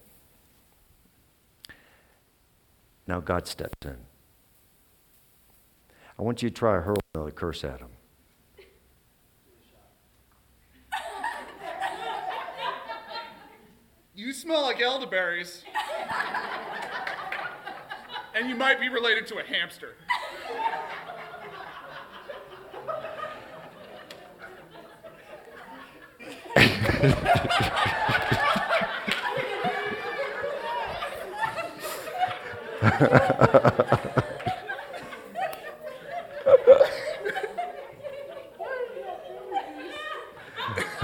Now 3.08 3.20
God 3.22 3.48
steps 3.48 3.76
in. 3.86 3.98
I 6.22 6.24
want 6.24 6.44
you 6.44 6.50
to 6.52 6.56
try 6.56 6.76
to 6.76 6.82
hurl 6.82 6.98
another 7.16 7.32
curse 7.32 7.64
at 7.64 7.80
him. 7.80 7.88
You 14.14 14.32
smell 14.32 14.62
like 14.62 14.80
elderberries. 14.80 15.64
and 18.36 18.48
you 18.48 18.54
might 18.54 18.80
be 18.80 18.88
related 18.88 19.26
to 19.28 19.40
a 19.40 19.44
hamster. 19.44 19.96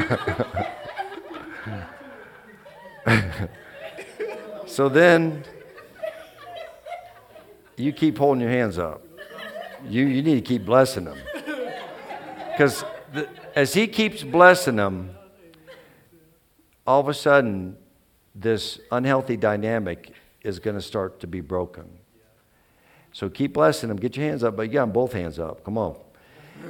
So 4.78 4.90
then, 4.90 5.44
you 7.78 7.92
keep 7.92 8.20
holding 8.20 8.42
your 8.42 8.52
hands 8.52 8.78
up. 8.78 9.02
You, 9.90 10.06
you 10.06 10.22
need 10.22 10.36
to 10.36 10.42
keep 10.42 10.66
blessing 10.66 11.06
them. 11.06 11.18
Because 12.52 12.86
the, 13.12 13.28
as 13.56 13.74
he 13.74 13.88
keeps 13.88 14.22
blessing 14.22 14.76
them, 14.76 15.16
all 16.86 17.00
of 17.00 17.08
a 17.08 17.14
sudden, 17.16 17.76
this 18.36 18.80
unhealthy 18.92 19.36
dynamic 19.36 20.12
is 20.44 20.60
going 20.60 20.76
to 20.76 20.82
start 20.84 21.22
to 21.22 21.28
be 21.28 21.42
broken. 21.42 21.90
So 23.14 23.30
keep 23.30 23.54
blessing 23.54 23.90
them. 23.90 23.98
Get 23.98 24.16
your 24.16 24.28
hands 24.28 24.44
up, 24.44 24.56
but 24.56 24.68
you 24.68 24.74
got 24.74 24.82
them 24.82 24.92
both 24.92 25.14
hands 25.14 25.40
up. 25.40 25.64
Come 25.64 25.80
on. 25.80 25.98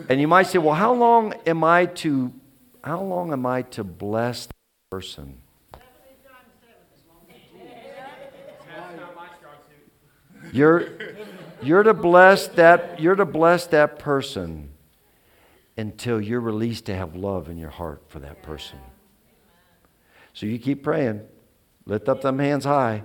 And 0.07 0.21
you 0.21 0.29
might 0.29 0.47
say, 0.47 0.59
well, 0.59 0.75
how 0.75 0.93
long 0.93 1.33
am 1.45 1.65
I 1.65 1.87
to, 1.87 2.31
how 2.87 3.01
long 3.01 3.33
am 3.33 3.45
I 3.45 3.63
to 3.63 3.83
bless 3.83 4.45
the 4.45 4.53
person? 4.89 5.41
You're, 10.53 10.87
you're 11.61 11.83
to 11.83 11.93
bless 11.93 12.47
that, 12.49 13.01
you're 13.01 13.15
to 13.15 13.25
bless 13.25 13.67
that 13.67 13.99
person 13.99 14.69
until 15.75 16.21
you're 16.21 16.39
released 16.39 16.85
to 16.85 16.95
have 16.95 17.15
love 17.15 17.49
in 17.49 17.57
your 17.57 17.69
heart 17.69 18.03
for 18.07 18.19
that 18.19 18.41
person. 18.41 18.79
So 20.33 20.45
you 20.45 20.57
keep 20.57 20.81
praying. 20.81 21.21
Lift 21.85 22.07
up 22.07 22.21
them 22.21 22.39
hands 22.39 22.63
high. 22.63 23.03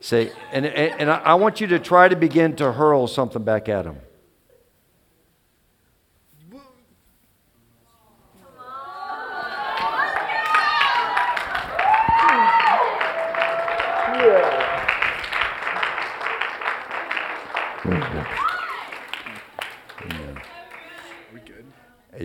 Say, 0.00 0.32
and, 0.52 0.66
and, 0.66 1.00
and 1.02 1.10
I 1.10 1.34
want 1.34 1.60
you 1.60 1.68
to 1.68 1.78
try 1.78 2.08
to 2.08 2.16
begin 2.16 2.56
to 2.56 2.72
hurl 2.72 3.06
something 3.06 3.44
back 3.44 3.68
at 3.68 3.84
them. 3.84 3.98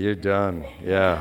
You're 0.03 0.15
done. 0.15 0.65
Yeah. 0.83 1.15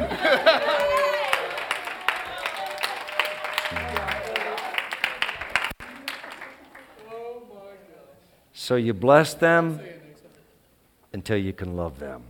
So 8.52 8.74
you 8.74 8.92
bless 8.92 9.34
them 9.34 9.78
until 11.12 11.36
you 11.36 11.52
can 11.52 11.76
love 11.76 12.00
them. 12.00 12.24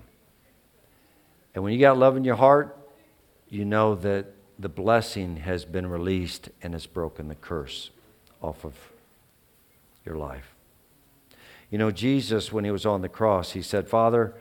And 1.55 1.64
when 1.64 1.72
you 1.72 1.80
got 1.80 1.96
love 1.96 2.18
in 2.18 2.24
your 2.24 2.36
heart, 2.36 2.76
you 3.48 3.64
know 3.64 3.94
that 3.94 4.26
the 4.59 4.68
blessing 4.68 5.38
has 5.38 5.64
been 5.64 5.86
released 5.86 6.50
and 6.62 6.74
has 6.74 6.84
broken 6.84 7.28
the 7.28 7.34
curse 7.34 7.88
off 8.42 8.66
of 8.66 8.74
your 10.05 10.16
life. 10.16 10.55
You 11.70 11.78
know, 11.78 11.90
Jesus, 11.90 12.53
when 12.53 12.66
he 12.66 12.70
was 12.70 12.84
on 12.84 13.00
the 13.00 13.09
cross, 13.09 13.53
he 13.53 13.62
said, 13.62 13.88
Father, 13.88 14.34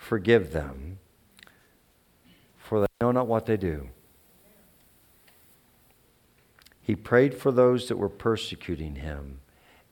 forgive 0.00 0.52
them, 0.52 0.98
for 2.56 2.80
they 2.80 2.86
know 3.00 3.12
not 3.12 3.26
what 3.28 3.46
they 3.46 3.56
do. 3.56 3.88
He 6.80 6.96
prayed 6.96 7.34
for 7.34 7.52
those 7.52 7.86
that 7.88 7.98
were 7.98 8.08
persecuting 8.08 8.96
him, 8.96 9.40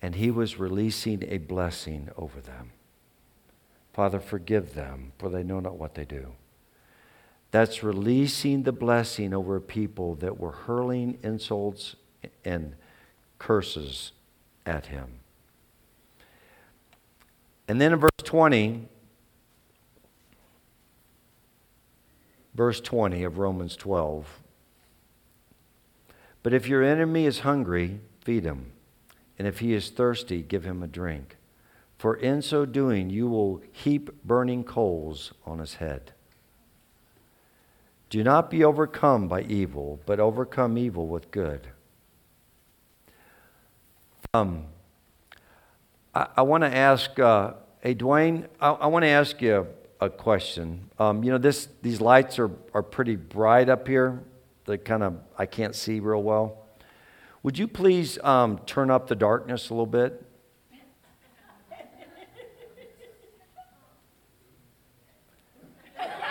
and 0.00 0.14
he 0.14 0.30
was 0.30 0.59
releasing 0.59 1.22
a 1.28 1.38
blessing 1.38 2.09
over 2.16 2.40
them. 2.40 2.72
Father, 3.92 4.18
forgive 4.18 4.74
them, 4.74 5.12
for 5.18 5.28
they 5.28 5.42
know 5.42 5.61
not 5.61 5.76
what 5.76 5.94
they 5.94 6.04
do. 6.04 6.32
That's 7.50 7.82
releasing 7.82 8.62
the 8.62 8.72
blessing 8.72 9.34
over 9.34 9.61
people 9.61 10.14
that 10.16 10.40
were 10.40 10.52
hurling 10.52 11.18
insults 11.22 11.96
and 12.44 12.74
curses 13.38 14.12
at 14.64 14.86
him. 14.86 15.20
And 17.68 17.80
then 17.80 17.92
in 17.92 17.98
verse 17.98 18.11
20, 18.24 18.88
verse 22.59 22.80
20 22.80 23.22
of 23.22 23.38
Romans 23.38 23.76
12. 23.76 24.40
But 26.42 26.52
if 26.52 26.66
your 26.66 26.82
enemy 26.82 27.24
is 27.24 27.38
hungry, 27.40 28.00
feed 28.20 28.42
him. 28.42 28.72
And 29.38 29.46
if 29.46 29.61
he 29.61 29.74
is 29.74 29.90
thirsty, 29.90 30.42
give 30.42 30.64
him 30.64 30.82
a 30.82 30.88
drink. 30.88 31.36
For 31.98 32.16
in 32.16 32.42
so 32.42 32.66
doing, 32.66 33.11
you 33.11 33.28
will 33.28 33.62
heap 33.70 34.11
burning 34.24 34.64
coals 34.64 35.32
on 35.46 35.61
his 35.61 35.74
head. 35.74 36.12
Do 38.11 38.24
not 38.24 38.50
be 38.50 38.64
overcome 38.64 39.28
by 39.28 39.42
evil, 39.42 40.00
but 40.04 40.18
overcome 40.18 40.76
evil 40.76 41.06
with 41.06 41.30
good. 41.30 41.68
Um, 44.34 44.64
I, 46.12 46.26
I 46.38 46.42
want 46.42 46.64
to 46.64 46.76
ask, 46.76 47.16
uh, 47.20 47.52
hey, 47.82 47.94
Dwayne, 47.94 48.48
I, 48.61 48.70
I 48.70 48.86
want 48.88 49.04
to 49.04 49.11
ask 49.11 49.40
you 49.40 49.68
a, 50.01 50.11
question. 50.11 50.90
Um, 50.99 51.22
you 51.22 51.30
know, 51.30 51.38
this, 51.38 51.68
these 51.82 52.01
lights 52.01 52.38
are, 52.38 52.51
are 52.74 52.82
pretty 52.82 53.16
bright 53.16 53.68
up 53.68 53.88
here. 53.88 54.22
They 54.64 54.78
kind 54.78 55.03
of, 55.03 55.18
I 55.38 55.46
can't 55.46 55.74
see 55.74 56.01
real 56.01 56.22
well. 56.22 56.64
Would 57.42 57.59
you 57.59 57.68
please 57.68 58.18
um, 58.22 58.59
turn 58.66 58.90
up 58.90 59.09
the 59.09 59.16
darkness 59.16 59.70
a 59.70 59.74
little 59.74 59.86
bit? 59.86 60.24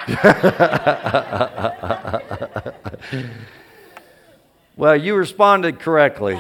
well, 4.78 4.96
you 4.96 5.16
responded 5.16 5.80
correctly. 5.80 6.40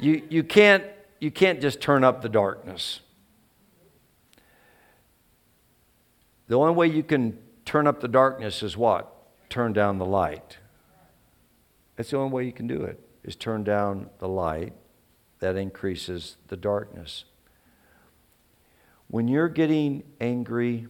You, 0.00 0.22
you, 0.30 0.44
can't, 0.44 0.84
you 1.20 1.30
can't 1.30 1.60
just 1.60 1.80
turn 1.80 2.04
up 2.04 2.22
the 2.22 2.28
darkness. 2.28 3.00
The 6.48 6.58
only 6.58 6.74
way 6.74 6.86
you 6.86 7.02
can 7.02 7.38
turn 7.64 7.86
up 7.86 8.00
the 8.00 8.08
darkness 8.08 8.62
is 8.62 8.76
what? 8.76 9.14
Turn 9.50 9.72
down 9.74 9.98
the 9.98 10.06
light. 10.06 10.58
That's 11.96 12.10
the 12.10 12.16
only 12.16 12.32
way 12.32 12.44
you 12.44 12.52
can 12.52 12.66
do 12.66 12.82
it, 12.82 12.98
is 13.22 13.36
turn 13.36 13.64
down 13.64 14.08
the 14.18 14.28
light. 14.28 14.72
That 15.40 15.56
increases 15.56 16.36
the 16.48 16.56
darkness. 16.56 17.24
When 19.08 19.28
you're 19.28 19.48
getting 19.48 20.02
angry, 20.20 20.88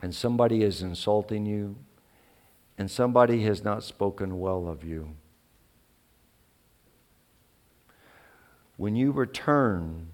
and 0.00 0.14
somebody 0.14 0.62
is 0.62 0.82
insulting 0.82 1.46
you, 1.46 1.76
and 2.76 2.90
somebody 2.90 3.44
has 3.44 3.62
not 3.62 3.84
spoken 3.84 4.40
well 4.40 4.66
of 4.66 4.82
you, 4.82 5.10
when 8.76 8.96
you 8.96 9.12
return 9.12 10.08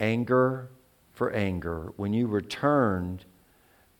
anger 0.00 0.70
for 1.16 1.32
anger, 1.32 1.92
when 1.96 2.12
you 2.12 2.28
return 2.28 3.18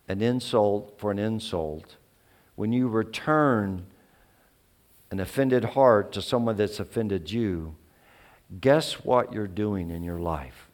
an 0.06 0.22
insult 0.22 0.94
for 0.98 1.10
an 1.10 1.18
insult, 1.18 1.96
when 2.54 2.72
you 2.72 2.86
return 2.86 3.86
an 5.10 5.18
offended 5.18 5.64
heart 5.64 6.12
to 6.12 6.22
someone 6.22 6.56
that's 6.56 6.78
offended 6.78 7.30
you, 7.32 7.74
guess 8.60 9.04
what 9.04 9.32
you're 9.32 9.48
doing 9.48 9.90
in 9.90 10.04
your 10.04 10.18
life? 10.18 10.70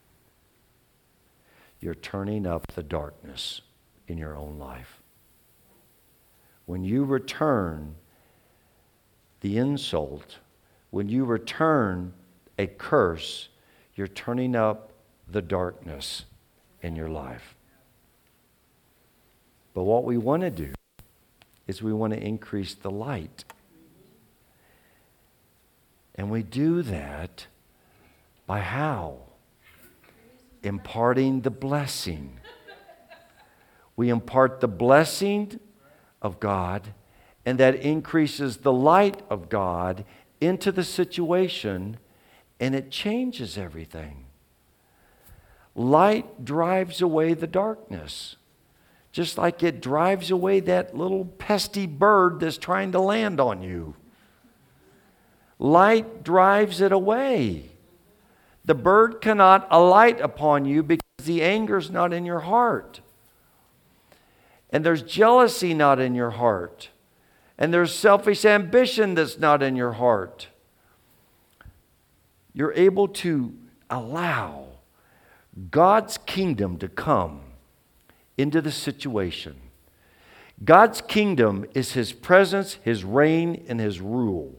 you're 1.82 1.94
turning 1.96 2.46
up 2.46 2.68
the 2.72 2.82
darkness 2.82 3.60
in 4.06 4.16
your 4.16 4.36
own 4.36 4.56
life. 4.56 5.02
When 6.64 6.84
you 6.84 7.04
return 7.04 7.96
the 9.40 9.58
insult, 9.58 10.38
when 10.90 11.08
you 11.08 11.24
return 11.24 12.14
a 12.56 12.68
curse, 12.68 13.48
you're 13.96 14.06
turning 14.06 14.54
up 14.54 14.92
the 15.28 15.42
darkness 15.42 16.24
in 16.82 16.96
your 16.96 17.08
life. 17.08 17.56
But 19.74 19.84
what 19.84 20.04
we 20.04 20.18
want 20.18 20.42
to 20.42 20.50
do 20.50 20.72
is 21.66 21.82
we 21.82 21.92
want 21.92 22.12
to 22.12 22.20
increase 22.20 22.74
the 22.74 22.90
light. 22.90 23.44
And 26.14 26.30
we 26.30 26.42
do 26.42 26.82
that 26.82 27.46
by 28.46 28.60
how? 28.60 29.20
imparting 30.62 31.40
the 31.40 31.50
blessing. 31.50 32.38
We 33.96 34.08
impart 34.08 34.60
the 34.60 34.68
blessing 34.68 35.60
of 36.20 36.40
God, 36.40 36.94
and 37.44 37.58
that 37.58 37.76
increases 37.76 38.58
the 38.58 38.72
light 38.72 39.20
of 39.28 39.48
God 39.48 40.04
into 40.40 40.72
the 40.72 40.84
situation, 40.84 41.98
and 42.58 42.74
it 42.74 42.90
changes 42.90 43.58
everything. 43.58 44.26
Light 45.74 46.44
drives 46.44 47.00
away 47.00 47.34
the 47.34 47.46
darkness, 47.46 48.36
just 49.10 49.38
like 49.38 49.62
it 49.62 49.80
drives 49.80 50.30
away 50.30 50.60
that 50.60 50.96
little 50.96 51.24
pesty 51.24 51.86
bird 51.86 52.40
that's 52.40 52.58
trying 52.58 52.92
to 52.92 53.00
land 53.00 53.40
on 53.40 53.62
you. 53.62 53.94
Light 55.58 56.24
drives 56.24 56.80
it 56.80 56.92
away. 56.92 57.70
The 58.64 58.74
bird 58.74 59.20
cannot 59.20 59.66
alight 59.70 60.20
upon 60.20 60.64
you 60.64 60.82
because 60.82 61.02
the 61.24 61.42
anger 61.42 61.78
is 61.78 61.90
not 61.90 62.12
in 62.12 62.26
your 62.26 62.40
heart. 62.40 63.00
And 64.70 64.84
there's 64.84 65.02
jealousy 65.02 65.74
not 65.74 66.00
in 66.00 66.14
your 66.14 66.30
heart. 66.30 66.90
And 67.58 67.72
there's 67.72 67.94
selfish 67.94 68.44
ambition 68.44 69.14
that's 69.14 69.38
not 69.38 69.62
in 69.62 69.76
your 69.76 69.92
heart. 69.92 70.48
You're 72.54 72.72
able 72.74 73.08
to 73.08 73.54
allow 73.88 74.71
God's 75.70 76.18
kingdom 76.18 76.78
to 76.78 76.88
come 76.88 77.40
into 78.38 78.60
the 78.60 78.72
situation. 78.72 79.56
God's 80.64 81.00
kingdom 81.00 81.66
is 81.74 81.92
His 81.92 82.12
presence, 82.12 82.74
His 82.82 83.04
reign, 83.04 83.64
and 83.68 83.80
His 83.80 84.00
rule. 84.00 84.54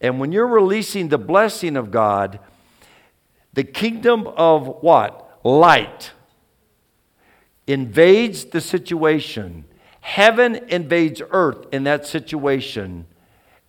And 0.00 0.20
when 0.20 0.32
you're 0.32 0.46
releasing 0.46 1.08
the 1.08 1.18
blessing 1.18 1.76
of 1.76 1.90
God, 1.90 2.40
the 3.52 3.64
kingdom 3.64 4.26
of 4.26 4.66
what? 4.82 5.20
Light 5.44 6.12
invades 7.66 8.46
the 8.46 8.60
situation. 8.60 9.64
Heaven 10.00 10.56
invades 10.68 11.22
earth 11.30 11.66
in 11.72 11.84
that 11.84 12.06
situation. 12.06 13.06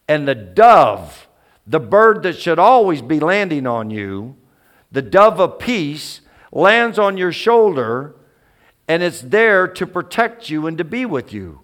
And 0.08 0.28
the 0.28 0.36
dove, 0.36 1.28
the 1.66 1.80
bird 1.80 2.24
that 2.24 2.38
should 2.38 2.60
always 2.60 3.02
be 3.02 3.20
landing 3.20 3.68
on 3.68 3.90
you, 3.90 4.36
the 4.92 5.02
dove 5.02 5.40
of 5.40 5.60
peace, 5.60 6.22
lands 6.56 6.98
on 6.98 7.18
your 7.18 7.34
shoulder 7.34 8.16
and 8.88 9.04
it's 9.04 9.22
there 9.22 9.68
to 9.68 9.86
protect 9.86 10.50
you 10.50 10.66
and 10.66 10.78
to 10.78 10.84
be 10.84 11.06
with 11.06 11.34
you. 11.34 11.62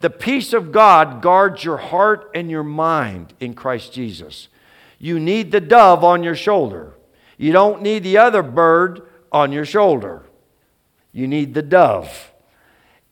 The 0.00 0.10
peace 0.10 0.52
of 0.52 0.72
God 0.72 1.22
guards 1.22 1.64
your 1.64 1.76
heart 1.78 2.30
and 2.34 2.50
your 2.50 2.64
mind 2.64 3.32
in 3.40 3.54
Christ 3.54 3.94
Jesus. 3.94 4.48
You 4.98 5.18
need 5.20 5.52
the 5.52 5.60
dove 5.60 6.04
on 6.04 6.22
your 6.22 6.34
shoulder. 6.34 6.94
You 7.38 7.52
don't 7.52 7.82
need 7.82 8.02
the 8.02 8.18
other 8.18 8.42
bird 8.42 9.02
on 9.30 9.52
your 9.52 9.64
shoulder. 9.64 10.24
You 11.12 11.26
need 11.26 11.54
the 11.54 11.62
dove. 11.62 12.32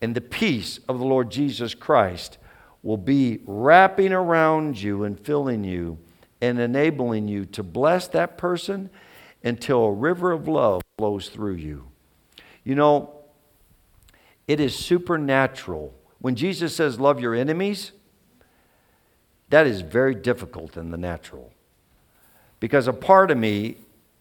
And 0.02 0.14
the 0.14 0.20
peace 0.20 0.80
of 0.88 0.98
the 0.98 1.04
Lord 1.04 1.30
Jesus 1.30 1.74
Christ 1.74 2.38
will 2.82 2.98
be 2.98 3.40
wrapping 3.46 4.12
around 4.12 4.82
you 4.82 5.04
and 5.04 5.18
filling 5.18 5.64
you 5.64 5.98
and 6.40 6.58
enabling 6.58 7.28
you 7.28 7.46
to 7.46 7.62
bless 7.62 8.08
that 8.08 8.36
person 8.36 8.90
until 9.44 9.84
a 9.84 9.92
river 9.92 10.32
of 10.32 10.48
love 10.48 10.82
flows 10.98 11.28
through 11.28 11.54
you. 11.54 11.84
You 12.64 12.74
know, 12.74 13.14
it 14.48 14.58
is 14.58 14.74
supernatural. 14.74 15.94
When 16.18 16.34
Jesus 16.34 16.74
says, 16.74 16.98
Love 16.98 17.20
your 17.20 17.34
enemies, 17.34 17.92
that 19.50 19.66
is 19.66 19.82
very 19.82 20.14
difficult 20.14 20.76
in 20.76 20.90
the 20.90 20.96
natural. 20.96 21.52
Because 22.58 22.88
a 22.88 22.92
part 22.92 23.30
of 23.30 23.36
me 23.36 23.76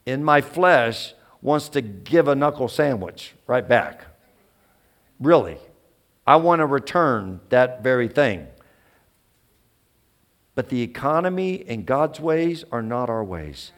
in 0.06 0.24
my 0.24 0.42
flesh 0.42 1.14
wants 1.42 1.70
to 1.70 1.82
give 1.82 2.28
a 2.28 2.36
knuckle 2.36 2.68
sandwich 2.68 3.34
right 3.48 3.68
back. 3.68 4.06
Really. 5.20 5.58
I 6.26 6.38
want 6.38 6.60
to 6.60 6.66
return 6.66 7.42
that 7.50 7.84
very 7.84 8.08
thing. 8.08 8.48
But 10.56 10.70
the 10.70 10.82
economy 10.82 11.66
and 11.68 11.86
God's 11.86 12.20
ways 12.20 12.64
are 12.72 12.82
not 12.82 13.10
our 13.10 13.24
ways. 13.24 13.72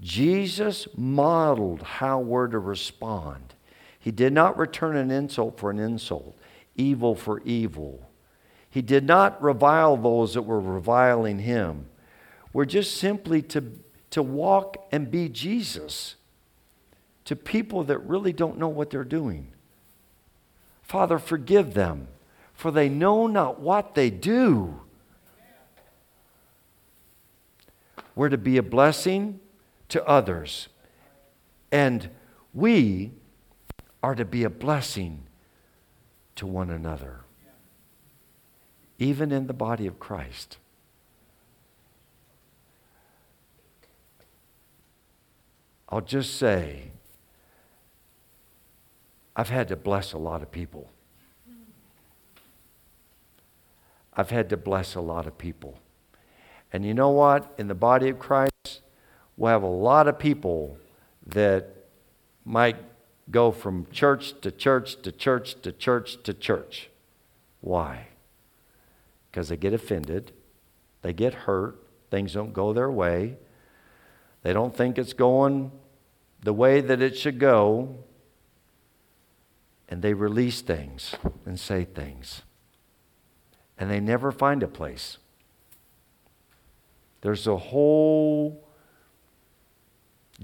Jesus 0.00 0.86
modeled 0.96 1.82
how 1.82 2.20
we're 2.20 2.46
to 2.48 2.58
respond. 2.58 3.54
He 3.98 4.10
did 4.10 4.32
not 4.32 4.56
return 4.56 4.96
an 4.96 5.10
insult 5.10 5.58
for 5.58 5.70
an 5.70 5.78
insult, 5.78 6.36
evil 6.76 7.14
for 7.14 7.40
evil. 7.40 8.08
He 8.70 8.82
did 8.82 9.04
not 9.04 9.42
revile 9.42 9.96
those 9.96 10.34
that 10.34 10.42
were 10.42 10.60
reviling 10.60 11.40
him. 11.40 11.86
We're 12.52 12.64
just 12.64 12.96
simply 12.96 13.42
to, 13.42 13.72
to 14.10 14.22
walk 14.22 14.76
and 14.92 15.10
be 15.10 15.28
Jesus 15.28 16.14
to 17.24 17.36
people 17.36 17.84
that 17.84 17.98
really 17.98 18.32
don't 18.32 18.56
know 18.56 18.68
what 18.68 18.90
they're 18.90 19.04
doing. 19.04 19.48
Father, 20.82 21.18
forgive 21.18 21.74
them, 21.74 22.08
for 22.54 22.70
they 22.70 22.88
know 22.88 23.26
not 23.26 23.60
what 23.60 23.94
they 23.94 24.08
do. 24.08 24.80
We're 28.14 28.30
to 28.30 28.38
be 28.38 28.56
a 28.56 28.62
blessing 28.62 29.40
to 29.88 30.04
others. 30.06 30.68
And 31.70 32.10
we 32.54 33.12
are 34.02 34.14
to 34.14 34.24
be 34.24 34.44
a 34.44 34.50
blessing 34.50 35.24
to 36.36 36.46
one 36.46 36.70
another, 36.70 37.20
even 38.98 39.32
in 39.32 39.46
the 39.46 39.52
body 39.52 39.86
of 39.86 39.98
Christ. 39.98 40.58
I'll 45.88 46.00
just 46.00 46.36
say, 46.36 46.90
I've 49.34 49.48
had 49.48 49.68
to 49.68 49.76
bless 49.76 50.12
a 50.12 50.18
lot 50.18 50.42
of 50.42 50.50
people. 50.50 50.90
I've 54.12 54.30
had 54.30 54.48
to 54.50 54.56
bless 54.56 54.96
a 54.96 55.00
lot 55.00 55.26
of 55.26 55.38
people. 55.38 55.78
And 56.72 56.84
you 56.84 56.92
know 56.92 57.10
what? 57.10 57.54
In 57.56 57.68
the 57.68 57.74
body 57.74 58.08
of 58.08 58.18
Christ, 58.18 58.52
we'll 59.38 59.52
have 59.52 59.62
a 59.62 59.66
lot 59.66 60.08
of 60.08 60.18
people 60.18 60.76
that 61.26 61.86
might 62.44 62.76
go 63.30 63.52
from 63.52 63.86
church 63.90 64.38
to 64.40 64.50
church 64.50 65.00
to 65.02 65.12
church 65.12 65.62
to 65.62 65.72
church 65.72 66.22
to 66.24 66.34
church. 66.34 66.90
Why? 67.60 68.08
Because 69.30 69.48
they 69.48 69.56
get 69.56 69.72
offended, 69.72 70.32
they 71.02 71.12
get 71.12 71.32
hurt, 71.32 71.78
things 72.10 72.34
don't 72.34 72.52
go 72.52 72.72
their 72.72 72.90
way, 72.90 73.36
they 74.42 74.52
don't 74.52 74.74
think 74.74 74.98
it's 74.98 75.12
going 75.12 75.70
the 76.42 76.52
way 76.52 76.80
that 76.80 77.00
it 77.00 77.16
should 77.16 77.38
go, 77.38 77.96
and 79.88 80.02
they 80.02 80.14
release 80.14 80.60
things 80.60 81.14
and 81.46 81.58
say 81.58 81.84
things. 81.84 82.42
And 83.78 83.90
they 83.90 84.00
never 84.00 84.32
find 84.32 84.62
a 84.62 84.68
place. 84.68 85.18
There's 87.20 87.46
a 87.46 87.56
whole 87.56 88.67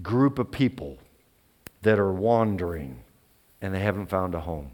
group 0.02 0.38
of 0.38 0.50
people 0.50 0.98
that 1.82 1.98
are 1.98 2.12
wandering 2.12 3.02
and 3.60 3.74
they 3.74 3.80
haven't 3.80 4.06
found 4.06 4.34
a 4.34 4.40
home 4.40 4.72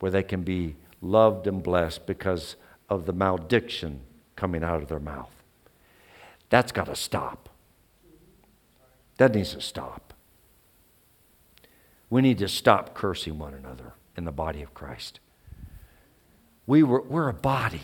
where 0.00 0.10
they 0.10 0.22
can 0.22 0.42
be 0.42 0.76
loved 1.00 1.46
and 1.46 1.62
blessed 1.62 2.06
because 2.06 2.56
of 2.88 3.06
the 3.06 3.12
malediction 3.12 4.00
coming 4.36 4.64
out 4.64 4.82
of 4.82 4.88
their 4.88 5.00
mouth. 5.00 5.34
That's 6.48 6.72
got 6.72 6.86
to 6.86 6.96
stop. 6.96 7.48
That 9.18 9.34
needs 9.34 9.52
to 9.54 9.60
stop. 9.60 10.14
We 12.08 12.22
need 12.22 12.38
to 12.38 12.48
stop 12.48 12.94
cursing 12.94 13.38
one 13.38 13.54
another 13.54 13.92
in 14.16 14.24
the 14.24 14.32
body 14.32 14.62
of 14.62 14.74
Christ. 14.74 15.20
We 16.66 16.82
were, 16.82 17.02
we're 17.02 17.28
a 17.28 17.34
body. 17.34 17.82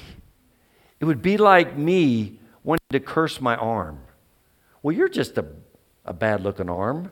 It 0.98 1.04
would 1.04 1.22
be 1.22 1.36
like 1.36 1.76
me 1.76 2.40
wanting 2.64 2.86
to 2.90 3.00
curse 3.00 3.40
my 3.40 3.54
arm. 3.56 4.00
Well, 4.82 4.96
you're 4.96 5.08
just 5.08 5.38
a, 5.38 5.44
a 6.06 6.12
bad 6.12 6.42
looking 6.42 6.70
arm. 6.70 7.10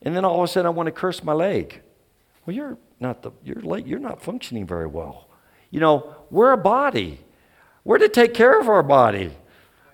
And 0.00 0.16
then 0.16 0.24
all 0.24 0.38
of 0.38 0.44
a 0.44 0.48
sudden 0.48 0.66
I 0.66 0.70
want 0.70 0.86
to 0.88 0.92
curse 0.92 1.22
my 1.22 1.32
leg. 1.32 1.80
Well, 2.44 2.56
you're 2.56 2.78
not 2.98 3.22
the 3.22 3.30
you're 3.44 3.62
late, 3.62 3.86
you're 3.86 3.98
not 3.98 4.20
functioning 4.22 4.66
very 4.66 4.86
well. 4.86 5.28
You 5.70 5.80
know, 5.80 6.14
we're 6.30 6.52
a 6.52 6.56
body. 6.56 7.20
We're 7.84 7.98
to 7.98 8.08
take 8.08 8.34
care 8.34 8.58
of 8.58 8.68
our 8.68 8.82
body. 8.82 9.32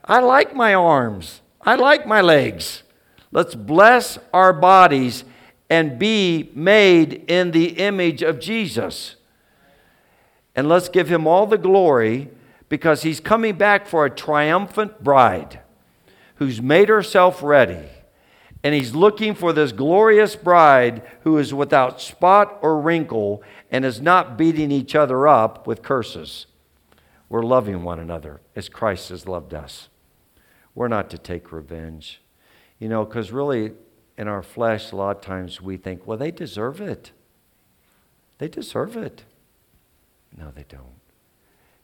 I 0.04 0.20
like 0.20 0.54
my 0.54 0.74
arms. 0.74 1.42
I 1.60 1.74
like 1.74 2.06
my 2.06 2.20
legs. 2.20 2.82
Let's 3.30 3.54
bless 3.54 4.18
our 4.32 4.52
bodies 4.52 5.24
and 5.68 5.98
be 5.98 6.50
made 6.54 7.24
in 7.28 7.50
the 7.50 7.70
image 7.78 8.22
of 8.22 8.40
Jesus. 8.40 9.16
And 10.56 10.68
let's 10.68 10.88
give 10.88 11.08
him 11.08 11.26
all 11.26 11.46
the 11.46 11.58
glory 11.58 12.30
because 12.68 13.02
he's 13.02 13.20
coming 13.20 13.56
back 13.56 13.86
for 13.86 14.06
a 14.06 14.10
triumphant 14.10 15.04
bride 15.04 15.60
who's 16.38 16.62
made 16.62 16.88
herself 16.88 17.42
ready. 17.42 17.88
And 18.64 18.74
he's 18.74 18.94
looking 18.94 19.34
for 19.34 19.52
this 19.52 19.70
glorious 19.70 20.34
bride 20.34 21.02
who 21.22 21.38
is 21.38 21.54
without 21.54 22.00
spot 22.00 22.58
or 22.60 22.80
wrinkle 22.80 23.42
and 23.70 23.84
is 23.84 24.00
not 24.00 24.36
beating 24.36 24.72
each 24.72 24.94
other 24.94 25.28
up 25.28 25.66
with 25.66 25.82
curses. 25.82 26.46
We're 27.28 27.42
loving 27.42 27.82
one 27.82 28.00
another 28.00 28.40
as 28.56 28.68
Christ 28.68 29.10
has 29.10 29.28
loved 29.28 29.54
us. 29.54 29.88
We're 30.74 30.88
not 30.88 31.10
to 31.10 31.18
take 31.18 31.52
revenge. 31.52 32.20
You 32.78 32.88
know, 32.88 33.04
because 33.04 33.30
really, 33.30 33.72
in 34.16 34.28
our 34.28 34.42
flesh, 34.42 34.92
a 34.92 34.96
lot 34.96 35.16
of 35.16 35.22
times 35.22 35.60
we 35.60 35.76
think, 35.76 36.06
well, 36.06 36.18
they 36.18 36.30
deserve 36.30 36.80
it. 36.80 37.12
They 38.38 38.48
deserve 38.48 38.96
it. 38.96 39.24
No, 40.36 40.50
they 40.54 40.64
don't. 40.68 41.00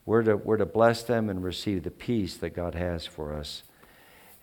We're 0.07 0.23
to, 0.23 0.37
we're 0.37 0.59
to 0.59 0.67
bless 0.67 1.03
them 1.03 1.29
and 1.29 1.43
receive 1.43 1.83
the 1.83 1.91
peace 1.91 2.37
that 2.37 2.51
God 2.51 2.75
has 2.75 3.07
for 3.07 3.33
us. 3.33 3.65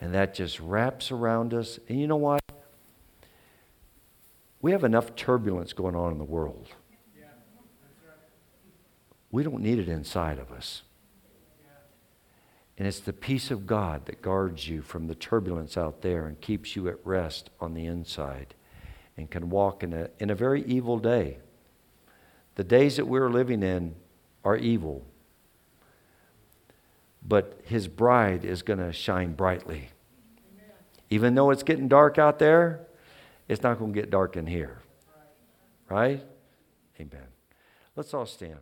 And 0.02 0.16
that 0.16 0.34
just 0.34 0.60
wraps 0.60 1.12
around 1.12 1.54
us. 1.54 1.80
And 1.88 2.02
you 2.02 2.08
know 2.08 2.16
what? 2.16 2.42
We 4.60 4.72
have 4.72 4.84
enough 4.84 5.16
turbulence 5.16 5.74
going 5.74 5.96
on 5.96 6.12
in 6.12 6.18
the 6.18 6.24
world. 6.24 6.68
We 9.32 9.44
don't 9.44 9.62
need 9.62 9.80
it 9.80 9.88
inside 9.88 10.40
of 10.40 10.52
us. 10.52 10.82
And 12.78 12.88
it's 12.88 13.00
the 13.00 13.14
peace 13.14 13.52
of 13.52 13.68
God 13.68 14.08
that 14.08 14.24
guards 14.24 14.68
you 14.68 14.82
from 14.82 15.08
the 15.08 15.14
turbulence 15.14 15.78
out 15.78 16.02
there 16.02 16.26
and 16.26 16.42
keeps 16.42 16.76
you 16.76 16.88
at 16.90 16.98
rest 17.06 17.52
on 17.60 17.76
the 17.76 17.86
inside 17.86 18.56
and 19.16 19.30
can 19.30 19.52
walk 19.52 19.84
in 19.84 19.94
a, 19.94 20.10
in 20.20 20.32
a 20.32 20.36
very 20.36 20.64
evil 20.64 20.98
day. 20.98 21.38
The 22.56 22.64
days 22.64 22.98
that 22.98 23.06
we're 23.06 23.30
living 23.30 23.62
in 23.62 23.96
are 24.44 24.58
evil 24.58 25.06
but 27.22 27.62
his 27.64 27.88
bride 27.88 28.44
is 28.46 28.62
going 28.62 28.80
to 28.80 28.92
shine 28.92 29.34
brightly. 29.34 29.90
Even 31.10 31.36
though 31.36 31.52
it's 31.52 31.64
getting 31.64 31.88
dark 31.88 32.18
out 32.18 32.40
there, 32.40 32.88
it's 33.48 33.62
not 33.62 33.78
going 33.80 33.94
to 33.94 34.00
get 34.00 34.10
dark 34.10 34.38
in 34.38 34.48
here. 34.48 34.80
Right? 35.90 36.24
Amen. 37.00 37.28
Let's 37.96 38.14
all 38.14 38.26
stand. 38.26 38.60